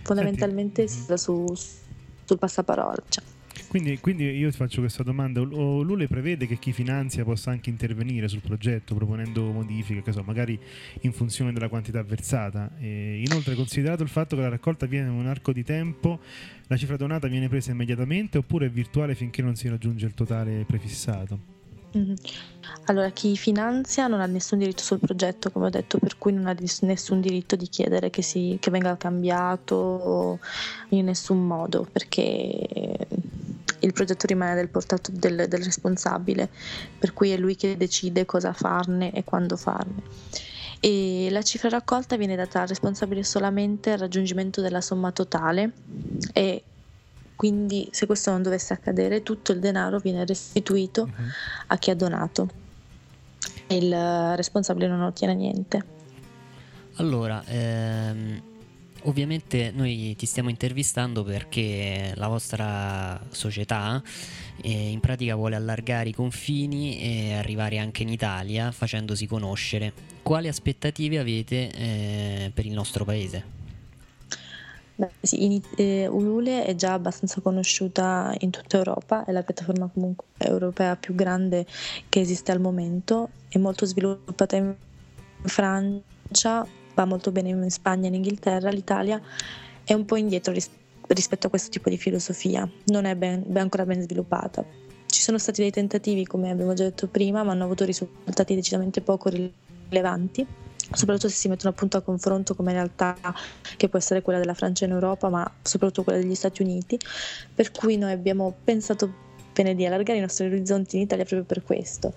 Fondamentalmente 0.04 0.88
si 0.88 1.00
sta 1.00 1.18
su, 1.18 1.52
sul 2.24 2.38
passaparola. 2.38 3.02
Cioè. 3.10 3.24
Quindi, 3.68 4.00
quindi, 4.00 4.26
io 4.26 4.50
ti 4.52 4.58
faccio 4.58 4.82
questa 4.82 5.02
domanda: 5.02 5.42
o 5.42 5.82
Lule 5.82 6.08
prevede 6.08 6.46
che 6.46 6.58
chi 6.58 6.72
finanzia 6.72 7.24
possa 7.24 7.50
anche 7.50 7.72
intervenire 7.72 8.28
sul 8.28 8.42
progetto 8.42 8.94
proponendo 8.94 9.52
modifiche, 9.52 10.04
che 10.04 10.12
so, 10.12 10.22
magari 10.24 10.60
in 11.02 11.14
funzione 11.14 11.52
della 11.52 11.68
quantità 11.68 12.04
versata? 12.04 12.72
E 12.80 13.24
inoltre, 13.26 13.56
considerato 13.56 14.04
il 14.04 14.10
fatto 14.10 14.36
che 14.36 14.44
la 14.44 14.50
raccolta 14.50 14.86
viene 14.86 15.10
in 15.10 15.16
un 15.16 15.26
arco 15.26 15.52
di 15.52 15.64
tempo, 15.64 16.20
la 16.68 16.78
cifra 16.78 16.96
donata 16.96 17.28
viene 17.28 17.50
presa 17.50 17.72
immediatamente 17.72 18.38
oppure 18.38 18.68
è 18.68 18.70
virtuale 18.70 19.16
finché 19.16 19.42
non 19.42 19.56
si 19.56 19.68
raggiunge 19.68 20.06
il 20.06 20.14
totale 20.14 20.64
prefissato? 20.66 21.59
Mm-hmm. 21.98 22.14
Allora, 22.86 23.10
chi 23.10 23.36
finanzia 23.36 24.08
non 24.08 24.22
ha 24.22 24.26
nessun 24.26 24.60
diritto 24.60 24.84
sul 24.84 25.00
progetto, 25.00 25.52
come 25.52 25.68
ho 25.68 25.70
detto, 25.70 25.98
per 25.98 26.18
cui 26.18 26.34
non 26.34 26.48
ha 26.48 26.56
nessun 26.82 27.22
diritto 27.22 27.56
di 27.56 27.68
chiedere 27.68 28.10
che, 28.10 28.22
si, 28.22 28.58
che 28.60 28.72
venga 28.72 28.98
cambiato 28.98 30.40
in 30.90 31.06
nessun 31.06 31.46
modo, 31.46 31.88
perché 31.92 33.08
il 33.80 33.94
progetto 33.94 34.28
rimane 34.28 34.56
del 34.56 34.70
portato 34.70 35.12
del, 35.14 35.48
del 35.48 35.64
responsabile, 35.64 36.50
per 36.98 37.14
cui 37.14 37.32
è 37.32 37.38
lui 37.38 37.56
che 37.56 37.78
decide 37.78 38.26
cosa 38.26 38.54
farne 38.54 39.12
e 39.12 39.24
quando 39.24 39.56
farne. 39.56 40.02
E 40.82 41.28
la 41.30 41.42
cifra 41.42 41.70
raccolta 41.70 42.16
viene 42.16 42.36
data 42.36 42.62
al 42.62 42.68
responsabile 42.68 43.24
solamente 43.24 43.92
al 43.92 44.00
raggiungimento 44.00 44.62
della 44.62 44.82
somma 44.82 45.12
totale 45.12 45.74
e 46.32 46.64
quindi 47.40 47.88
se 47.92 48.06
questo 48.06 48.32
non 48.32 48.44
dovesse 48.44 48.74
accadere 48.74 49.24
tutto 49.24 49.54
il 49.54 49.62
denaro 49.62 50.00
viene 50.00 50.26
restituito 50.26 51.04
uh-huh. 51.04 51.26
a 51.68 51.78
chi 51.78 51.90
ha 51.90 51.96
donato 51.96 52.50
e 53.66 53.78
il 53.78 54.36
responsabile 54.36 54.90
non 54.90 55.00
ottiene 55.04 55.36
niente. 55.36 55.86
Allora, 56.96 57.42
ehm, 57.46 58.42
ovviamente 59.04 59.72
noi 59.74 60.18
ti 60.18 60.26
stiamo 60.26 60.50
intervistando 60.50 61.24
perché 61.24 62.12
la 62.16 62.28
vostra 62.28 63.18
società 63.30 64.04
eh, 64.62 64.90
in 64.90 65.00
pratica 65.00 65.36
vuole 65.36 65.56
allargare 65.56 66.10
i 66.10 66.14
confini 66.14 67.00
e 67.00 67.36
arrivare 67.36 67.78
anche 67.78 68.04
in 68.04 68.10
Italia 68.10 68.70
facendosi 68.72 69.26
conoscere. 69.28 69.94
Quali 70.24 70.50
aspettative 70.50 71.18
avete 71.20 71.72
eh, 71.72 72.52
per 72.54 72.66
il 72.66 72.74
nostro 72.74 73.06
paese? 73.06 73.59
Beh, 75.00 75.12
sì, 75.22 75.46
in, 75.46 75.62
eh, 75.78 76.08
Ulule 76.08 76.66
è 76.66 76.76
già 76.76 76.92
abbastanza 76.92 77.40
conosciuta 77.40 78.36
in 78.40 78.50
tutta 78.50 78.76
Europa, 78.76 79.24
è 79.24 79.32
la 79.32 79.44
piattaforma 79.44 79.88
comunque 79.88 80.26
europea 80.40 80.98
più 80.98 81.16
grande 81.16 81.66
che 82.10 82.20
esiste 82.20 82.52
al 82.52 82.60
momento, 82.60 83.30
è 83.48 83.58
molto 83.60 83.86
sviluppata 83.86 84.58
in 84.58 84.76
Francia, 85.44 86.68
va 86.96 87.06
molto 87.06 87.32
bene 87.32 87.48
in 87.48 87.72
Spagna 87.72 88.06
e 88.06 88.08
in 88.10 88.16
Inghilterra, 88.16 88.72
l'Italia 88.72 89.22
è 89.86 89.94
un 89.94 90.04
po' 90.04 90.18
indietro 90.18 90.52
ris- 90.52 90.70
rispetto 91.08 91.48
a 91.48 91.50
questo 91.50 91.70
tipo 91.70 91.90
di 91.90 91.98
filosofia, 91.98 92.70
non 92.88 93.06
è 93.06 93.16
ben, 93.16 93.44
ben 93.48 93.62
ancora 93.62 93.86
ben 93.86 94.02
sviluppata. 94.02 94.66
Ci 95.06 95.22
sono 95.22 95.38
stati 95.38 95.62
dei 95.62 95.72
tentativi, 95.72 96.26
come 96.26 96.52
abbiamo 96.52 96.74
già 96.74 96.84
detto 96.84 97.08
prima, 97.08 97.42
ma 97.44 97.54
hanno 97.54 97.64
avuto 97.64 97.86
risultati 97.86 98.54
decisamente 98.54 99.00
poco 99.00 99.30
rilevanti 99.30 100.46
soprattutto 100.92 101.30
se 101.30 101.36
si 101.36 101.48
mettono 101.48 101.72
appunto 101.72 101.98
a 101.98 102.02
confronto 102.02 102.56
come 102.56 102.74
realtà 102.74 103.16
che 103.78 103.90
può 103.90 104.00
essere 104.00 104.22
quella 104.22 104.40
della 104.40 104.54
Francia 104.54 104.86
in 104.86 104.92
Europa, 104.92 105.30
ma 105.30 105.50
soprattutto 105.62 106.04
quella 106.04 106.20
degli 106.20 106.36
Stati 106.36 106.62
Uniti, 106.62 107.00
per 107.54 107.72
cui 107.72 107.98
noi 107.98 108.12
abbiamo 108.12 108.56
pensato 108.64 109.28
bene 109.54 109.76
di 109.76 109.86
allargare 109.86 110.18
i 110.18 110.22
nostri 110.22 110.46
orizzonti 110.46 110.96
in 110.96 111.02
Italia 111.04 111.26
proprio 111.26 111.46
per 111.46 111.64
questo. 111.64 112.14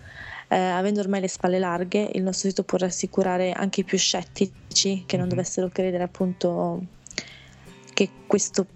Eh, 0.49 0.57
avendo 0.57 1.01
ormai 1.01 1.21
le 1.21 1.29
spalle 1.29 1.59
larghe, 1.59 2.11
il 2.13 2.23
nostro 2.23 2.49
sito 2.49 2.63
può 2.63 2.79
rassicurare 2.79 3.53
anche 3.53 3.81
i 3.81 3.85
più 3.85 3.99
scettici 3.99 5.05
che 5.07 5.17
non 5.17 5.27
mhm. 5.27 5.31
dovessero 5.31 5.69
credere 5.69 6.03
appunto 6.03 6.81
che 7.95 8.09
questo 8.27 8.67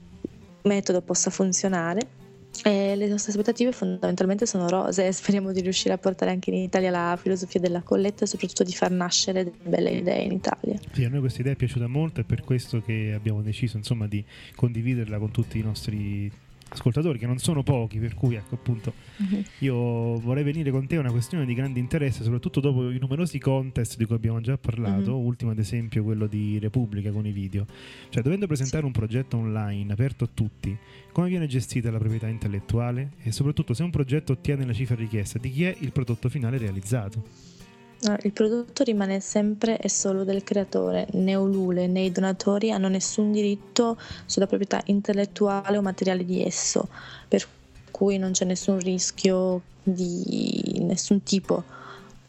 metodo 0.62 1.00
possa 1.00 1.30
funzionare 1.30 2.24
e 2.64 2.96
le 2.96 3.06
nostre 3.08 3.32
aspettative 3.32 3.72
fondamentalmente 3.72 4.46
sono 4.46 4.68
rose 4.68 5.06
e 5.06 5.12
speriamo 5.12 5.52
di 5.52 5.60
riuscire 5.60 5.94
a 5.94 5.98
portare 5.98 6.30
anche 6.30 6.50
in 6.50 6.56
Italia 6.56 6.90
la 6.90 7.18
filosofia 7.20 7.60
della 7.60 7.82
colletta 7.82 8.24
e 8.24 8.26
soprattutto 8.26 8.64
di 8.64 8.72
far 8.72 8.90
nascere 8.90 9.44
delle 9.44 9.56
belle 9.62 9.90
idee 9.90 10.22
in 10.22 10.32
Italia. 10.32 10.78
Sì, 10.92 11.04
a 11.04 11.08
noi 11.08 11.20
questa 11.20 11.40
idea 11.40 11.52
è 11.52 11.56
piaciuta 11.56 11.86
molto 11.86 12.20
e 12.20 12.24
per 12.24 12.42
questo 12.42 12.82
che 12.82 13.12
abbiamo 13.14 13.42
deciso 13.42 13.76
insomma, 13.76 14.06
di 14.06 14.24
condividerla 14.54 15.18
con 15.18 15.30
tutti 15.30 15.58
i 15.58 15.62
nostri 15.62 16.30
ascoltatori 16.68 17.18
che 17.18 17.26
non 17.26 17.38
sono 17.38 17.62
pochi, 17.62 17.98
per 17.98 18.14
cui 18.14 18.34
ecco 18.34 18.54
appunto 18.54 18.92
uh-huh. 19.18 19.42
io 19.60 20.18
vorrei 20.18 20.42
venire 20.42 20.70
con 20.70 20.86
te 20.86 20.96
a 20.96 21.00
una 21.00 21.10
questione 21.10 21.44
di 21.44 21.54
grande 21.54 21.78
interesse, 21.78 22.22
soprattutto 22.22 22.60
dopo 22.60 22.90
i 22.90 22.98
numerosi 22.98 23.38
contest 23.38 23.96
di 23.96 24.04
cui 24.04 24.16
abbiamo 24.16 24.40
già 24.40 24.58
parlato, 24.58 25.14
uh-huh. 25.16 25.26
ultimo 25.26 25.50
ad 25.52 25.58
esempio 25.58 26.02
quello 26.02 26.26
di 26.26 26.58
Repubblica 26.58 27.10
con 27.10 27.26
i 27.26 27.32
video. 27.32 27.66
Cioè, 28.08 28.22
dovendo 28.22 28.46
presentare 28.46 28.84
un 28.84 28.92
progetto 28.92 29.36
online 29.36 29.92
aperto 29.92 30.24
a 30.24 30.28
tutti, 30.32 30.76
come 31.12 31.28
viene 31.28 31.46
gestita 31.46 31.90
la 31.90 31.98
proprietà 31.98 32.26
intellettuale 32.28 33.12
e 33.22 33.32
soprattutto 33.32 33.74
se 33.74 33.82
un 33.82 33.90
progetto 33.90 34.32
ottiene 34.32 34.66
la 34.66 34.72
cifra 34.72 34.96
richiesta, 34.96 35.38
di 35.38 35.50
chi 35.50 35.64
è 35.64 35.76
il 35.80 35.92
prodotto 35.92 36.28
finale 36.28 36.58
realizzato? 36.58 37.55
Il 37.98 38.32
prodotto 38.32 38.84
rimane 38.84 39.20
sempre 39.20 39.78
e 39.78 39.88
solo 39.88 40.22
del 40.22 40.44
creatore, 40.44 41.06
né 41.12 41.34
Ulule 41.34 41.86
né 41.86 42.02
i 42.02 42.12
donatori 42.12 42.70
hanno 42.70 42.88
nessun 42.88 43.32
diritto 43.32 43.98
sulla 44.26 44.46
proprietà 44.46 44.82
intellettuale 44.86 45.78
o 45.78 45.82
materiale 45.82 46.24
di 46.24 46.44
esso, 46.44 46.88
per 47.26 47.46
cui 47.90 48.18
non 48.18 48.32
c'è 48.32 48.44
nessun 48.44 48.78
rischio 48.78 49.62
di 49.82 50.78
nessun 50.80 51.22
tipo. 51.22 51.64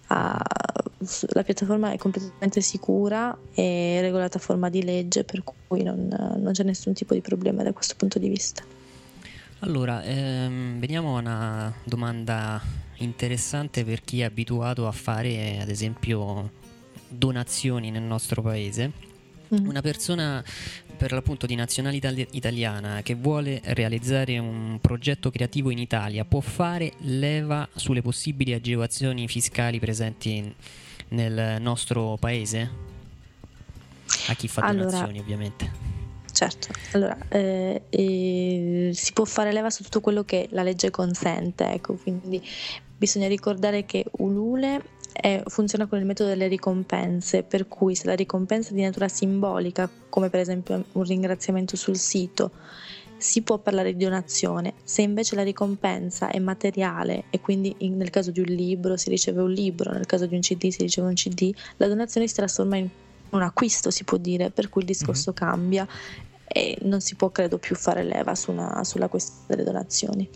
Ah, 0.08 0.42
la 1.34 1.44
piattaforma 1.44 1.92
è 1.92 1.98
completamente 1.98 2.62
sicura 2.62 3.38
e 3.54 4.00
regolata 4.00 4.38
a 4.38 4.42
forma 4.42 4.70
di 4.70 4.84
legge, 4.84 5.26
per 5.26 5.44
cui 5.44 5.84
non, 5.84 6.08
non 6.08 6.54
c'è 6.54 6.64
nessun 6.64 6.94
tipo 6.94 7.14
di 7.14 7.22
problema 7.22 7.62
da 7.62 7.74
questo 7.74 7.96
punto 7.98 8.18
di 8.20 8.30
vista. 8.30 8.64
Allora, 9.60 10.02
ehm, 10.04 10.80
veniamo 10.80 11.18
a 11.18 11.20
una 11.20 11.74
domanda 11.84 12.62
interessante 12.98 13.84
per 13.84 14.02
chi 14.02 14.22
è 14.22 14.24
abituato 14.24 14.88
a 14.88 14.92
fare 14.92 15.60
ad 15.60 15.70
esempio 15.70 16.52
donazioni 17.08 17.92
nel 17.92 18.04
nostro 18.04 18.42
paese. 18.42 18.92
Mm. 19.54 19.68
Una 19.68 19.82
persona 19.82 20.44
per 20.98 21.12
l'appunto 21.12 21.46
di 21.46 21.56
nazionalità 21.56 22.10
italiana 22.32 23.02
che 23.02 23.14
vuole 23.14 23.62
realizzare 23.64 24.38
un 24.40 24.80
progetto 24.82 25.30
creativo 25.30 25.70
in 25.70 25.78
Italia 25.78 26.26
può 26.26 26.42
fare 26.42 26.94
leva 27.02 27.68
sulle 27.76 28.02
possibili 28.02 28.54
agevolazioni 28.54 29.28
fiscali 29.28 29.80
presenti 29.80 30.54
nel 31.10 31.62
nostro 31.62 32.18
paese? 32.20 32.86
A 34.28 34.34
chi 34.34 34.48
fa 34.48 34.62
allora, 34.62 34.90
donazioni 34.90 35.20
ovviamente. 35.20 35.72
Certo, 36.32 36.68
allora 36.92 37.18
eh, 37.30 37.82
eh, 37.90 38.92
si 38.94 39.14
può 39.14 39.26
fare 39.26 39.52
leva 39.52 39.70
su 39.70 39.84
tutto 39.84 40.02
quello 40.02 40.24
che 40.24 40.48
la 40.52 40.64
legge 40.64 40.92
consente, 40.92 41.72
ecco, 41.72 41.96
quindi 41.96 42.42
bisogna 42.98 43.28
ricordare 43.28 43.86
che 43.86 44.06
Ulule 44.18 44.82
è, 45.12 45.42
funziona 45.46 45.88
con 45.88 46.00
il 46.00 46.06
metodo 46.06 46.30
delle 46.30 46.48
ricompense, 46.48 47.44
per 47.44 47.68
cui 47.68 47.96
se 47.96 48.08
la 48.08 48.16
ricompensa 48.16 48.72
è 48.72 48.74
di 48.74 48.82
natura 48.82 49.08
simbolica, 49.08 49.90
come 50.10 50.30
per 50.30 50.40
esempio 50.40 50.84
un 50.92 51.04
ringraziamento 51.04 51.76
sul 51.76 51.98
sito, 51.98 52.52
si 53.18 53.42
può 53.42 53.58
parlare 53.58 53.96
di 53.96 54.04
donazione. 54.04 54.74
Se 54.84 55.02
invece 55.02 55.36
la 55.36 55.44
ricompensa 55.44 56.30
è 56.30 56.40
materiale 56.40 57.26
e 57.30 57.42
quindi 57.42 57.74
in, 57.80 57.98
nel 57.98 58.10
caso 58.10 58.32
di 58.32 58.40
un 58.40 58.46
libro 58.48 58.96
si 58.96 59.10
riceve 59.10 59.42
un 59.42 59.52
libro, 59.52 59.92
nel 59.92 60.06
caso 60.06 60.26
di 60.26 60.36
un 60.36 60.42
CD 60.42 60.70
si 60.70 60.84
riceve 60.84 61.08
un 61.08 61.16
CD, 61.16 61.54
la 61.78 61.88
donazione 61.88 62.28
si 62.28 62.36
trasforma 62.36 62.78
in 62.78 62.88
un 63.30 63.42
acquisto, 63.42 63.90
si 63.90 64.04
può 64.04 64.18
dire, 64.18 64.52
per 64.52 64.70
cui 64.70 64.82
il 64.82 64.88
discorso 64.88 65.32
mm-hmm. 65.32 65.50
cambia 65.50 65.88
e 66.48 66.78
non 66.84 67.02
si 67.02 67.16
può 67.16 67.30
credo 67.30 67.58
più 67.58 67.76
fare 67.76 68.04
leva 68.04 68.34
su 68.36 68.52
una, 68.52 68.84
sulla 68.84 69.08
questione 69.08 69.44
delle 69.48 69.64
donazioni. 69.64 70.30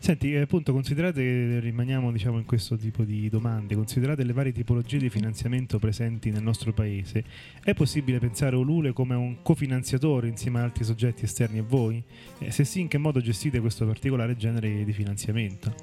Senti, 0.00 0.32
eh, 0.32 0.40
appunto, 0.40 0.72
considerate, 0.72 1.58
rimaniamo 1.58 2.12
diciamo, 2.12 2.38
in 2.38 2.44
questo 2.44 2.76
tipo 2.76 3.02
di 3.02 3.28
domande, 3.28 3.74
considerate 3.74 4.22
le 4.22 4.32
varie 4.32 4.52
tipologie 4.52 4.98
di 4.98 5.10
finanziamento 5.10 5.78
presenti 5.78 6.30
nel 6.30 6.42
nostro 6.42 6.72
paese, 6.72 7.24
è 7.62 7.74
possibile 7.74 8.18
pensare 8.18 8.56
Olule 8.56 8.92
come 8.92 9.16
un 9.16 9.42
cofinanziatore 9.42 10.28
insieme 10.28 10.58
ad 10.58 10.64
altri 10.64 10.84
soggetti 10.84 11.24
esterni 11.24 11.58
a 11.58 11.64
voi? 11.64 12.02
Eh, 12.38 12.50
se 12.50 12.64
sì, 12.64 12.80
in 12.80 12.88
che 12.88 12.98
modo 12.98 13.20
gestite 13.20 13.60
questo 13.60 13.86
particolare 13.86 14.36
genere 14.36 14.84
di 14.84 14.92
finanziamento? 14.92 15.74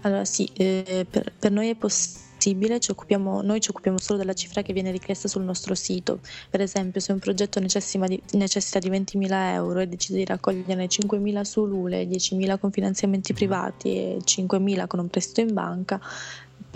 Allora 0.00 0.24
sì, 0.24 0.48
eh, 0.54 1.06
per, 1.08 1.32
per 1.38 1.50
noi 1.52 1.68
è 1.68 1.74
possibile 1.74 2.25
possibile, 2.36 2.78
ci 2.78 2.90
occupiamo, 2.90 3.42
noi 3.42 3.60
ci 3.60 3.70
occupiamo 3.70 3.98
solo 3.98 4.18
della 4.18 4.34
cifra 4.34 4.62
che 4.62 4.72
viene 4.72 4.90
richiesta 4.90 5.26
sul 5.26 5.42
nostro 5.42 5.74
sito. 5.74 6.20
Per 6.50 6.60
esempio, 6.60 7.00
se 7.00 7.12
un 7.12 7.18
progetto 7.18 7.58
necessita 7.58 8.06
di, 8.06 8.20
necessita 8.32 8.78
di 8.78 8.90
20.000 8.90 9.52
euro 9.54 9.80
e 9.80 9.88
decide 9.88 10.18
di 10.18 10.24
raccoglierne 10.24 10.86
5.000 10.86 11.40
su 11.42 11.64
Lule, 11.64 12.04
10.000 12.04 12.58
con 12.58 12.70
finanziamenti 12.70 13.32
privati 13.32 13.96
e 13.96 14.18
5.000 14.22 14.86
con 14.86 15.00
un 15.00 15.08
prestito 15.08 15.40
in 15.40 15.52
banca, 15.52 16.00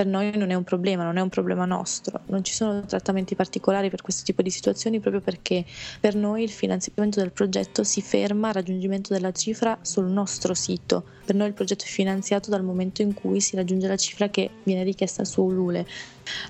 per 0.00 0.08
noi 0.08 0.34
non 0.34 0.48
è 0.48 0.54
un 0.54 0.64
problema, 0.64 1.04
non 1.04 1.18
è 1.18 1.20
un 1.20 1.28
problema 1.28 1.66
nostro. 1.66 2.20
Non 2.28 2.42
ci 2.42 2.54
sono 2.54 2.86
trattamenti 2.86 3.34
particolari 3.34 3.90
per 3.90 4.00
questo 4.00 4.24
tipo 4.24 4.40
di 4.40 4.48
situazioni 4.48 4.98
proprio 4.98 5.20
perché 5.20 5.62
per 6.00 6.14
noi 6.14 6.42
il 6.42 6.48
finanziamento 6.48 7.20
del 7.20 7.32
progetto 7.32 7.84
si 7.84 8.00
ferma 8.00 8.48
al 8.48 8.54
raggiungimento 8.54 9.12
della 9.12 9.30
cifra 9.30 9.78
sul 9.82 10.06
nostro 10.06 10.54
sito. 10.54 11.04
Per 11.26 11.34
noi 11.34 11.48
il 11.48 11.52
progetto 11.52 11.84
è 11.84 11.86
finanziato 11.86 12.48
dal 12.48 12.64
momento 12.64 13.02
in 13.02 13.12
cui 13.12 13.42
si 13.42 13.56
raggiunge 13.56 13.88
la 13.88 13.98
cifra 13.98 14.30
che 14.30 14.48
viene 14.62 14.84
richiesta 14.84 15.22
su 15.26 15.42
Ulule. 15.42 15.86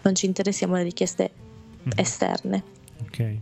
Non 0.03 0.14
ci 0.14 0.26
interessiamo 0.26 0.76
le 0.76 0.84
richieste 0.84 1.30
esterne. 1.96 2.62
Ok. 3.03 3.36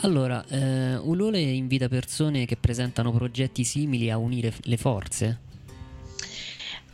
Allora, 0.00 0.44
eh, 0.48 0.96
Ulule 0.96 1.38
invita 1.38 1.86
persone 1.86 2.44
che 2.44 2.56
presentano 2.56 3.12
progetti 3.12 3.62
simili 3.62 4.10
a 4.10 4.18
unire 4.18 4.50
f- 4.50 4.58
le 4.64 4.76
forze. 4.76 5.38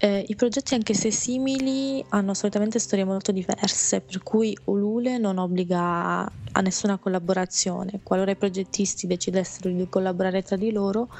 Eh, 0.02 0.24
I 0.28 0.34
progetti, 0.34 0.72
anche 0.72 0.94
se 0.94 1.10
simili, 1.10 2.02
hanno 2.08 2.32
solitamente 2.32 2.78
storie 2.78 3.04
molto 3.04 3.32
diverse, 3.32 4.00
per 4.00 4.22
cui 4.22 4.56
Ulule 4.64 5.18
non 5.18 5.36
obbliga 5.36 6.20
a 6.24 6.60
nessuna 6.62 6.96
collaborazione. 6.96 8.00
Qualora 8.02 8.30
i 8.30 8.36
progettisti 8.36 9.06
decidessero 9.06 9.68
di 9.68 9.86
collaborare 9.90 10.40
tra 10.42 10.56
di 10.56 10.72
loro, 10.72 11.10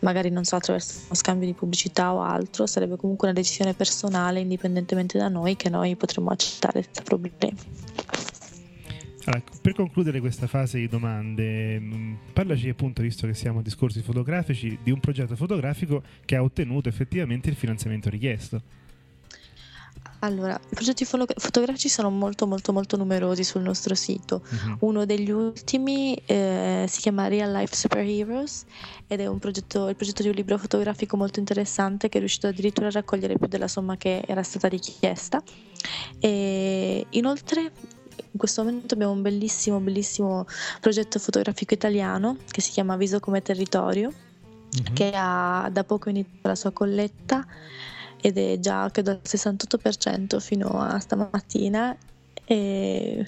magari 0.00 0.28
non 0.28 0.44
so 0.44 0.56
attraverso 0.56 0.98
uno 1.06 1.14
scambio 1.14 1.46
di 1.46 1.54
pubblicità 1.54 2.12
o 2.12 2.20
altro, 2.20 2.66
sarebbe 2.66 2.96
comunque 2.96 3.28
una 3.28 3.36
decisione 3.38 3.72
personale, 3.72 4.40
indipendentemente 4.40 5.16
da 5.16 5.28
noi, 5.28 5.56
che 5.56 5.70
noi 5.70 5.96
potremmo 5.96 6.28
accettare 6.28 6.82
senza 6.82 7.00
problemi. 7.00 7.56
Allora, 9.26 9.42
per 9.60 9.74
concludere 9.74 10.20
questa 10.20 10.46
fase 10.46 10.78
di 10.78 10.88
domande, 10.88 11.80
mh, 11.80 12.18
parlaci 12.32 12.68
appunto, 12.68 13.02
visto 13.02 13.26
che 13.26 13.34
siamo 13.34 13.58
a 13.58 13.62
discorsi 13.62 14.00
fotografici, 14.00 14.78
di 14.82 14.92
un 14.92 15.00
progetto 15.00 15.34
fotografico 15.34 16.02
che 16.24 16.36
ha 16.36 16.42
ottenuto 16.42 16.88
effettivamente 16.88 17.48
il 17.48 17.56
finanziamento 17.56 18.08
richiesto. 18.08 18.62
Allora, 20.20 20.54
i 20.54 20.74
progetti 20.74 21.04
fotografici 21.04 21.88
sono 21.88 22.10
molto 22.10 22.46
molto 22.46 22.72
molto 22.72 22.96
numerosi 22.96 23.44
sul 23.44 23.62
nostro 23.62 23.94
sito. 23.94 24.42
Mhm. 24.48 24.76
Uno 24.80 25.04
degli 25.04 25.30
ultimi 25.30 26.14
eh, 26.24 26.86
si 26.88 27.00
chiama 27.00 27.28
Real 27.28 27.52
Life 27.52 27.74
Superheroes 27.74 28.64
ed 29.06 29.20
è 29.20 29.26
un 29.26 29.38
progetto, 29.38 29.88
il 29.88 29.96
progetto 29.96 30.22
di 30.22 30.28
un 30.28 30.34
libro 30.34 30.56
fotografico 30.56 31.16
molto 31.16 31.38
interessante 31.38 32.08
che 32.08 32.16
è 32.16 32.20
riuscito 32.20 32.46
addirittura 32.46 32.86
a 32.86 32.90
raccogliere 32.90 33.36
più 33.36 33.46
della 33.46 33.68
somma 33.68 33.96
che 33.96 34.22
era 34.26 34.42
stata 34.42 34.68
richiesta. 34.68 35.42
E 36.18 37.06
inoltre 37.10 37.72
in 38.36 38.38
questo 38.38 38.62
momento 38.62 38.92
abbiamo 38.92 39.12
un 39.12 39.22
bellissimo 39.22 39.80
bellissimo 39.80 40.44
progetto 40.78 41.18
fotografico 41.18 41.72
italiano 41.72 42.36
che 42.50 42.60
si 42.60 42.70
chiama 42.70 42.96
Viso 42.96 43.18
come 43.18 43.40
territorio 43.40 44.12
Mhm. 44.66 44.94
che 44.94 45.12
ha 45.14 45.70
da 45.72 45.84
poco 45.84 46.10
iniziato 46.10 46.48
la 46.48 46.54
sua 46.54 46.70
colletta 46.72 47.46
ed 48.20 48.36
è 48.36 48.58
già 48.58 48.90
credo 48.90 49.12
al 49.12 49.20
68% 49.22 50.38
fino 50.40 50.68
a 50.80 50.98
stamattina 50.98 51.96
e 52.44 53.26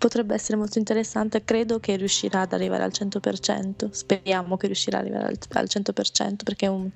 potrebbe 0.00 0.34
essere 0.34 0.56
molto 0.56 0.78
interessante 0.78 1.44
credo 1.44 1.78
che 1.78 1.94
riuscirà 1.96 2.40
ad 2.40 2.52
arrivare 2.54 2.82
al 2.82 2.90
100% 2.92 3.90
speriamo 3.92 4.56
che 4.56 4.66
riuscirà 4.66 4.98
ad 4.98 5.04
arrivare 5.04 5.26
al, 5.26 5.38
al 5.50 5.68
100% 5.68 6.42
perché 6.42 6.66
è 6.66 6.68
un, 6.70 6.88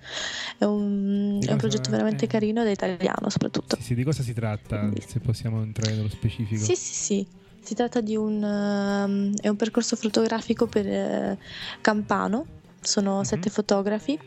è 0.58 0.64
un- 0.64 1.38
è 1.46 1.52
un 1.52 1.58
progetto 1.58 1.90
veramente 1.90 2.26
carino 2.26 2.62
ed 2.62 2.68
è 2.68 2.70
italiano 2.70 3.28
soprattutto. 3.28 3.76
Sì, 3.76 3.82
sì, 3.82 3.94
di 3.94 4.04
cosa 4.04 4.22
si 4.22 4.32
tratta, 4.32 4.90
se 5.06 5.20
possiamo 5.20 5.62
entrare 5.62 5.94
nello 5.94 6.08
specifico? 6.08 6.64
sì 6.64 6.74
sì 6.74 6.94
sì. 6.94 7.26
Si 7.62 7.74
tratta 7.74 8.00
di 8.00 8.16
un, 8.16 9.34
è 9.40 9.48
un 9.48 9.56
percorso 9.56 9.96
fotografico 9.96 10.66
per 10.66 10.86
eh, 10.86 11.38
Campano. 11.80 12.46
Sono 12.80 13.18
Mhm. 13.18 13.22
sette 13.24 13.50
fotografi 13.50 14.18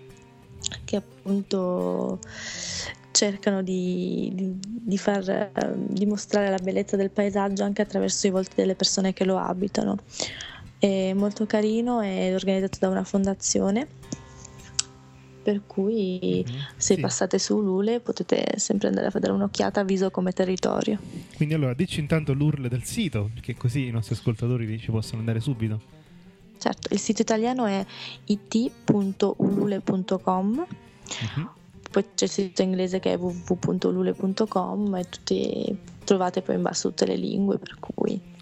che 0.86 0.96
appunto 0.96 2.20
cercano 3.18 3.64
di, 3.64 4.30
di- 4.36 4.54
di 4.62 4.98
far 5.00 5.74
dimostrare 5.76 6.52
la 6.52 6.60
bellezza 6.62 6.96
del 6.96 7.10
paesaggio 7.10 7.64
anche 7.64 7.82
attraverso 7.82 8.28
i 8.28 8.30
volti 8.30 8.52
delle 8.56 8.76
persone 8.76 9.12
che 9.14 9.26
lo 9.26 9.40
abitano. 9.40 9.98
È 10.78 11.14
molto 11.14 11.48
carino 11.48 12.02
ed 12.02 12.36
organizzato 12.36 12.78
da 12.80 12.90
una 12.90 13.04
fondazione, 13.04 13.88
per 15.42 15.62
cui 15.66 16.46
Mhm. 16.48 16.54
se 16.78 16.94
Sì. 16.96 17.02
passate 17.02 17.40
su 17.40 17.60
Lule 17.60 18.00
potete 18.02 18.60
sempre 18.60 18.90
andare 18.90 19.08
a 19.08 19.12
dare 19.20 19.34
un'occhiata 19.34 19.80
a 19.80 19.84
viso 19.84 20.12
come 20.12 20.32
territorio. 20.34 21.00
Quindi 21.36 21.56
allora 21.56 21.74
dici 21.74 22.00
intanto 22.00 22.34
l'URL 22.34 22.68
del 22.68 22.84
sito, 22.84 23.32
perché 23.34 23.56
così 23.56 23.88
i 23.88 23.92
nostri 23.92 24.14
ascoltatori 24.14 24.78
ci 24.78 24.92
possono 24.92 25.18
andare 25.20 25.40
subito. 25.40 25.82
Certo, 26.60 26.94
il 26.94 27.00
sito 27.00 27.24
italiano 27.24 27.66
è 27.66 27.84
it.ulule.com, 28.26 30.66
Mhm. 31.22 31.50
Poi 31.90 32.06
c'è 32.16 32.26
il 32.26 32.32
sito 32.32 32.62
inglese 32.62 33.00
che 33.00 33.14
è 33.14 33.18
www.ulule.com 33.18 34.96
e 34.96 35.04
tutti 35.10 35.78
trovate 36.04 36.42
poi 36.42 36.56
in 36.56 36.62
basso 36.62 36.90
tutte 36.90 37.06
le 37.06 37.16
lingue, 37.16 37.58
per 37.58 37.78
cui 37.80 38.36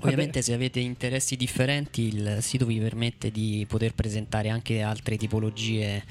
Ovviamente 0.00 0.42
se 0.42 0.52
avete 0.52 0.78
interessi 0.78 1.34
differenti 1.34 2.14
il 2.14 2.38
sito 2.40 2.66
vi 2.66 2.78
permette 2.78 3.30
di 3.30 3.64
poter 3.68 3.94
presentare 3.94 4.50
anche 4.50 4.82
altre 4.82 5.16
tipologie 5.16 6.04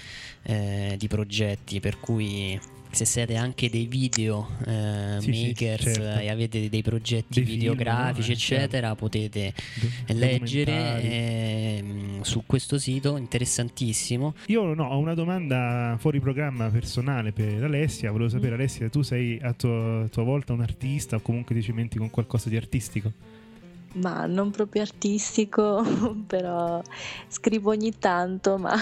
eh, 0.43 0.95
di 0.97 1.08
progetti, 1.08 1.80
per 1.80 1.99
cui 1.99 2.60
se 2.97 3.05
siete 3.05 3.35
anche 3.35 3.69
dei 3.69 3.85
video 3.85 4.47
eh, 4.65 5.17
Sì, 5.19 5.31
sì, 5.33 5.47
makers 5.47 5.83
certo. 5.83 6.19
e 6.19 6.29
avete 6.29 6.67
dei 6.67 6.81
progetti 6.81 7.35
Dei 7.35 7.45
film, 7.45 7.57
videografici 7.59 8.29
no? 8.29 8.33
Eh, 8.33 8.37
eccetera 8.37 8.95
potete 8.95 9.53
Do- 9.75 10.13
leggere 10.15 11.01
ehm, 11.03 12.21
su 12.21 12.43
questo 12.47 12.79
sito 12.79 13.15
interessantissimo 13.17 14.33
Io 14.47 14.73
no, 14.73 14.85
ho 14.87 14.97
una 14.97 15.13
domanda 15.13 15.95
fuori 15.99 16.19
programma 16.19 16.69
personale 16.69 17.31
per 17.31 17.63
Alessia. 17.63 18.11
Volevo 18.11 18.29
sapere, 18.29 18.55
Mm. 18.55 18.59
Alessia, 18.59 18.89
tu 18.89 19.01
sei 19.03 19.37
a 19.41 19.53
tua, 19.53 20.07
tua 20.09 20.23
volta 20.23 20.53
un 20.53 20.61
artista 20.61 21.17
o 21.17 21.19
comunque 21.21 21.53
ti 21.53 21.61
cimenti 21.61 21.97
con 21.99 22.09
qualcosa 22.09 22.49
di 22.49 22.55
artistico? 22.57 23.11
ma 23.93 24.25
non 24.27 24.51
proprio 24.51 24.81
artistico, 24.83 25.83
però 26.27 26.81
scrivo 27.29 27.71
ogni 27.71 27.93
tanto, 27.97 28.57
ma 28.57 28.75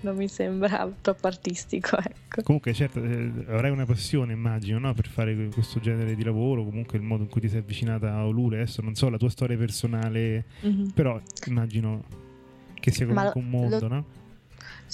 non 0.00 0.16
mi 0.16 0.28
sembra 0.28 0.88
troppo 1.00 1.26
artistico, 1.26 1.96
ecco. 1.98 2.42
Comunque, 2.42 2.72
certo, 2.72 3.02
eh, 3.02 3.30
avrai 3.48 3.70
una 3.70 3.84
passione, 3.86 4.32
immagino, 4.32 4.78
no? 4.78 4.94
per 4.94 5.08
fare 5.08 5.48
questo 5.52 5.80
genere 5.80 6.14
di 6.14 6.22
lavoro. 6.24 6.64
Comunque, 6.64 6.98
il 6.98 7.04
modo 7.04 7.24
in 7.24 7.28
cui 7.28 7.40
ti 7.40 7.48
sei 7.48 7.58
avvicinata 7.60 8.12
a 8.14 8.26
Olule. 8.26 8.60
Adesso 8.60 8.82
non 8.82 8.94
so 8.94 9.08
la 9.08 9.16
tua 9.16 9.30
storia 9.30 9.56
personale, 9.56 10.44
Mhm. 10.60 10.90
però 10.94 11.20
immagino 11.46 12.04
che 12.74 12.90
sia 12.92 13.06
Ma 13.06 13.30
comunque 13.32 13.40
un 13.40 13.48
mondo, 13.48 13.88
lo- 13.88 13.94
no? 13.94 14.04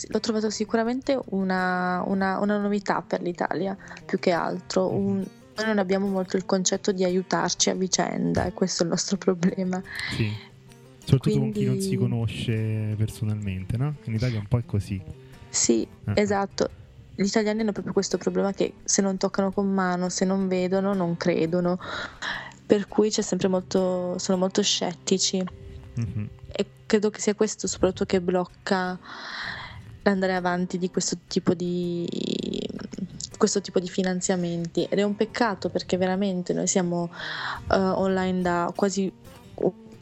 L'ho 0.09 0.21
trovato 0.21 0.51
sicuramente 0.51 1.17
una, 1.27 2.03
una- 2.07 2.41
una 2.41 2.59
novità 2.59 3.01
per 3.03 3.23
l'Italia, 3.23 3.77
più 4.05 4.19
che 4.19 4.33
altro. 4.33 4.89
Un- 4.93 5.25
noi 5.57 5.67
non 5.67 5.79
abbiamo 5.79 6.09
molto 6.09 6.37
il 6.37 6.45
concetto 6.45 6.91
di 6.91 7.05
aiutarci 7.05 7.71
a 7.71 7.75
vicenda 7.75 8.45
e 8.47 8.53
questo 8.53 8.83
è 8.83 8.87
il 8.87 8.91
nostro 8.91 9.17
problema. 9.17 9.81
Sì. 10.17 10.29
Soprattutto 11.05 11.39
con 11.39 11.53
chi 11.53 11.65
non 11.65 11.81
si 11.81 11.89
Quindi- 11.97 11.97
conosce 12.09 12.95
personalmente, 12.97 13.77
no? 13.77 13.95
In 14.05 14.15
Italia 14.15 14.39
un 14.39 14.47
po' 14.47 14.59
è 14.59 14.65
così. 14.65 15.01
Sì, 15.49 15.87
Ah. 16.05 16.13
esatto. 16.17 16.69
Gli 17.15 17.25
italiani 17.27 17.61
hanno 17.61 17.73
proprio 17.73 17.93
questo 17.93 18.19
problema 18.19 18.53
che 18.53 18.75
se 18.85 19.01
non 19.03 19.17
toccano 19.19 19.53
con 19.53 19.73
mano, 19.73 20.09
se 20.09 20.25
non 20.25 20.49
vedono, 20.49 20.95
non 20.95 21.17
credono. 21.17 21.79
Per 22.67 22.89
cui 22.89 23.11
c'è 23.11 23.23
sempre 23.23 23.47
molto, 23.49 24.19
sono 24.19 24.39
molto 24.39 24.63
scettici. 24.63 25.45
Mhm. 25.95 26.29
E 26.51 26.67
credo 26.87 27.11
che 27.11 27.21
sia 27.21 27.35
questo 27.35 27.67
soprattutto 27.69 28.05
che 28.07 28.21
blocca 28.21 28.99
l'andare 30.03 30.35
avanti 30.35 30.79
di 30.79 30.91
questo 30.91 31.19
tipo 31.29 31.55
di 31.55 32.07
questo 33.39 33.61
tipo 33.61 33.79
di 33.81 33.89
finanziamenti 33.89 34.85
ed 34.85 34.99
è 34.99 35.03
un 35.03 35.17
peccato 35.17 35.69
perché 35.69 35.97
veramente 35.97 36.53
noi 36.53 36.67
siamo 36.67 37.11
eh, 37.71 37.77
online 37.77 38.41
da 38.43 38.73
quasi 38.75 39.11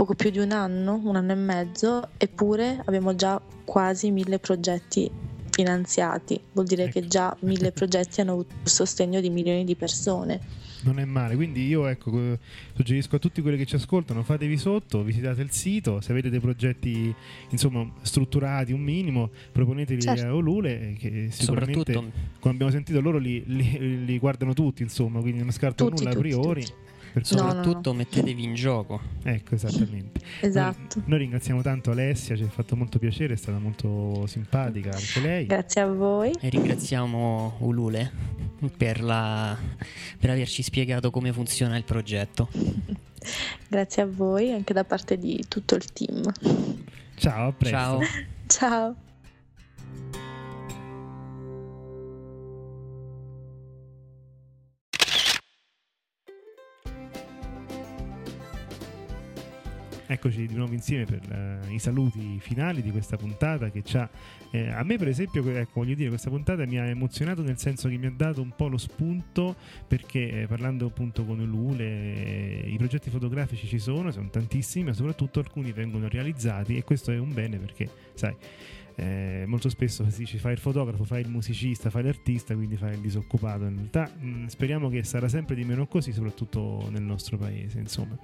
poco 0.02 0.14
più 0.14 0.30
di 0.30 0.40
un 0.40 0.50
anno, 0.50 1.00
un 1.04 1.14
anno 1.14 1.30
e 1.30 1.36
mezzo, 1.36 2.08
eppure 2.16 2.82
abbiamo 2.86 3.14
già 3.14 3.40
quasi 3.64 4.10
mille 4.10 4.40
progetti 4.40 5.08
finanziati, 5.50 6.40
vuol 6.54 6.66
dire 6.66 6.88
che 6.88 6.98
Ecco. 6.98 7.08
già 7.08 7.36
mille 7.42 7.70
progetti 7.70 8.20
hanno 8.20 8.32
avuto 8.32 8.52
il 8.64 8.68
sostegno 8.68 9.20
di 9.20 9.30
milioni 9.30 9.62
di 9.62 9.76
persone. 9.76 10.40
Non 10.84 10.98
è 10.98 11.04
male, 11.04 11.36
quindi 11.36 11.64
io 11.68 11.86
ecco, 11.86 12.10
co- 12.10 12.38
suggerisco 12.74 13.14
a 13.14 13.18
tutti 13.20 13.40
quelli 13.42 13.56
che 13.56 13.64
ci 13.64 13.76
ascoltano, 13.76 14.24
fatevi 14.24 14.56
sotto, 14.56 15.04
visitate 15.04 15.40
il 15.40 15.52
sito, 15.52 16.00
se 16.00 16.10
avete 16.10 16.30
dei 16.30 16.40
progetti 16.40 17.14
insomma 17.50 17.88
strutturati 18.02 18.72
un 18.72 18.80
minimo, 18.80 19.30
proponeteli 19.52 20.00
Certo. 20.00 20.26
a 20.26 20.34
Olule, 20.34 20.80
eh, 20.80 20.92
che 20.94 21.28
sicuramente 21.30 21.92
soprattutto 21.92 22.12
come 22.40 22.54
abbiamo 22.54 22.72
sentito 22.72 23.00
loro 23.00 23.18
li, 23.18 23.40
li- 23.46 24.04
li 24.04 24.18
guardano 24.18 24.52
tutti, 24.52 24.82
insomma, 24.82 25.20
quindi 25.20 25.42
non 25.42 25.52
scartano 25.52 25.90
Tutti, 25.90 26.02
nulla 26.02 26.16
a 26.16 26.18
priori. 26.18 26.64
tutti. 26.64 26.90
Per 27.12 27.22
cui- 27.22 27.36
No, 27.36 27.42
no, 27.42 27.48
soprattutto 27.50 27.92
mettetevi 27.94 28.42
in 28.42 28.54
gioco 28.54 29.00
Ecco, 29.22 29.54
esattamente. 29.54 30.20
Esatto. 30.40 30.98
Noi, 31.00 31.08
noi 31.08 31.18
ringraziamo 31.18 31.62
tanto 31.62 31.90
Alessia, 31.90 32.36
ci 32.36 32.42
ha 32.42 32.48
fatto 32.48 32.76
molto 32.76 32.98
piacere, 32.98 33.34
è 33.34 33.36
stata 33.36 33.58
molto 33.58 34.26
simpatica 34.26 34.90
anche 34.90 35.20
lei. 35.20 35.46
Grazie 35.46 35.80
a 35.82 35.86
voi. 35.86 36.32
e 36.40 36.48
ringraziamo 36.48 37.56
Ulule 37.60 38.10
per, 38.76 39.02
la, 39.02 39.56
per 40.18 40.30
averci 40.30 40.62
spiegato 40.62 41.10
come 41.10 41.32
funziona 41.32 41.76
il 41.76 41.84
progetto 41.84 42.48
Grazie 43.68 44.02
a 44.02 44.06
voi 44.06 44.52
anche 44.52 44.72
da 44.72 44.84
parte 44.84 45.16
di 45.18 45.44
tutto 45.48 45.74
il 45.76 45.84
team. 45.92 46.22
Ciao, 47.14 47.48
a 47.48 47.52
presto. 47.52 47.76
ciao 47.76 48.00
Ciao. 48.46 48.96
Eccoci 60.12 60.46
di 60.46 60.54
nuovo 60.54 60.74
insieme 60.74 61.06
per 61.06 61.62
uh, 61.66 61.72
i 61.72 61.78
saluti 61.78 62.38
finali 62.38 62.82
di 62.82 62.90
questa 62.90 63.16
puntata 63.16 63.70
che 63.70 63.82
ci 63.82 63.96
ha, 63.96 64.06
eh, 64.50 64.68
a 64.68 64.82
me 64.82 64.98
per 64.98 65.08
esempio, 65.08 65.42
ecco, 65.48 65.80
voglio 65.80 65.94
dire, 65.94 66.10
questa 66.10 66.28
puntata 66.28 66.66
mi 66.66 66.78
ha 66.78 66.84
emozionato 66.84 67.40
nel 67.40 67.56
senso 67.56 67.88
che 67.88 67.96
mi 67.96 68.04
ha 68.04 68.12
dato 68.14 68.42
un 68.42 68.52
po' 68.54 68.68
lo 68.68 68.76
spunto 68.76 69.56
perché 69.88 70.42
eh, 70.42 70.46
parlando 70.46 70.84
appunto 70.84 71.24
con 71.24 71.42
Lule 71.42 71.84
eh, 71.84 72.64
i 72.66 72.76
progetti 72.76 73.08
fotografici 73.08 73.66
ci 73.66 73.78
sono, 73.78 74.10
sono 74.10 74.28
tantissimi, 74.28 74.84
ma 74.84 74.92
soprattutto 74.92 75.38
alcuni 75.38 75.72
vengono 75.72 76.08
realizzati 76.08 76.76
e 76.76 76.84
questo 76.84 77.10
è 77.10 77.18
un 77.18 77.32
bene 77.32 77.56
perché, 77.56 77.88
sai, 78.12 78.36
eh, 78.96 79.44
molto 79.46 79.70
spesso 79.70 80.04
si 80.10 80.18
dice 80.18 80.36
fai 80.36 80.52
il 80.52 80.58
fotografo, 80.58 81.04
fai 81.04 81.22
il 81.22 81.30
musicista, 81.30 81.88
fai 81.88 82.02
l'artista, 82.02 82.54
quindi 82.54 82.76
fai 82.76 82.92
il 82.92 83.00
disoccupato. 83.00 83.64
In 83.64 83.76
realtà 83.76 84.12
mh, 84.14 84.26
mm, 84.26 84.46
speriamo 84.48 84.90
che 84.90 85.04
sarà 85.04 85.28
sempre 85.28 85.54
di 85.54 85.64
meno 85.64 85.86
così, 85.86 86.12
soprattutto 86.12 86.86
nel 86.90 87.02
nostro 87.02 87.38
paese, 87.38 87.78
insomma. 87.78 88.18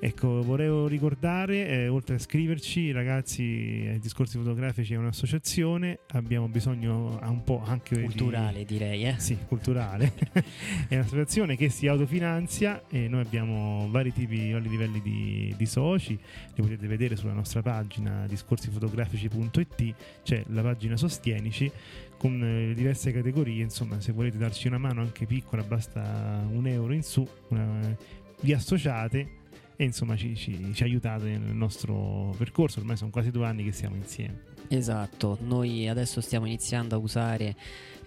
Ecco, 0.00 0.42
volevo 0.44 0.86
ricordare, 0.86 1.66
eh, 1.66 1.88
oltre 1.88 2.14
a 2.14 2.18
scriverci, 2.20 2.92
ragazzi, 2.92 3.84
ai 3.90 3.98
discorsi 3.98 4.38
fotografici 4.38 4.94
è 4.94 4.96
un'associazione, 4.96 5.98
abbiamo 6.12 6.46
bisogno 6.46 7.18
un 7.20 7.42
po' 7.42 7.62
anche 7.64 8.02
culturale, 8.02 8.58
di... 8.58 8.64
direi, 8.64 9.06
eh? 9.06 9.16
Sì, 9.18 9.36
culturale. 9.48 10.12
è 10.86 10.94
un'associazione 10.94 11.56
che 11.56 11.68
si 11.68 11.88
autofinanzia 11.88 12.84
e 12.88 13.08
noi 13.08 13.22
abbiamo 13.22 13.88
vari 13.90 14.12
tipi, 14.12 14.52
vari 14.52 14.68
livelli 14.68 15.02
di, 15.02 15.52
di 15.56 15.66
soci, 15.66 16.12
li 16.12 16.62
potete 16.62 16.86
vedere 16.86 17.16
sulla 17.16 17.32
nostra 17.32 17.60
pagina 17.60 18.24
discorsifotografici.it, 18.28 19.94
c'è 20.22 20.44
la 20.50 20.62
pagina 20.62 20.96
Sostienici 20.96 21.68
con 22.16 22.40
eh, 22.40 22.72
diverse 22.72 23.10
categorie, 23.10 23.64
insomma, 23.64 24.00
se 24.00 24.12
volete 24.12 24.38
darci 24.38 24.68
una 24.68 24.78
mano 24.78 25.00
anche 25.00 25.26
piccola, 25.26 25.64
basta 25.64 26.46
un 26.48 26.68
euro 26.68 26.92
in 26.92 27.02
su, 27.02 27.26
una, 27.48 27.96
vi 28.42 28.52
associate 28.52 29.37
e 29.80 29.84
insomma 29.84 30.16
ci, 30.16 30.34
ci, 30.34 30.72
ci 30.74 30.82
ha 30.82 30.86
aiutato 30.86 31.26
nel 31.26 31.38
nostro 31.38 32.34
percorso, 32.36 32.80
ormai 32.80 32.96
sono 32.96 33.10
quasi 33.10 33.30
due 33.30 33.46
anni 33.46 33.62
che 33.62 33.70
siamo 33.70 33.94
insieme. 33.94 34.40
Esatto, 34.66 35.38
noi 35.42 35.86
adesso 35.86 36.20
stiamo 36.20 36.46
iniziando 36.46 36.96
a 36.96 36.98
usare 36.98 37.54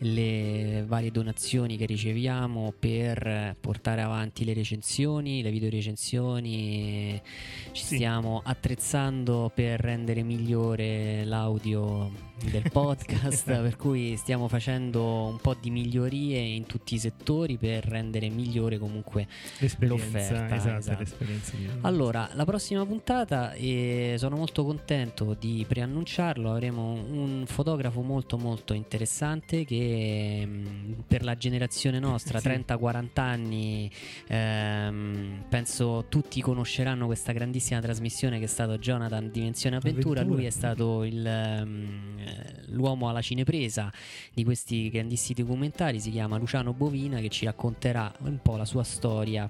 le 0.04 0.84
varie 0.88 1.12
donazioni 1.12 1.78
che 1.78 1.86
riceviamo 1.86 2.74
per 2.78 3.56
portare 3.60 4.02
avanti 4.02 4.46
le 4.46 4.54
recensioni, 4.54 5.42
le 5.42 5.52
videorecensioni, 5.52 7.22
ci 7.72 7.84
sì. 7.84 7.96
stiamo 7.96 8.42
attrezzando 8.44 9.52
per 9.54 9.80
rendere 9.80 10.24
migliore 10.24 11.24
l'audio 11.26 12.30
del 12.50 12.64
podcast, 12.72 13.46
per 13.62 13.76
cui 13.76 14.16
stiamo 14.18 14.48
facendo 14.48 15.26
un 15.26 15.38
po' 15.38 15.56
di 15.60 15.70
migliorie 15.70 16.40
in 16.40 16.66
tutti 16.66 16.96
i 16.96 17.00
settori 17.00 17.58
per 17.58 17.86
rendere 17.86 18.30
migliore 18.30 18.80
comunque 18.80 19.28
l'offerta. 19.80 20.56
Esatto, 20.56 20.78
esatto. 20.80 21.00
l'esperienza. 21.00 21.54
Allora, 21.82 22.30
la 22.34 22.46
prossima 22.46 22.86
puntata 22.86 23.54
eh, 23.54 24.16
sono 24.18 24.36
molto 24.36 24.64
contento 24.66 25.36
di 25.40 25.64
preannunciarlo, 25.68 26.52
avremo 26.52 26.94
un 26.94 27.44
fotografo 27.46 28.02
molto 28.02 28.38
molto 28.38 28.74
interessante 28.74 29.64
che 29.64 29.91
Ehm, 29.92 31.04
per 31.08 31.24
la 31.24 31.36
generazione 31.36 32.00
nostra, 32.00 32.40
sì. 32.40 32.48
30-40 32.48 33.22
anni, 33.22 33.92
ehm, 34.28 35.44
penso 35.50 36.06
tutti 36.08 36.42
conosceranno 36.42 37.06
questa 37.06 37.32
grandissima 37.34 37.82
trasmissione 37.82 38.40
che 38.40 38.46
è 38.46 38.48
stato 38.48 38.78
Jonathan 38.78 39.30
Dimensione 39.30 39.76
Avventura. 39.76 40.22
Avventura. 40.22 40.38
Lui 40.38 40.46
è 40.46 40.50
stato 40.50 41.04
il, 41.04 41.60
um, 41.62 42.18
l'uomo 42.68 43.10
alla 43.10 43.22
cinepresa 43.22 43.92
di 44.34 44.44
questi 44.44 44.90
grandissimi 44.90 45.44
documentari, 45.44 46.00
si 46.00 46.12
chiama 46.12 46.38
Luciano 46.38 46.74
Bovina 46.74 47.20
che 47.20 47.30
ci 47.30 47.46
racconterà 47.46 48.12
un 48.20 48.40
po' 48.42 48.56
la 48.56 48.66
sua 48.66 48.84
storia 48.84 49.50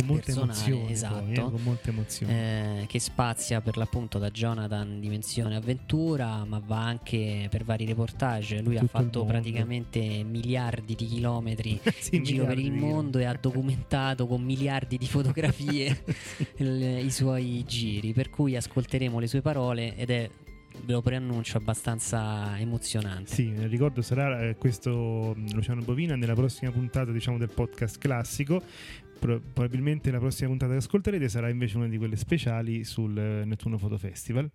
con 0.00 0.14
molte 0.14 0.32
emozioni, 0.32 0.92
esatto, 0.92 1.24
poi, 1.24 1.32
eh, 1.32 1.40
con 1.40 1.62
molte 1.62 1.90
emozioni. 1.90 2.32
Eh, 2.32 2.84
che 2.86 2.98
spazia 2.98 3.60
per 3.60 3.76
l'appunto 3.76 4.18
da 4.18 4.30
Jonathan 4.30 5.00
Dimensione 5.00 5.56
Avventura, 5.56 6.44
ma 6.44 6.60
va 6.64 6.84
anche 6.84 7.46
per 7.50 7.64
vari 7.64 7.84
reportage. 7.86 8.60
Lui 8.60 8.76
Tutto 8.76 8.84
ha 8.84 9.00
fatto 9.00 9.24
praticamente 9.24 10.22
miliardi 10.24 10.94
di 10.94 11.06
chilometri 11.06 11.80
sì, 11.98 12.16
in 12.16 12.22
giro 12.22 12.44
per 12.46 12.58
il 12.58 12.72
mondo 12.72 13.18
e 13.18 13.24
ha 13.24 13.36
documentato 13.40 14.26
con 14.26 14.42
miliardi 14.42 14.96
di 14.96 15.06
fotografie 15.06 16.02
il, 16.56 17.04
i 17.04 17.10
suoi 17.10 17.64
giri. 17.66 18.12
Per 18.12 18.30
cui 18.30 18.56
ascolteremo 18.56 19.18
le 19.18 19.26
sue 19.26 19.40
parole 19.40 19.96
ed 19.96 20.10
è 20.10 20.30
ve 20.84 20.92
lo 20.92 21.02
preannuncio 21.02 21.58
abbastanza 21.58 22.58
emozionante. 22.58 23.34
Sì, 23.34 23.52
ricordo 23.66 24.02
sarà 24.02 24.40
eh, 24.40 24.56
questo 24.56 25.34
mm, 25.36 25.48
Luciano 25.52 25.82
Bovina 25.82 26.16
nella 26.16 26.34
prossima 26.34 26.70
puntata 26.70 27.10
diciamo 27.10 27.38
del 27.38 27.50
podcast 27.50 27.98
classico 27.98 28.62
Pro- 29.20 29.38
probabilmente 29.38 30.10
la 30.10 30.18
prossima 30.18 30.48
puntata 30.48 30.72
che 30.72 30.78
ascolterete 30.78 31.28
sarà 31.28 31.50
invece 31.50 31.76
una 31.76 31.86
di 31.86 31.98
quelle 31.98 32.16
speciali 32.16 32.84
sul 32.84 33.16
eh, 33.16 33.44
Nettuno 33.44 33.76
Photo 33.76 33.98
Festival. 33.98 34.50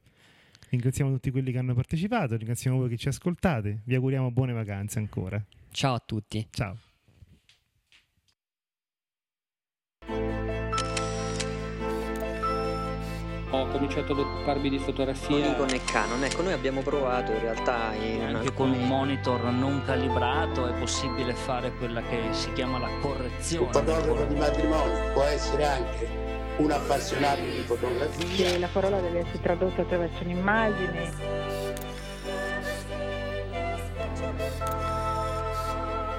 Ringraziamo 0.69 1.11
tutti 1.11 1.29
quelli 1.29 1.51
che 1.51 1.59
hanno 1.59 1.75
partecipato, 1.75 2.35
ringraziamo 2.35 2.77
voi 2.77 2.89
che 2.89 2.97
ci 2.97 3.07
ascoltate, 3.07 3.81
vi 3.85 3.93
auguriamo 3.93 4.31
buone 4.31 4.53
vacanze 4.53 4.97
ancora. 4.97 5.41
Ciao 5.71 5.93
a 5.93 6.03
tutti. 6.03 6.47
Ciao. 6.49 6.75
Ho 13.61 13.67
cominciato 13.67 14.13
ad 14.13 14.19
occuparmi 14.19 14.69
di 14.69 14.79
fotografia. 14.79 15.53
Con 15.55 15.65
Nikon 15.65 15.69
e 15.69 15.83
Canon, 15.83 16.23
ecco, 16.23 16.41
noi 16.41 16.53
abbiamo 16.53 16.81
provato 16.81 17.31
in 17.31 17.39
realtà 17.39 17.93
in 17.93 18.21
anche 18.21 18.47
alcuni... 18.47 18.53
con 18.53 18.71
un 18.71 18.87
monitor 18.87 19.43
non 19.45 19.81
calibrato 19.85 20.67
è 20.67 20.73
possibile 20.73 21.33
fare 21.33 21.71
quella 21.73 22.01
che 22.01 22.21
si 22.31 22.51
chiama 22.53 22.79
la 22.79 22.89
correzione. 23.01 23.65
Un 23.65 23.71
fotografo 23.71 24.25
di 24.25 24.35
matrimonio 24.35 25.11
può 25.13 25.23
essere 25.23 25.65
anche 25.65 26.23
un 26.57 26.71
appassionato 26.71 27.41
di 27.41 27.63
fotografia. 27.65 28.59
La 28.59 28.69
parola 28.71 28.99
deve 28.99 29.19
essere 29.19 29.41
tradotta 29.41 29.81
attraverso 29.81 30.23
un'immagine. 30.23 31.64